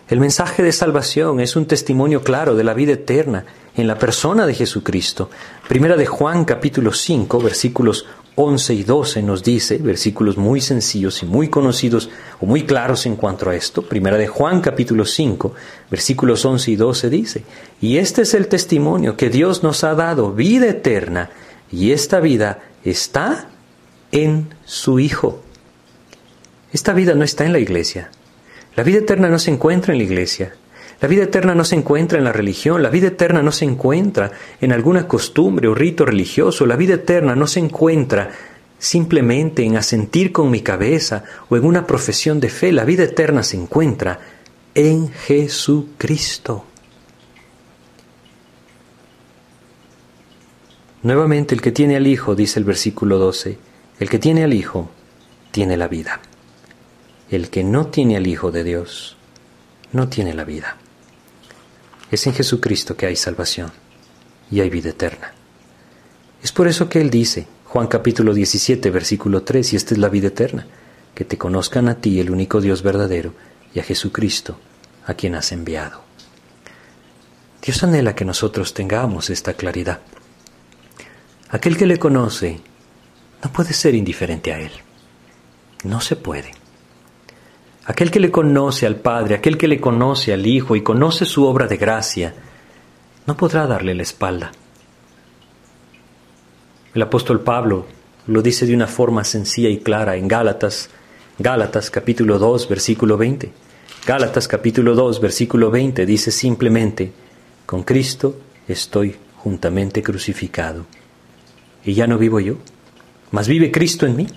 El 0.09 0.19
mensaje 0.19 0.63
de 0.63 0.73
salvación 0.73 1.39
es 1.39 1.55
un 1.55 1.67
testimonio 1.67 2.23
claro 2.23 2.55
de 2.55 2.63
la 2.63 2.73
vida 2.73 2.93
eterna 2.93 3.45
en 3.75 3.87
la 3.87 3.97
persona 3.97 4.45
de 4.45 4.53
Jesucristo. 4.53 5.29
Primera 5.67 5.95
de 5.95 6.07
Juan 6.07 6.45
capítulo 6.45 6.91
5 6.91 7.39
versículos 7.39 8.05
11 8.35 8.73
y 8.73 8.83
12 8.83 9.21
nos 9.21 9.43
dice, 9.43 9.77
versículos 9.77 10.37
muy 10.37 10.59
sencillos 10.59 11.21
y 11.21 11.25
muy 11.25 11.49
conocidos 11.49 12.09
o 12.39 12.47
muy 12.47 12.63
claros 12.63 13.05
en 13.05 13.15
cuanto 13.15 13.49
a 13.49 13.55
esto. 13.55 13.83
Primera 13.83 14.17
de 14.17 14.27
Juan 14.27 14.59
capítulo 14.61 15.05
5, 15.05 15.53
versículos 15.91 16.43
11 16.43 16.71
y 16.71 16.75
12 16.75 17.09
dice, 17.09 17.43
y 17.79 17.97
este 17.97 18.23
es 18.23 18.33
el 18.33 18.47
testimonio 18.47 19.15
que 19.17 19.29
Dios 19.29 19.61
nos 19.61 19.83
ha 19.83 19.93
dado, 19.93 20.31
vida 20.31 20.67
eterna, 20.67 21.29
y 21.71 21.91
esta 21.91 22.19
vida 22.19 22.63
está 22.83 23.49
en 24.11 24.49
su 24.65 24.99
Hijo. 24.99 25.41
Esta 26.71 26.93
vida 26.93 27.13
no 27.13 27.23
está 27.23 27.45
en 27.45 27.53
la 27.53 27.59
iglesia. 27.59 28.09
La 28.75 28.83
vida 28.83 28.97
eterna 28.99 29.29
no 29.29 29.37
se 29.37 29.51
encuentra 29.51 29.93
en 29.93 29.99
la 29.99 30.05
iglesia. 30.05 30.55
La 31.03 31.09
vida 31.09 31.23
eterna 31.23 31.53
no 31.53 31.65
se 31.65 31.75
encuentra 31.75 32.17
en 32.17 32.23
la 32.23 32.31
religión, 32.31 32.81
la 32.81 32.89
vida 32.89 33.07
eterna 33.07 33.43
no 33.43 33.51
se 33.51 33.65
encuentra 33.65 34.31
en 34.61 34.71
alguna 34.71 35.05
costumbre 35.05 35.67
o 35.67 35.75
rito 35.75 36.05
religioso, 36.05 36.65
la 36.65 36.77
vida 36.77 36.93
eterna 36.93 37.35
no 37.35 37.45
se 37.45 37.59
encuentra 37.59 38.31
simplemente 38.79 39.65
en 39.65 39.75
asentir 39.75 40.31
con 40.31 40.49
mi 40.49 40.61
cabeza 40.61 41.25
o 41.49 41.57
en 41.57 41.65
una 41.65 41.85
profesión 41.85 42.39
de 42.39 42.47
fe, 42.47 42.71
la 42.71 42.85
vida 42.85 43.03
eterna 43.03 43.43
se 43.43 43.57
encuentra 43.57 44.17
en 44.73 45.11
Jesucristo. 45.11 46.63
Nuevamente, 51.01 51.53
el 51.53 51.61
que 51.61 51.73
tiene 51.73 51.97
al 51.97 52.07
Hijo, 52.07 52.33
dice 52.33 52.59
el 52.59 52.65
versículo 52.65 53.17
12, 53.17 53.57
el 53.99 54.09
que 54.09 54.19
tiene 54.19 54.45
al 54.45 54.53
Hijo, 54.53 54.89
tiene 55.51 55.75
la 55.75 55.89
vida. 55.89 56.21
El 57.29 57.49
que 57.49 57.65
no 57.65 57.87
tiene 57.87 58.15
al 58.15 58.25
Hijo 58.25 58.53
de 58.53 58.63
Dios, 58.63 59.17
no 59.91 60.07
tiene 60.07 60.33
la 60.33 60.45
vida. 60.45 60.77
Es 62.13 62.27
en 62.27 62.35
Jesucristo 62.35 62.95
que 62.95 63.07
hay 63.07 63.15
salvación 63.15 63.71
y 64.51 64.61
hay 64.61 64.69
vida 64.69 64.89
eterna. 64.89 65.33
Es 66.43 66.51
por 66.51 66.67
eso 66.67 66.87
que 66.87 67.01
Él 67.01 67.09
dice, 67.09 67.47
Juan 67.65 67.87
capítulo 67.87 68.35
17, 68.35 68.91
versículo 68.91 69.41
3, 69.41 69.73
y 69.73 69.75
esta 69.75 69.95
es 69.95 69.97
la 69.97 70.09
vida 70.09 70.27
eterna, 70.27 70.67
que 71.15 71.25
te 71.25 71.39
conozcan 71.39 71.89
a 71.89 71.95
ti, 71.95 72.19
el 72.19 72.29
único 72.29 72.61
Dios 72.61 72.83
verdadero, 72.83 73.33
y 73.73 73.79
a 73.79 73.83
Jesucristo, 73.83 74.59
a 75.07 75.15
quien 75.15 75.33
has 75.33 75.51
enviado. 75.53 76.03
Dios 77.63 77.83
anhela 77.83 78.13
que 78.13 78.25
nosotros 78.25 78.75
tengamos 78.75 79.31
esta 79.31 79.55
claridad. 79.55 80.01
Aquel 81.49 81.77
que 81.77 81.87
le 81.87 81.97
conoce 81.97 82.61
no 83.43 83.51
puede 83.51 83.73
ser 83.73 83.95
indiferente 83.95 84.53
a 84.53 84.59
Él. 84.59 84.73
No 85.83 85.99
se 85.99 86.15
puede. 86.15 86.62
Aquel 87.85 88.11
que 88.11 88.19
le 88.21 88.31
conoce 88.31 88.85
al 88.85 88.95
Padre, 88.95 89.35
aquel 89.35 89.57
que 89.57 89.67
le 89.67 89.81
conoce 89.81 90.33
al 90.33 90.47
Hijo 90.47 90.75
y 90.77 90.81
conoce 90.81 91.25
su 91.25 91.45
obra 91.45 91.67
de 91.67 91.75
gracia, 91.75 92.33
no 93.25 93.35
podrá 93.35 93.67
darle 93.67 93.93
la 93.93 94.03
espalda. 94.03 94.51
El 96.93 97.01
apóstol 97.01 97.41
Pablo 97.41 97.85
lo 98.27 98.41
dice 98.41 98.65
de 98.65 98.73
una 98.73 98.87
forma 98.87 99.25
sencilla 99.25 99.67
y 99.67 99.79
clara 99.79 100.15
en 100.15 100.29
Gálatas, 100.29 100.89
Gálatas 101.39 101.89
capítulo 101.89 102.39
2, 102.39 102.69
versículo 102.69 103.17
20. 103.17 103.51
Gálatas 104.05 104.47
capítulo 104.47 104.95
2, 104.95 105.19
versículo 105.19 105.69
20 105.69 106.05
dice 106.05 106.31
simplemente, 106.31 107.11
con 107.65 107.83
Cristo 107.83 108.39
estoy 108.65 109.15
juntamente 109.37 110.01
crucificado. 110.01 110.85
Y 111.83 111.95
ya 111.95 112.07
no 112.07 112.17
vivo 112.17 112.39
yo, 112.39 112.55
mas 113.31 113.49
vive 113.49 113.71
Cristo 113.71 114.05
en 114.05 114.15
mí. 114.15 114.27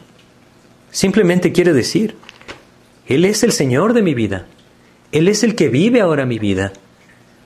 Simplemente 0.91 1.53
quiere 1.53 1.73
decir, 1.73 2.17
él 3.07 3.25
es 3.25 3.43
el 3.45 3.53
Señor 3.53 3.93
de 3.93 4.03
mi 4.03 4.15
vida. 4.15 4.47
Él 5.13 5.29
es 5.29 5.45
el 5.45 5.55
que 5.55 5.69
vive 5.69 6.01
ahora 6.01 6.27
mi 6.27 6.39
vida. 6.39 6.73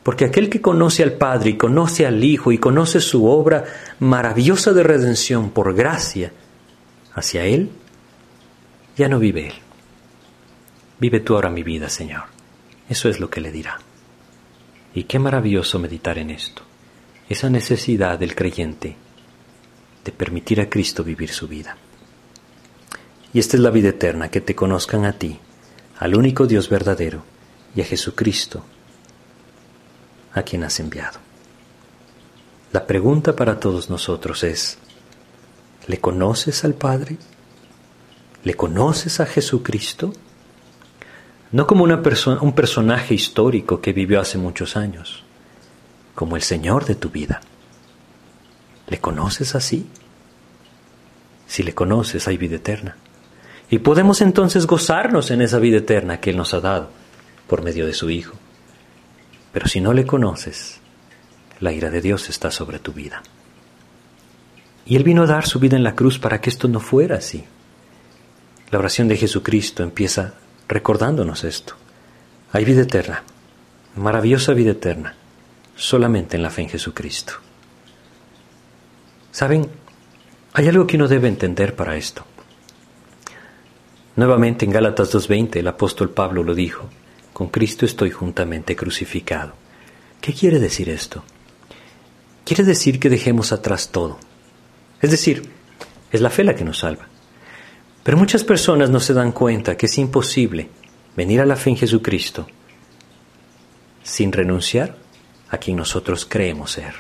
Porque 0.03 0.25
aquel 0.25 0.49
que 0.49 0.63
conoce 0.63 1.03
al 1.03 1.13
Padre 1.13 1.51
y 1.51 1.57
conoce 1.57 2.07
al 2.07 2.25
Hijo 2.25 2.53
y 2.53 2.59
conoce 2.59 3.01
su 3.01 3.27
obra 3.27 3.65
maravillosa 3.99 4.73
de 4.73 4.83
redención 4.83 5.51
por 5.51 5.75
gracia 5.75 6.33
hacia 7.15 7.45
Él, 7.45 7.71
ya 8.97 9.09
no 9.09 9.19
vive 9.19 9.49
Él. 9.49 9.55
Vive 10.99 11.21
tú 11.21 11.35
ahora 11.35 11.51
mi 11.51 11.63
vida, 11.63 11.91
Señor. 11.91 12.25
Eso 12.89 13.09
es 13.11 13.21
lo 13.21 13.29
que 13.29 13.43
le 13.43 13.53
dirá. 13.53 13.79
Y 14.95 15.05
qué 15.05 15.19
maravilloso 15.19 15.79
meditar 15.79 16.17
en 16.19 16.31
esto. 16.31 16.63
Esa 17.29 17.51
necesidad 17.51 18.19
del 18.19 18.35
creyente 18.35 18.97
de 20.05 20.13
permitir 20.13 20.61
a 20.61 20.71
Cristo 20.71 21.05
vivir 21.05 21.31
su 21.31 21.47
vida. 21.47 21.77
Y 23.33 23.39
esta 23.39 23.57
es 23.57 23.63
la 23.63 23.71
vida 23.71 23.91
eterna, 23.91 24.31
que 24.31 24.41
te 24.41 24.55
conozcan 24.55 25.05
a 25.05 25.13
ti, 25.13 25.39
al 26.01 26.15
único 26.15 26.47
Dios 26.47 26.71
verdadero, 26.71 27.23
y 27.77 27.83
a 27.83 27.85
Jesucristo, 27.85 28.65
a 30.33 30.43
quien 30.43 30.65
has 30.65 30.81
enviado. 30.81 31.19
La 32.73 32.87
pregunta 32.87 33.37
para 33.37 33.61
todos 33.61 33.91
nosotros 33.91 34.43
es, 34.43 34.79
¿le 35.87 36.01
conoces 36.01 36.65
al 36.65 36.73
Padre? 36.73 37.19
¿Le 38.45 38.55
conoces 38.55 39.21
a 39.21 39.27
Jesucristo? 39.27 40.15
No 41.53 41.67
como 41.67 41.85
una 41.85 42.03
un 42.41 42.55
personaje 42.55 43.13
histórico 43.13 43.83
que 43.83 43.93
vivió 43.93 44.21
hace 44.21 44.39
muchos 44.39 44.79
años, 44.79 45.23
como 46.15 46.35
el 46.37 46.43
Señor 46.43 46.87
de 46.87 46.95
tu 46.95 47.11
vida. 47.11 47.43
¿Le 48.89 48.99
conoces 49.01 49.55
así? 49.55 49.87
Si 51.47 51.63
le 51.63 51.75
conoces, 51.75 52.27
hay 52.27 52.39
vida 52.39 52.57
eterna. 52.57 52.97
Y 53.71 53.79
podemos 53.79 54.21
entonces 54.21 54.67
gozarnos 54.67 55.31
en 55.31 55.43
esa 55.43 55.61
vida 55.61 55.79
eterna 55.79 56.21
que 56.21 56.31
Él 56.31 56.37
nos 56.37 56.53
ha 56.55 56.61
dado 56.61 56.91
por 57.47 57.63
medio 57.63 57.87
de 57.87 57.95
su 57.95 58.11
Hijo. 58.11 58.35
Pero 59.53 59.69
si 59.69 59.81
no 59.81 59.93
le 59.93 60.07
conoces, 60.07 60.81
la 61.61 61.73
ira 61.73 61.89
de 61.89 62.01
Dios 62.01 62.29
está 62.29 62.51
sobre 62.51 62.81
tu 62.81 62.93
vida. 62.93 63.23
Y 64.87 64.97
Él 64.97 65.05
vino 65.05 65.23
a 65.23 65.27
dar 65.27 65.47
su 65.47 65.61
vida 65.61 65.77
en 65.77 65.85
la 65.85 65.95
cruz 65.95 66.19
para 66.19 66.41
que 66.41 66.51
esto 66.51 66.67
no 66.67 66.81
fuera 66.81 67.17
así. 67.17 67.45
La 68.71 68.79
oración 68.79 69.07
de 69.07 69.17
Jesucristo 69.17 69.85
empieza 69.85 70.35
recordándonos 70.67 71.45
esto. 71.45 71.75
Hay 72.53 72.65
vida 72.65 72.83
eterna, 72.83 73.23
maravillosa 73.95 74.53
vida 74.53 74.73
eterna, 74.73 75.15
solamente 75.77 76.37
en 76.37 76.43
la 76.43 76.51
fe 76.51 76.63
en 76.63 76.71
Jesucristo. 76.71 77.35
¿Saben? 79.31 79.69
Hay 80.55 80.67
algo 80.67 80.87
que 80.89 80.97
uno 80.97 81.07
debe 81.07 81.29
entender 81.29 81.77
para 81.77 81.97
esto. 81.97 82.25
Nuevamente 84.17 84.65
en 84.65 84.73
Gálatas 84.73 85.15
2.20 85.15 85.57
el 85.57 85.69
apóstol 85.69 86.11
Pablo 86.11 86.43
lo 86.43 86.55
dijo, 86.55 86.89
con 87.33 87.49
Cristo 87.49 87.87
estoy 87.87 88.11
juntamente 88.11 88.77
crucificado. 88.77 89.53
¿Qué 90.21 90.35
quiere 90.35 90.59
decir 90.59 90.89
esto? 90.89 91.23
Quiere 92.45 92.65
decir 92.65 92.99
que 92.99 93.09
dejemos 93.09 93.53
atrás 93.53 93.91
todo. 93.91 94.19
Es 95.01 95.11
decir, 95.11 95.49
es 96.11 96.21
la 96.21 96.31
fe 96.31 96.45
la 96.45 96.55
que 96.55 96.65
nos 96.65 96.81
salva. 96.81 97.07
Pero 98.03 98.17
muchas 98.17 98.45
personas 98.45 98.91
no 98.91 99.01
se 99.01 99.15
dan 99.15 99.33
cuenta 99.33 99.77
que 99.77 99.87
es 99.87 99.99
imposible 99.99 100.69
venir 101.17 101.41
a 101.41 101.47
la 101.47 101.57
fe 101.57 101.71
en 101.71 101.77
Jesucristo 101.77 102.47
sin 104.03 104.33
renunciar 104.33 104.97
a 105.51 105.59
quien 105.59 105.77
nosotros 105.77 106.27
creemos 106.29 106.73
ser. 106.73 106.95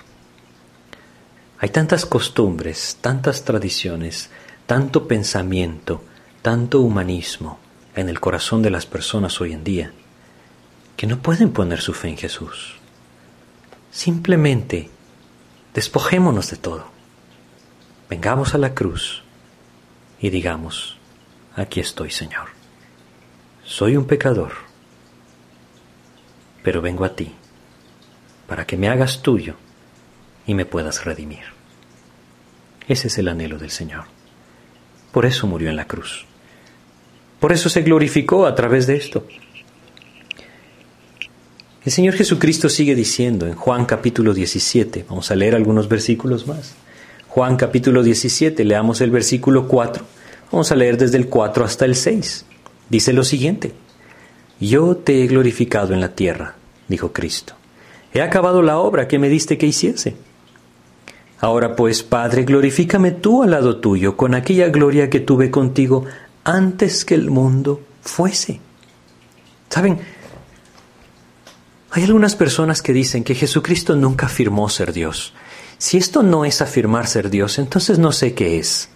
Hay 1.58 1.70
tantas 1.70 2.06
costumbres, 2.06 2.98
tantas 3.00 3.44
tradiciones, 3.44 4.30
tanto 4.66 5.06
pensamiento, 5.06 6.04
tanto 6.43 6.80
humanismo 6.80 7.59
en 7.95 8.09
el 8.09 8.20
corazón 8.20 8.62
de 8.62 8.70
las 8.70 8.86
personas 8.86 9.41
hoy 9.41 9.53
en 9.53 9.64
día 9.64 9.93
que 10.97 11.07
no 11.07 11.18
pueden 11.20 11.53
poner 11.53 11.80
su 11.80 11.93
fe 11.93 12.09
en 12.09 12.16
Jesús. 12.16 12.76
Simplemente 13.91 14.88
despojémonos 15.74 16.51
de 16.51 16.57
todo. 16.57 16.86
Vengamos 18.09 18.55
a 18.55 18.59
la 18.59 18.74
cruz 18.74 19.22
y 20.20 20.30
digamos, 20.30 20.97
aquí 21.57 21.80
estoy 21.80 22.11
Señor. 22.11 22.49
Soy 23.64 23.97
un 23.97 24.07
pecador, 24.07 24.53
pero 26.62 26.80
vengo 26.80 27.05
a 27.05 27.14
ti 27.14 27.34
para 28.47 28.66
que 28.66 28.76
me 28.76 28.88
hagas 28.88 29.22
tuyo 29.22 29.57
y 30.47 30.55
me 30.55 30.64
puedas 30.64 31.05
redimir. 31.05 31.45
Ese 32.88 33.09
es 33.09 33.18
el 33.18 33.28
anhelo 33.28 33.59
del 33.59 33.70
Señor. 33.70 34.05
Por 35.12 35.26
eso 35.26 35.47
murió 35.47 35.70
en 35.70 35.76
la 35.76 35.86
cruz. 35.86 36.26
Por 37.41 37.53
eso 37.53 37.70
se 37.70 37.82
glorificó 37.82 38.47
a 38.47 38.55
través 38.55 38.86
de 38.86 38.97
esto. 38.97 39.24
El 41.82 41.91
Señor 41.91 42.14
Jesucristo 42.14 42.68
sigue 42.68 42.95
diciendo 42.95 43.47
en 43.47 43.55
Juan 43.55 43.86
capítulo 43.86 44.34
17, 44.34 45.07
vamos 45.09 45.30
a 45.30 45.34
leer 45.34 45.55
algunos 45.55 45.88
versículos 45.88 46.47
más. 46.47 46.74
Juan 47.28 47.57
capítulo 47.57 48.03
17, 48.03 48.64
leamos 48.64 49.01
el 49.01 49.11
versículo 49.11 49.66
4, 49.66 50.05
vamos 50.53 50.70
a 50.70 50.76
leer 50.76 50.99
desde 50.99 51.16
el 51.16 51.28
4 51.28 51.64
hasta 51.64 51.86
el 51.86 51.97
6. 51.97 52.45
Dice 52.91 53.14
lo 53.14 53.24
siguiente, 53.24 53.72
Yo 54.61 54.97
te 54.97 55.24
he 55.24 55.26
glorificado 55.26 55.95
en 55.95 56.03
la 56.03 56.14
tierra, 56.14 56.57
dijo 56.88 57.14
Cristo. 57.14 57.55
He 58.12 58.20
acabado 58.20 58.61
la 58.61 58.78
obra 58.78 59.09
que 59.09 59.18
me 59.18 59.30
diste 59.30 59.57
que 59.57 59.66
hiciese. 59.66 60.16
Ahora 61.38 61.76
pues, 61.76 62.03
Padre, 62.03 62.43
glorifícame 62.43 63.12
tú 63.12 63.43
al 63.43 63.53
lado 63.53 63.78
tuyo 63.78 64.18
con 64.18 64.34
aquella 64.34 64.68
gloria 64.68 65.09
que 65.09 65.20
tuve 65.20 65.51
contigo 65.51 66.05
antes 66.45 67.05
que 67.05 67.14
el 67.14 67.30
mundo 67.30 67.80
fuese. 68.03 68.61
¿Saben? 69.68 69.99
Hay 71.93 72.05
algunas 72.05 72.36
personas 72.36 72.82
que 72.82 72.93
dicen 72.93 73.24
que 73.24 73.34
Jesucristo 73.34 73.97
nunca 73.97 74.26
afirmó 74.26 74.68
ser 74.68 74.93
Dios. 74.93 75.32
Si 75.78 75.97
esto 75.97 76.22
no 76.22 76.45
es 76.45 76.61
afirmar 76.61 77.07
ser 77.07 77.30
Dios, 77.30 77.59
entonces 77.59 77.99
no 77.99 78.12
sé 78.12 78.34
qué 78.34 78.59
es. 78.59 78.91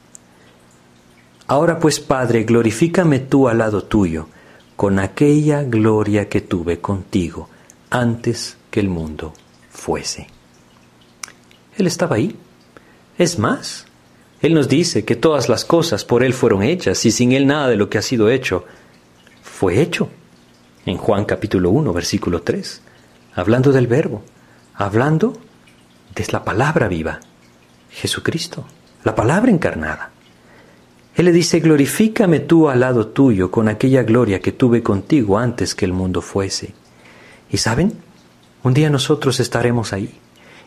Ahora 1.47 1.79
pues, 1.79 2.01
Padre, 2.01 2.45
glorifícame 2.45 3.19
tú 3.19 3.49
al 3.49 3.59
lado 3.59 3.85
tuyo, 3.85 4.29
con 4.77 4.99
aquella 4.99 5.63
gloria 5.63 6.29
que 6.29 6.41
tuve 6.41 6.81
contigo 6.81 7.49
antes 7.91 8.57
que 8.71 8.81
el 8.81 8.89
mundo 8.89 9.33
fuese. 9.71 10.29
Él 11.77 11.87
estaba 11.87 12.17
ahí. 12.17 12.37
Es 13.19 13.39
más, 13.39 13.87
él 14.45 14.53
nos 14.53 14.69
dice 14.69 15.07
que 15.07 15.17
todas 15.17 15.49
las 15.49 15.65
cosas 15.65 16.05
por 16.05 16.23
Él 16.23 16.35
fueron 16.35 16.63
hechas 16.63 17.07
y 17.07 17.11
sin 17.11 17.33
Él 17.33 17.47
nada 17.47 17.67
de 17.67 17.77
lo 17.77 17.89
que 17.89 17.97
ha 17.97 18.03
sido 18.03 18.29
hecho 18.29 18.67
fue 19.43 19.81
hecho. 19.81 20.11
En 20.85 20.99
Juan 20.99 21.25
capítulo 21.25 21.71
1, 21.71 21.95
versículo 21.95 22.43
3, 22.43 22.83
hablando 23.37 23.73
del 23.73 23.87
verbo, 23.87 24.23
hablando 24.75 25.33
de 26.15 26.27
la 26.31 26.45
palabra 26.45 26.89
viva, 26.89 27.21
Jesucristo, 27.89 28.67
la 29.03 29.15
palabra 29.15 29.51
encarnada. 29.51 30.11
Él 31.15 31.25
le 31.25 31.33
dice, 31.33 31.61
glorifícame 31.61 32.41
tú 32.41 32.69
al 32.69 32.81
lado 32.81 33.07
tuyo 33.07 33.51
con 33.51 33.69
aquella 33.69 34.03
gloria 34.03 34.41
que 34.41 34.53
tuve 34.53 34.83
contigo 34.83 35.39
antes 35.39 35.75
que 35.75 35.87
el 35.87 35.95
mundo 35.95 36.21
fuese. 36.21 36.75
Y 37.51 37.57
saben, 37.57 37.95
un 38.63 38.75
día 38.75 38.91
nosotros 38.91 39.41
estaremos 39.41 39.95
ahí 39.95 40.21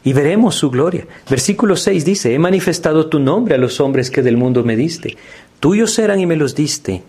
y 0.07 0.13
veremos 0.13 0.55
su 0.55 0.71
gloria. 0.71 1.05
Versículo 1.29 1.75
6 1.75 2.05
dice, 2.05 2.33
he 2.33 2.39
manifestado 2.39 3.07
tu 3.07 3.19
nombre 3.19 3.55
a 3.55 3.57
los 3.57 3.81
hombres 3.81 4.09
que 4.09 4.21
del 4.21 4.37
mundo 4.37 4.63
me 4.63 4.77
diste. 4.77 5.17
Tuyos 5.59 5.99
eran 5.99 6.21
y 6.21 6.25
me 6.25 6.37
los 6.37 6.55
diste 6.55 7.03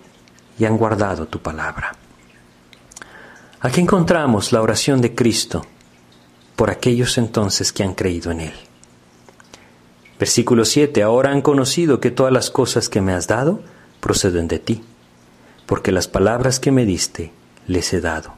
y 0.59 0.65
han 0.65 0.77
guardado 0.77 1.27
tu 1.27 1.39
palabra. 1.39 1.95
Aquí 3.61 3.81
encontramos 3.81 4.51
la 4.51 4.63
oración 4.63 5.01
de 5.01 5.15
Cristo 5.15 5.65
por 6.57 6.71
aquellos 6.71 7.19
entonces 7.19 7.73
que 7.73 7.85
han 7.85 7.95
creído 7.95 8.33
en 8.33 8.41
Él. 8.41 8.55
Versículo 10.19 10.65
7, 10.65 11.01
ahora 11.05 11.31
han 11.31 11.41
conocido 11.41 12.01
que 12.01 12.11
todas 12.11 12.33
las 12.33 12.51
cosas 12.51 12.89
que 12.89 13.01
me 13.01 13.13
has 13.13 13.29
dado 13.29 13.61
proceden 14.01 14.49
de 14.49 14.59
ti, 14.59 14.83
porque 15.67 15.93
las 15.93 16.09
palabras 16.09 16.59
que 16.59 16.73
me 16.73 16.85
diste 16.85 17.31
les 17.69 17.93
he 17.93 18.01
dado. 18.01 18.35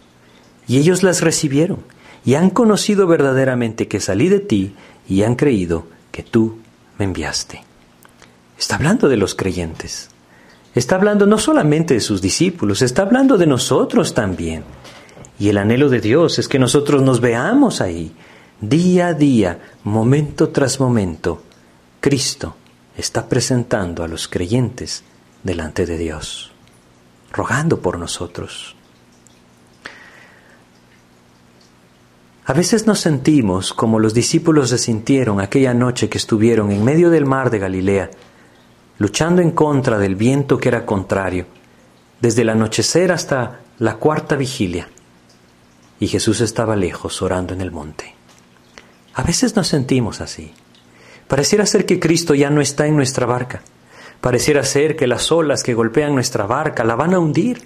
Y 0.69 0.77
ellos 0.77 1.03
las 1.03 1.23
recibieron 1.23 1.83
y 2.25 2.35
han 2.35 2.51
conocido 2.51 3.07
verdaderamente 3.07 3.89
que 3.89 4.01
salí 4.01 4.29
de 4.29 4.41
ti 4.41 4.75
y 5.09 5.23
han 5.23 5.37
creído 5.37 5.87
que 6.13 6.23
tú 6.23 6.59
me 6.99 7.05
enviaste. 7.07 7.63
Está 8.59 8.77
hablando 8.77 9.09
de 9.09 9.17
los 9.17 9.35
creyentes. 9.35 10.11
Está 10.75 10.97
hablando 10.97 11.27
no 11.27 11.39
solamente 11.39 11.95
de 11.95 12.01
sus 12.01 12.23
discípulos, 12.23 12.83
está 12.83 13.03
hablando 13.03 13.39
de 13.39 13.47
nosotros 13.47 14.15
también. 14.15 14.65
Y 15.39 15.49
el 15.49 15.59
anhelo 15.59 15.89
de 15.89 16.01
Dios 16.01 16.39
es 16.39 16.47
que 16.47 16.59
nosotros 16.59 17.03
nos 17.03 17.21
veamos 17.21 17.81
ahí, 17.81 18.13
día 18.61 19.09
a 19.09 19.15
día, 19.15 19.59
momento 19.83 20.51
tras 20.51 20.79
momento. 20.79 21.43
Cristo 22.01 22.55
está 22.97 23.29
presentando 23.29 24.05
a 24.05 24.09
los 24.09 24.29
creyentes 24.29 25.03
delante 25.43 25.87
de 25.87 25.97
Dios, 25.97 26.53
rogando 27.33 27.81
por 27.81 27.99
nosotros. 27.99 28.77
A 32.47 32.53
veces 32.53 32.87
nos 32.87 33.01
sentimos 33.01 33.73
como 33.73 33.99
los 33.99 34.15
discípulos 34.15 34.71
se 34.71 34.79
sintieron 34.79 35.41
aquella 35.41 35.75
noche 35.75 36.09
que 36.09 36.19
estuvieron 36.19 36.71
en 36.73 36.83
medio 36.83 37.11
del 37.11 37.27
mar 37.27 37.51
de 37.51 37.59
Galilea, 37.59 38.11
luchando 38.99 39.43
en 39.43 39.51
contra 39.51 39.99
del 39.99 40.17
viento 40.17 40.59
que 40.59 40.69
era 40.69 40.87
contrario, 40.87 41.47
desde 42.21 42.43
el 42.43 42.49
anochecer 42.49 43.13
hasta 43.13 43.61
la 43.79 43.97
cuarta 43.97 44.37
vigilia, 44.37 44.89
y 45.99 46.09
Jesús 46.09 46.41
estaba 46.41 46.77
lejos 46.77 47.21
orando 47.23 47.53
en 47.53 47.61
el 47.61 47.71
monte. 47.71 48.15
A 49.15 49.23
veces 49.23 49.55
nos 49.55 49.69
sentimos 49.69 50.21
así. 50.21 50.53
Pareciera 51.29 51.67
ser 51.67 51.85
que 51.85 52.01
Cristo 52.01 52.35
ya 52.35 52.51
no 52.51 52.61
está 52.61 52.87
en 52.87 52.97
nuestra 52.97 53.27
barca. 53.27 53.63
Pareciera 54.21 54.65
ser 54.65 54.97
que 54.97 55.07
las 55.07 55.31
olas 55.31 55.63
que 55.63 55.75
golpean 55.75 56.15
nuestra 56.15 56.47
barca 56.47 56.85
la 56.85 56.95
van 56.95 57.15
a 57.15 57.19
hundir. 57.19 57.63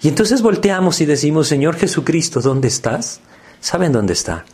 Y 0.00 0.08
entonces 0.08 0.42
volteamos 0.42 1.00
y 1.00 1.06
decimos, 1.06 1.48
Señor 1.48 1.76
Jesucristo, 1.76 2.40
¿dónde 2.40 2.68
estás? 2.68 3.20
¿Saben 3.60 3.92
dónde 3.92 4.12
está? 4.12 4.44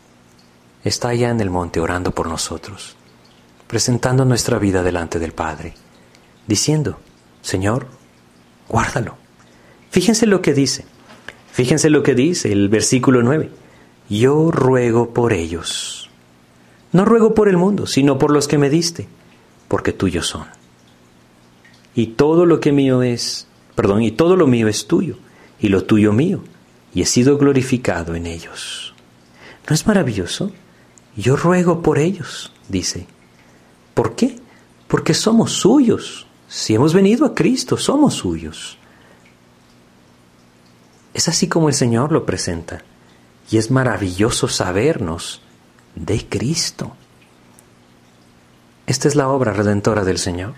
Está 0.82 1.08
allá 1.08 1.30
en 1.30 1.40
el 1.40 1.50
monte 1.50 1.80
orando 1.80 2.12
por 2.12 2.28
nosotros. 2.28 2.96
presentando 3.66 4.24
nuestra 4.24 4.58
vida 4.58 4.82
delante 4.82 5.18
del 5.18 5.32
Padre, 5.32 5.74
diciendo, 6.46 6.98
Señor, 7.42 7.88
guárdalo. 8.68 9.16
Fíjense 9.90 10.26
lo 10.26 10.42
que 10.42 10.52
dice. 10.52 10.84
Fíjense 11.50 11.90
lo 11.90 12.02
que 12.02 12.14
dice 12.14 12.52
el 12.52 12.68
versículo 12.68 13.22
9. 13.22 13.50
Yo 14.10 14.50
ruego 14.50 15.14
por 15.14 15.32
ellos. 15.32 16.10
No 16.92 17.04
ruego 17.04 17.34
por 17.34 17.48
el 17.48 17.56
mundo, 17.56 17.86
sino 17.86 18.18
por 18.18 18.30
los 18.30 18.46
que 18.46 18.58
me 18.58 18.70
diste, 18.70 19.08
porque 19.66 19.92
tuyos 19.92 20.26
son. 20.26 20.46
Y 21.94 22.08
todo 22.08 22.44
lo 22.44 22.60
que 22.60 22.70
mío 22.70 23.02
es, 23.02 23.46
perdón, 23.74 24.02
y 24.02 24.10
todo 24.10 24.36
lo 24.36 24.46
mío 24.46 24.68
es 24.68 24.86
tuyo, 24.86 25.16
y 25.58 25.68
lo 25.68 25.84
tuyo 25.84 26.12
mío, 26.12 26.44
y 26.94 27.02
he 27.02 27.06
sido 27.06 27.38
glorificado 27.38 28.14
en 28.14 28.26
ellos. 28.26 28.83
¿No 29.68 29.74
es 29.74 29.86
maravilloso? 29.86 30.52
Yo 31.16 31.36
ruego 31.36 31.82
por 31.82 31.98
ellos, 31.98 32.52
dice. 32.68 33.06
¿Por 33.94 34.14
qué? 34.14 34.38
Porque 34.88 35.14
somos 35.14 35.52
suyos. 35.52 36.26
Si 36.48 36.74
hemos 36.74 36.92
venido 36.92 37.24
a 37.24 37.34
Cristo, 37.34 37.76
somos 37.76 38.14
suyos. 38.14 38.78
Es 41.14 41.28
así 41.28 41.48
como 41.48 41.68
el 41.68 41.74
Señor 41.74 42.12
lo 42.12 42.26
presenta. 42.26 42.82
Y 43.50 43.58
es 43.58 43.70
maravilloso 43.70 44.48
sabernos 44.48 45.40
de 45.94 46.26
Cristo. 46.28 46.96
Esta 48.86 49.08
es 49.08 49.14
la 49.14 49.28
obra 49.28 49.52
redentora 49.52 50.04
del 50.04 50.18
Señor. 50.18 50.54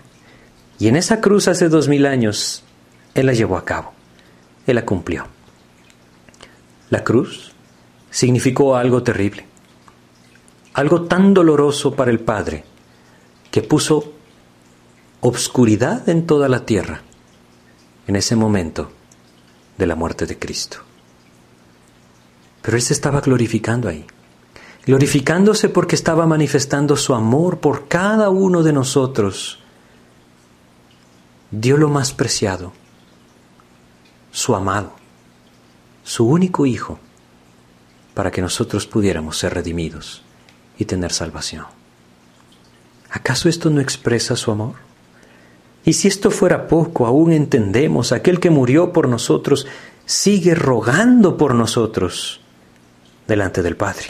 Y 0.79 0.87
en 0.87 0.95
esa 0.95 1.21
cruz 1.21 1.47
hace 1.47 1.69
dos 1.69 1.87
mil 1.87 2.05
años, 2.05 2.63
Él 3.13 3.27
la 3.27 3.33
llevó 3.33 3.57
a 3.57 3.65
cabo. 3.65 3.93
Él 4.65 4.75
la 4.75 4.85
cumplió. 4.85 5.27
La 6.89 7.03
cruz 7.03 7.53
significó 8.09 8.75
algo 8.75 9.03
terrible, 9.03 9.45
algo 10.73 11.03
tan 11.03 11.33
doloroso 11.33 11.95
para 11.95 12.11
el 12.11 12.19
Padre, 12.19 12.63
que 13.51 13.61
puso 13.61 14.13
obscuridad 15.21 16.07
en 16.09 16.25
toda 16.25 16.47
la 16.47 16.65
tierra 16.65 17.01
en 18.07 18.15
ese 18.15 18.35
momento 18.35 18.91
de 19.77 19.87
la 19.87 19.95
muerte 19.95 20.25
de 20.25 20.37
Cristo. 20.37 20.77
Pero 22.61 22.77
Él 22.77 22.83
se 22.83 22.93
estaba 22.93 23.21
glorificando 23.21 23.89
ahí, 23.89 24.05
glorificándose 24.85 25.69
porque 25.69 25.95
estaba 25.95 26.25
manifestando 26.25 26.95
su 26.95 27.13
amor 27.13 27.59
por 27.59 27.87
cada 27.87 28.29
uno 28.29 28.63
de 28.63 28.73
nosotros. 28.73 29.59
Dio 31.51 31.77
lo 31.77 31.89
más 31.89 32.13
preciado, 32.13 32.73
su 34.31 34.55
amado, 34.55 34.93
su 36.03 36.27
único 36.27 36.65
Hijo, 36.65 36.99
para 38.17 38.31
que 38.31 38.41
nosotros 38.41 38.87
pudiéramos 38.87 39.37
ser 39.37 39.53
redimidos 39.53 40.23
y 40.79 40.85
tener 40.85 41.13
salvación. 41.13 41.65
¿Acaso 43.11 43.47
esto 43.47 43.69
no 43.69 43.79
expresa 43.79 44.35
su 44.35 44.49
amor? 44.49 44.73
Y 45.85 45.93
si 45.93 46.07
esto 46.07 46.31
fuera 46.31 46.67
poco, 46.67 47.05
aún 47.05 47.31
entendemos, 47.31 48.11
aquel 48.11 48.39
que 48.39 48.49
murió 48.49 48.91
por 48.91 49.07
nosotros 49.07 49.67
sigue 50.07 50.55
rogando 50.55 51.37
por 51.37 51.53
nosotros 51.53 52.41
delante 53.27 53.61
del 53.61 53.75
Padre. 53.75 54.07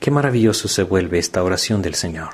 Qué 0.00 0.10
maravilloso 0.10 0.68
se 0.68 0.84
vuelve 0.84 1.18
esta 1.18 1.44
oración 1.44 1.82
del 1.82 1.96
Señor. 1.96 2.30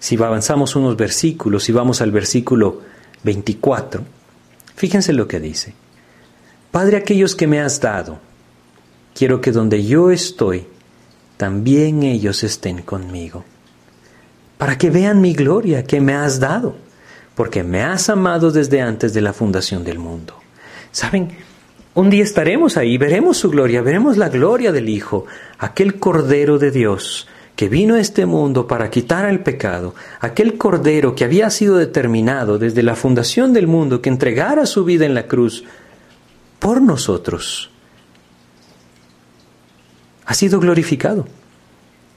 Si 0.00 0.16
avanzamos 0.20 0.74
unos 0.74 0.96
versículos 0.96 1.68
y 1.68 1.72
vamos 1.72 2.00
al 2.00 2.10
versículo 2.10 2.82
24, 3.22 4.02
fíjense 4.74 5.12
lo 5.12 5.28
que 5.28 5.38
dice. 5.38 5.83
Padre, 6.74 6.96
aquellos 6.96 7.36
que 7.36 7.46
me 7.46 7.60
has 7.60 7.78
dado, 7.78 8.18
quiero 9.14 9.40
que 9.40 9.52
donde 9.52 9.84
yo 9.84 10.10
estoy, 10.10 10.66
también 11.36 12.02
ellos 12.02 12.42
estén 12.42 12.82
conmigo 12.82 13.44
para 14.58 14.76
que 14.76 14.90
vean 14.90 15.20
mi 15.20 15.34
gloria 15.34 15.84
que 15.84 16.00
me 16.00 16.14
has 16.14 16.40
dado, 16.40 16.74
porque 17.36 17.62
me 17.62 17.84
has 17.84 18.08
amado 18.08 18.50
desde 18.50 18.80
antes 18.80 19.14
de 19.14 19.20
la 19.20 19.32
fundación 19.32 19.84
del 19.84 20.00
mundo. 20.00 20.34
¿Saben? 20.90 21.28
Un 21.94 22.10
día 22.10 22.24
estaremos 22.24 22.76
ahí, 22.76 22.98
veremos 22.98 23.36
su 23.36 23.50
gloria, 23.50 23.80
veremos 23.80 24.16
la 24.16 24.28
gloria 24.28 24.72
del 24.72 24.88
Hijo, 24.88 25.26
aquel 25.58 26.00
Cordero 26.00 26.58
de 26.58 26.72
Dios 26.72 27.28
que 27.54 27.68
vino 27.68 27.94
a 27.94 28.00
este 28.00 28.26
mundo 28.26 28.66
para 28.66 28.90
quitar 28.90 29.28
el 29.28 29.38
pecado, 29.38 29.94
aquel 30.18 30.58
Cordero 30.58 31.14
que 31.14 31.22
había 31.22 31.50
sido 31.50 31.76
determinado 31.76 32.58
desde 32.58 32.82
la 32.82 32.96
fundación 32.96 33.52
del 33.52 33.68
mundo 33.68 34.02
que 34.02 34.08
entregara 34.08 34.66
su 34.66 34.84
vida 34.84 35.06
en 35.06 35.14
la 35.14 35.28
cruz 35.28 35.62
por 36.58 36.80
nosotros, 36.80 37.70
ha 40.26 40.34
sido 40.34 40.60
glorificado. 40.60 41.26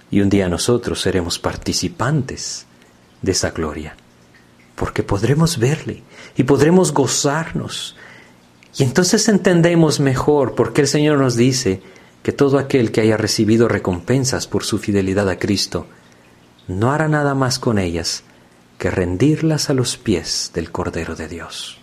Y 0.09 0.21
un 0.21 0.29
día 0.29 0.47
nosotros 0.47 1.01
seremos 1.01 1.37
participantes 1.37 2.65
de 3.21 3.33
esa 3.33 3.51
gloria, 3.51 3.95
porque 4.75 5.03
podremos 5.03 5.57
verle 5.57 6.03
y 6.37 6.43
podremos 6.43 6.93
gozarnos. 6.93 7.95
Y 8.77 8.83
entonces 8.83 9.27
entendemos 9.27 9.99
mejor 9.99 10.55
por 10.55 10.71
qué 10.71 10.81
el 10.81 10.87
Señor 10.87 11.17
nos 11.17 11.35
dice 11.35 11.81
que 12.23 12.31
todo 12.31 12.57
aquel 12.57 12.91
que 12.91 13.01
haya 13.01 13.17
recibido 13.17 13.67
recompensas 13.67 14.47
por 14.47 14.63
su 14.63 14.77
fidelidad 14.77 15.29
a 15.29 15.39
Cristo, 15.39 15.87
no 16.67 16.91
hará 16.91 17.07
nada 17.07 17.35
más 17.35 17.59
con 17.59 17.79
ellas 17.79 18.23
que 18.77 18.91
rendirlas 18.91 19.69
a 19.69 19.73
los 19.73 19.97
pies 19.97 20.51
del 20.53 20.71
Cordero 20.71 21.15
de 21.15 21.27
Dios. 21.27 21.79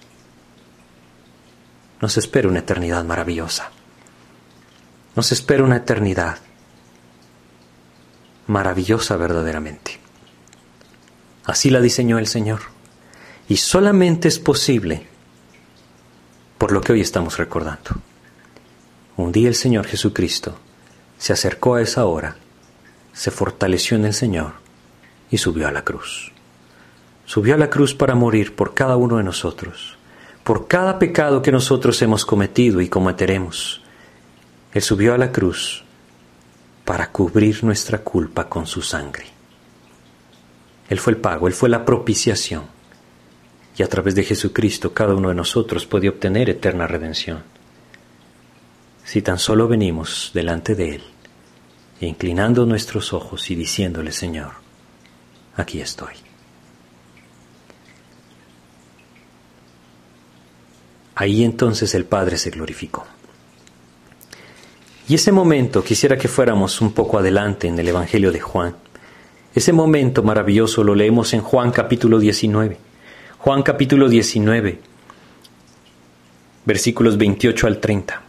Nos 2.01 2.16
espera 2.16 2.49
una 2.49 2.61
eternidad 2.61 3.05
maravillosa. 3.05 3.70
Nos 5.16 5.32
espera 5.32 5.64
una 5.64 5.76
eternidad 5.76 6.38
maravillosa 8.47 9.16
verdaderamente. 9.16 9.99
Así 11.45 11.70
la 11.70 11.80
diseñó 11.80 12.18
el 12.18 12.26
Señor. 12.26 12.61
Y 13.49 13.59
solamente 13.59 14.28
es 14.28 14.38
posible 14.38 15.07
por 16.59 16.72
lo 16.72 16.80
que 16.80 16.92
hoy 16.92 17.01
estamos 17.01 17.36
recordando. 17.36 17.90
Un 19.16 19.32
día 19.32 19.49
el 19.49 19.55
Señor 19.55 19.86
Jesucristo 19.86 20.59
se 21.18 21.32
acercó 21.32 21.74
a 21.74 21.82
esa 21.82 22.07
hora, 22.07 22.36
se 23.12 23.30
fortaleció 23.30 23.97
en 23.97 24.07
el 24.07 24.14
Señor 24.14 24.55
y 25.30 25.38
subió 25.38 25.68
a 25.68 25.72
la 25.72 25.84
cruz. 25.84 26.32
Subió 27.26 27.55
a 27.55 27.59
la 27.59 27.70
cruz 27.70 27.95
para 27.95 28.14
morir 28.14 28.57
por 28.57 28.74
cada 28.74 28.97
uno 28.97 29.18
de 29.18 29.24
nosotros, 29.24 29.93
por 30.45 30.68
cada 30.68 30.99
pecado 30.99 31.40
que 31.40 31.51
nosotros 31.51 32.01
hemos 32.03 32.26
cometido 32.26 32.82
y 32.82 32.88
cometeremos. 32.88 33.80
Él 34.74 34.82
subió 34.82 35.14
a 35.14 35.18
la 35.18 35.32
cruz 35.32 35.84
para 36.84 37.11
cubrir 37.11 37.64
nuestra 37.64 37.99
culpa 37.99 38.49
con 38.49 38.66
su 38.66 38.82
sangre. 38.82 39.24
Él 40.90 40.99
fue 41.01 41.14
el 41.14 41.18
pago, 41.18 41.49
Él 41.49 41.55
fue 41.55 41.70
la 41.70 41.84
propiciación. 41.86 42.64
Y 43.76 43.82
a 43.82 43.88
través 43.88 44.14
de 44.14 44.22
Jesucristo 44.22 44.92
cada 44.92 45.14
uno 45.14 45.30
de 45.30 45.34
nosotros 45.34 45.86
puede 45.86 46.11
obtener 46.11 46.51
eterna 46.51 46.86
redención. 46.86 47.42
Si 49.03 49.22
tan 49.22 49.38
solo 49.38 49.66
venimos 49.66 50.30
delante 50.34 50.74
de 50.74 50.97
Él, 50.97 51.03
inclinando 52.01 52.66
nuestros 52.66 53.14
ojos 53.14 53.51
y 53.51 53.55
diciéndole, 53.55 54.12
Señor, 54.12 54.53
aquí 55.57 55.80
estoy. 55.80 56.23
Ahí 61.14 61.44
entonces 61.44 61.94
el 61.94 62.04
Padre 62.04 62.36
se 62.36 62.50
glorificó. 62.50 63.06
Y 65.06 65.14
ese 65.14 65.32
momento 65.32 65.84
quisiera 65.84 66.16
que 66.16 66.28
fuéramos 66.28 66.80
un 66.80 66.92
poco 66.92 67.18
adelante 67.18 67.68
en 67.68 67.78
el 67.78 67.88
Evangelio 67.88 68.32
de 68.32 68.40
Juan. 68.40 68.74
Ese 69.54 69.72
momento 69.72 70.22
maravilloso 70.22 70.82
lo 70.82 70.94
leemos 70.94 71.34
en 71.34 71.42
Juan 71.42 71.70
capítulo 71.70 72.18
19. 72.18 72.78
Juan 73.38 73.62
capítulo 73.62 74.08
19, 74.08 74.80
versículos 76.64 77.18
28 77.18 77.66
al 77.66 77.78
30. 77.78 78.22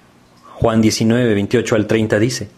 Juan 0.55 0.81
19, 0.81 1.33
28 1.33 1.75
al 1.75 1.87
30 1.87 2.19
dice, 2.19 2.49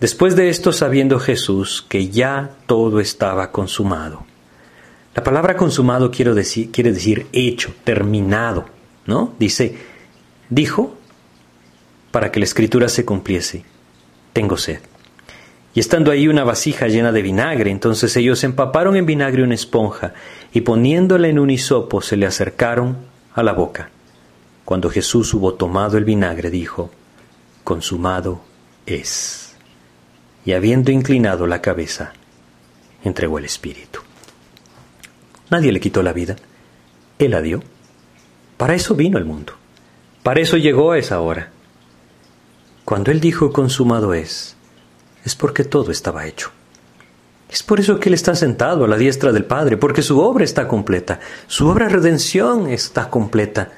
Después 0.00 0.36
de 0.36 0.50
esto, 0.50 0.72
sabiendo 0.72 1.18
Jesús 1.18 1.86
que 1.88 2.08
ya 2.08 2.50
todo 2.66 3.00
estaba 3.00 3.50
consumado. 3.50 4.26
La 5.14 5.22
palabra 5.22 5.56
consumado 5.56 6.10
quiere 6.10 6.34
decir, 6.34 6.70
quiere 6.70 6.92
decir 6.92 7.28
hecho, 7.32 7.72
terminado, 7.84 8.66
¿no? 9.06 9.34
Dice, 9.38 9.76
dijo, 10.50 10.96
para 12.10 12.32
que 12.32 12.40
la 12.40 12.44
escritura 12.44 12.88
se 12.88 13.04
cumpliese. 13.04 13.64
Tengo 14.32 14.56
sed. 14.56 14.80
Y 15.74 15.80
estando 15.80 16.10
ahí 16.10 16.28
una 16.28 16.44
vasija 16.44 16.88
llena 16.88 17.12
de 17.12 17.20
vinagre, 17.20 17.70
entonces 17.70 18.16
ellos 18.16 18.42
empaparon 18.44 18.96
en 18.96 19.04
vinagre 19.04 19.42
una 19.42 19.54
esponja 19.54 20.14
y 20.52 20.62
poniéndola 20.62 21.28
en 21.28 21.38
un 21.38 21.50
hisopo 21.50 22.00
se 22.00 22.16
le 22.16 22.26
acercaron 22.26 22.96
a 23.34 23.42
la 23.42 23.52
boca. 23.52 23.90
Cuando 24.64 24.88
Jesús 24.88 25.34
hubo 25.34 25.54
tomado 25.54 25.98
el 25.98 26.04
vinagre, 26.04 26.50
dijo, 26.50 26.90
Consumado 27.62 28.40
es. 28.86 29.54
Y 30.46 30.52
habiendo 30.52 30.90
inclinado 30.90 31.46
la 31.46 31.60
cabeza, 31.60 32.14
entregó 33.04 33.38
el 33.38 33.44
Espíritu. 33.44 34.00
Nadie 35.50 35.72
le 35.72 35.80
quitó 35.80 36.02
la 36.02 36.12
vida, 36.12 36.36
Él 37.18 37.32
la 37.32 37.42
dio. 37.42 37.62
Para 38.56 38.74
eso 38.74 38.94
vino 38.94 39.18
el 39.18 39.24
mundo, 39.24 39.52
para 40.22 40.40
eso 40.40 40.56
llegó 40.56 40.92
a 40.92 40.98
esa 40.98 41.20
hora. 41.20 41.50
Cuando 42.84 43.10
Él 43.10 43.20
dijo 43.20 43.52
consumado 43.52 44.14
es, 44.14 44.56
es 45.24 45.34
porque 45.34 45.64
todo 45.64 45.90
estaba 45.90 46.26
hecho. 46.26 46.50
Es 47.48 47.62
por 47.62 47.80
eso 47.80 48.00
que 48.00 48.08
Él 48.08 48.14
está 48.14 48.34
sentado 48.34 48.84
a 48.84 48.88
la 48.88 48.96
diestra 48.96 49.32
del 49.32 49.44
Padre, 49.44 49.76
porque 49.76 50.02
su 50.02 50.20
obra 50.20 50.44
está 50.44 50.66
completa, 50.66 51.20
su 51.46 51.68
obra 51.68 51.86
de 51.86 51.94
redención 51.94 52.68
está 52.68 53.10
completa 53.10 53.72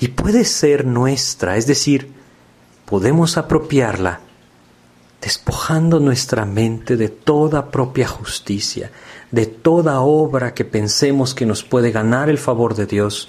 y 0.00 0.08
puede 0.08 0.44
ser 0.44 0.84
nuestra, 0.84 1.56
es 1.56 1.66
decir, 1.66 2.12
podemos 2.84 3.36
apropiarla 3.36 4.20
despojando 5.20 5.98
nuestra 5.98 6.44
mente 6.44 6.96
de 6.96 7.08
toda 7.08 7.70
propia 7.70 8.06
justicia, 8.06 8.92
de 9.30 9.46
toda 9.46 10.00
obra 10.00 10.54
que 10.54 10.64
pensemos 10.64 11.34
que 11.34 11.46
nos 11.46 11.64
puede 11.64 11.90
ganar 11.90 12.30
el 12.30 12.38
favor 12.38 12.76
de 12.76 12.86
Dios. 12.86 13.28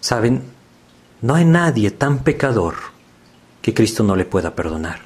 Saben, 0.00 0.42
no 1.22 1.34
hay 1.34 1.44
nadie 1.44 1.90
tan 1.90 2.20
pecador 2.24 2.74
que 3.62 3.74
Cristo 3.74 4.02
no 4.02 4.16
le 4.16 4.24
pueda 4.24 4.54
perdonar. 4.54 5.00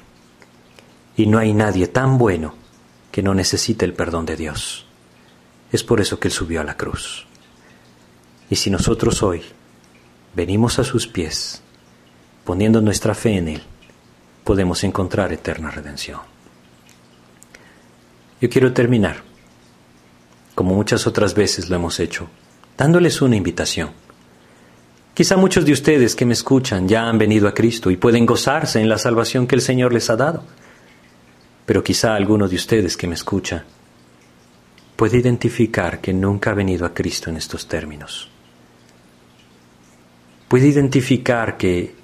Y 1.17 1.27
no 1.27 1.37
hay 1.37 1.53
nadie 1.53 1.87
tan 1.87 2.17
bueno 2.17 2.53
que 3.11 3.21
no 3.21 3.33
necesite 3.33 3.85
el 3.85 3.93
perdón 3.93 4.25
de 4.25 4.35
Dios. 4.35 4.85
Es 5.71 5.83
por 5.83 6.01
eso 6.01 6.19
que 6.19 6.29
Él 6.29 6.33
subió 6.33 6.61
a 6.61 6.63
la 6.63 6.77
cruz. 6.77 7.25
Y 8.49 8.55
si 8.55 8.69
nosotros 8.69 9.23
hoy 9.23 9.43
venimos 10.35 10.79
a 10.79 10.83
sus 10.83 11.07
pies, 11.07 11.61
poniendo 12.43 12.81
nuestra 12.81 13.15
fe 13.15 13.37
en 13.37 13.47
Él, 13.47 13.63
podemos 14.43 14.83
encontrar 14.83 15.33
eterna 15.33 15.71
redención. 15.71 16.19
Yo 18.39 18.49
quiero 18.49 18.73
terminar, 18.73 19.23
como 20.53 20.75
muchas 20.75 21.07
otras 21.07 21.33
veces 21.33 21.69
lo 21.69 21.75
hemos 21.77 21.99
hecho, 21.99 22.27
dándoles 22.77 23.21
una 23.21 23.35
invitación. 23.35 24.04
Quizá 25.15 25.37
muchos 25.37 25.63
de 25.63 25.71
ustedes 25.71 26.13
que 26.13 26.25
me 26.25 26.33
escuchan 26.33 26.89
ya 26.89 27.07
han 27.07 27.17
venido 27.17 27.47
a 27.47 27.53
Cristo 27.53 27.89
y 27.89 27.95
pueden 27.95 28.25
gozarse 28.25 28.81
en 28.81 28.89
la 28.89 28.97
salvación 28.97 29.47
que 29.47 29.55
el 29.55 29.61
Señor 29.61 29.93
les 29.93 30.09
ha 30.09 30.17
dado. 30.17 30.43
Pero 31.65 31.81
quizá 31.81 32.15
alguno 32.15 32.49
de 32.49 32.57
ustedes 32.57 32.97
que 32.97 33.07
me 33.07 33.15
escucha 33.15 33.63
puede 34.97 35.17
identificar 35.17 36.01
que 36.01 36.11
nunca 36.11 36.51
ha 36.51 36.53
venido 36.53 36.85
a 36.85 36.93
Cristo 36.93 37.29
en 37.29 37.37
estos 37.37 37.65
términos. 37.65 38.29
Puede 40.49 40.67
identificar 40.67 41.55
que 41.55 41.95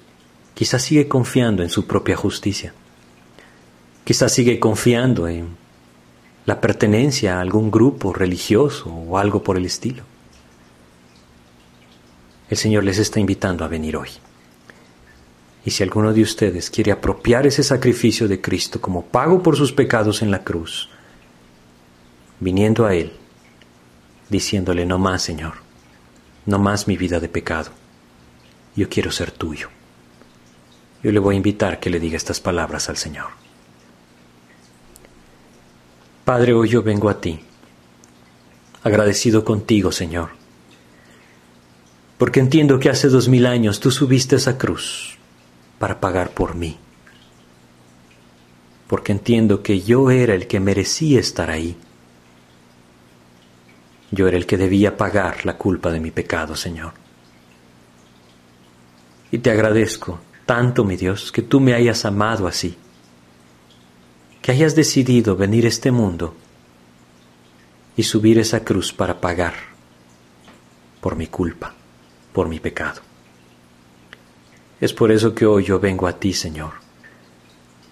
quizá 0.54 0.78
sigue 0.78 1.06
confiando 1.06 1.62
en 1.62 1.68
su 1.68 1.86
propia 1.86 2.16
justicia. 2.16 2.72
Quizá 4.04 4.30
sigue 4.30 4.58
confiando 4.58 5.28
en 5.28 5.48
la 6.46 6.62
pertenencia 6.62 7.36
a 7.36 7.40
algún 7.42 7.70
grupo 7.70 8.14
religioso 8.14 8.88
o 8.88 9.18
algo 9.18 9.42
por 9.42 9.58
el 9.58 9.66
estilo. 9.66 10.11
El 12.52 12.58
Señor 12.58 12.84
les 12.84 12.98
está 12.98 13.18
invitando 13.18 13.64
a 13.64 13.68
venir 13.68 13.96
hoy. 13.96 14.10
Y 15.64 15.70
si 15.70 15.82
alguno 15.82 16.12
de 16.12 16.20
ustedes 16.20 16.68
quiere 16.68 16.92
apropiar 16.92 17.46
ese 17.46 17.62
sacrificio 17.62 18.28
de 18.28 18.42
Cristo 18.42 18.78
como 18.78 19.06
pago 19.06 19.42
por 19.42 19.56
sus 19.56 19.72
pecados 19.72 20.20
en 20.20 20.30
la 20.30 20.44
cruz, 20.44 20.90
viniendo 22.40 22.84
a 22.84 22.94
Él, 22.94 23.14
diciéndole, 24.28 24.84
no 24.84 24.98
más, 24.98 25.22
Señor, 25.22 25.54
no 26.44 26.58
más 26.58 26.86
mi 26.86 26.98
vida 26.98 27.20
de 27.20 27.30
pecado, 27.30 27.70
yo 28.76 28.86
quiero 28.90 29.10
ser 29.10 29.30
tuyo. 29.30 29.70
Yo 31.02 31.10
le 31.10 31.20
voy 31.20 31.36
a 31.36 31.38
invitar 31.38 31.80
que 31.80 31.88
le 31.88 31.98
diga 31.98 32.18
estas 32.18 32.38
palabras 32.38 32.90
al 32.90 32.98
Señor. 32.98 33.28
Padre, 36.26 36.52
hoy 36.52 36.68
yo 36.68 36.82
vengo 36.82 37.08
a 37.08 37.18
ti, 37.18 37.40
agradecido 38.82 39.42
contigo, 39.42 39.90
Señor, 39.90 40.41
porque 42.22 42.38
entiendo 42.38 42.78
que 42.78 42.88
hace 42.88 43.08
dos 43.08 43.28
mil 43.28 43.46
años 43.46 43.80
tú 43.80 43.90
subiste 43.90 44.36
esa 44.36 44.56
cruz 44.56 45.18
para 45.80 45.98
pagar 45.98 46.30
por 46.30 46.54
mí. 46.54 46.78
Porque 48.86 49.10
entiendo 49.10 49.60
que 49.64 49.80
yo 49.80 50.08
era 50.08 50.32
el 50.32 50.46
que 50.46 50.60
merecía 50.60 51.18
estar 51.18 51.50
ahí. 51.50 51.76
Yo 54.12 54.28
era 54.28 54.36
el 54.36 54.46
que 54.46 54.56
debía 54.56 54.96
pagar 54.96 55.44
la 55.44 55.58
culpa 55.58 55.90
de 55.90 55.98
mi 55.98 56.12
pecado, 56.12 56.54
Señor. 56.54 56.92
Y 59.32 59.38
te 59.38 59.50
agradezco 59.50 60.20
tanto, 60.46 60.84
mi 60.84 60.94
Dios, 60.94 61.32
que 61.32 61.42
tú 61.42 61.58
me 61.58 61.74
hayas 61.74 62.04
amado 62.04 62.46
así, 62.46 62.76
que 64.40 64.52
hayas 64.52 64.76
decidido 64.76 65.34
venir 65.34 65.64
a 65.64 65.70
este 65.70 65.90
mundo 65.90 66.36
y 67.96 68.04
subir 68.04 68.38
esa 68.38 68.62
cruz 68.62 68.92
para 68.92 69.20
pagar 69.20 69.54
por 71.00 71.16
mi 71.16 71.26
culpa, 71.26 71.74
por 72.32 72.48
mi 72.48 72.60
pecado. 72.60 73.00
Es 74.80 74.92
por 74.92 75.12
eso 75.12 75.34
que 75.34 75.46
hoy 75.46 75.64
yo 75.64 75.78
vengo 75.78 76.06
a 76.06 76.18
ti, 76.18 76.32
Señor, 76.32 76.72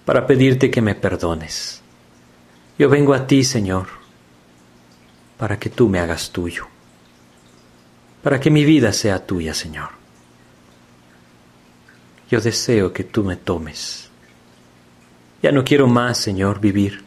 para 0.05 0.27
pedirte 0.27 0.71
que 0.71 0.83
me 0.83 0.95
perdones. 0.95 1.83
Yo 2.79 2.89
vengo 2.89 3.15
a 3.15 3.27
ti, 3.27 3.45
Señor, 3.45 3.87
para 5.39 5.59
que 5.59 5.71
tú 5.71 5.89
me 5.89 6.01
hagas 6.01 6.31
tuyo, 6.31 6.67
para 8.23 8.41
que 8.41 8.51
mi 8.51 8.65
vida 8.65 8.93
sea 8.93 9.25
tuya, 9.25 9.55
Señor. 9.55 9.91
Yo 12.31 12.41
deseo 12.41 12.93
que 12.93 13.05
tú 13.05 13.25
me 13.25 13.37
tomes. 13.37 14.09
Ya 15.43 15.53
no 15.53 15.65
quiero 15.65 15.87
más, 15.87 16.19
Señor, 16.19 16.61
vivir 16.61 17.05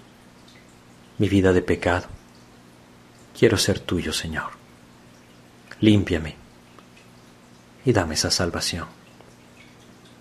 mi 1.17 1.29
vida 1.29 1.53
de 1.53 1.61
pecado. 1.61 2.07
Quiero 3.38 3.57
ser 3.57 3.79
tuyo, 3.79 4.11
Señor. 4.11 4.51
Límpiame 5.79 6.43
y 7.86 7.93
dame 7.93 8.15
esa 8.15 8.31
salvación. 8.31 8.88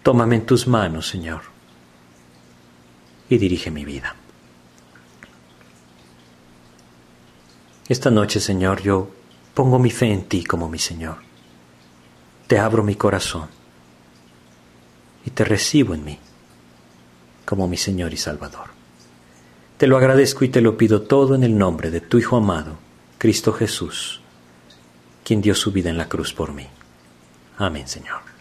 Tómame 0.02 0.36
en 0.36 0.46
tus 0.46 0.66
manos, 0.66 1.08
Señor, 1.08 1.42
y 3.28 3.38
dirige 3.38 3.70
mi 3.70 3.84
vida. 3.84 4.16
Esta 7.88 8.10
noche, 8.10 8.40
Señor, 8.40 8.82
yo 8.82 9.10
pongo 9.54 9.78
mi 9.78 9.90
fe 9.90 10.12
en 10.12 10.24
ti 10.24 10.44
como 10.44 10.68
mi 10.68 10.78
Señor. 10.78 11.18
Te 12.46 12.58
abro 12.58 12.82
mi 12.82 12.96
corazón 12.96 13.48
y 15.24 15.30
te 15.30 15.44
recibo 15.44 15.94
en 15.94 16.04
mí 16.04 16.18
como 17.44 17.68
mi 17.68 17.76
Señor 17.76 18.12
y 18.12 18.16
Salvador. 18.16 18.70
Te 19.76 19.86
lo 19.86 19.96
agradezco 19.96 20.44
y 20.44 20.48
te 20.48 20.60
lo 20.60 20.76
pido 20.76 21.02
todo 21.02 21.34
en 21.34 21.42
el 21.42 21.56
nombre 21.58 21.90
de 21.90 22.00
tu 22.00 22.18
Hijo 22.18 22.36
amado, 22.36 22.78
Cristo 23.18 23.52
Jesús, 23.52 24.20
quien 25.24 25.42
dio 25.42 25.54
su 25.54 25.72
vida 25.72 25.90
en 25.90 25.98
la 25.98 26.08
cruz 26.08 26.32
por 26.32 26.52
mí. 26.52 26.66
Amén, 27.62 27.86
Señor. 27.86 28.32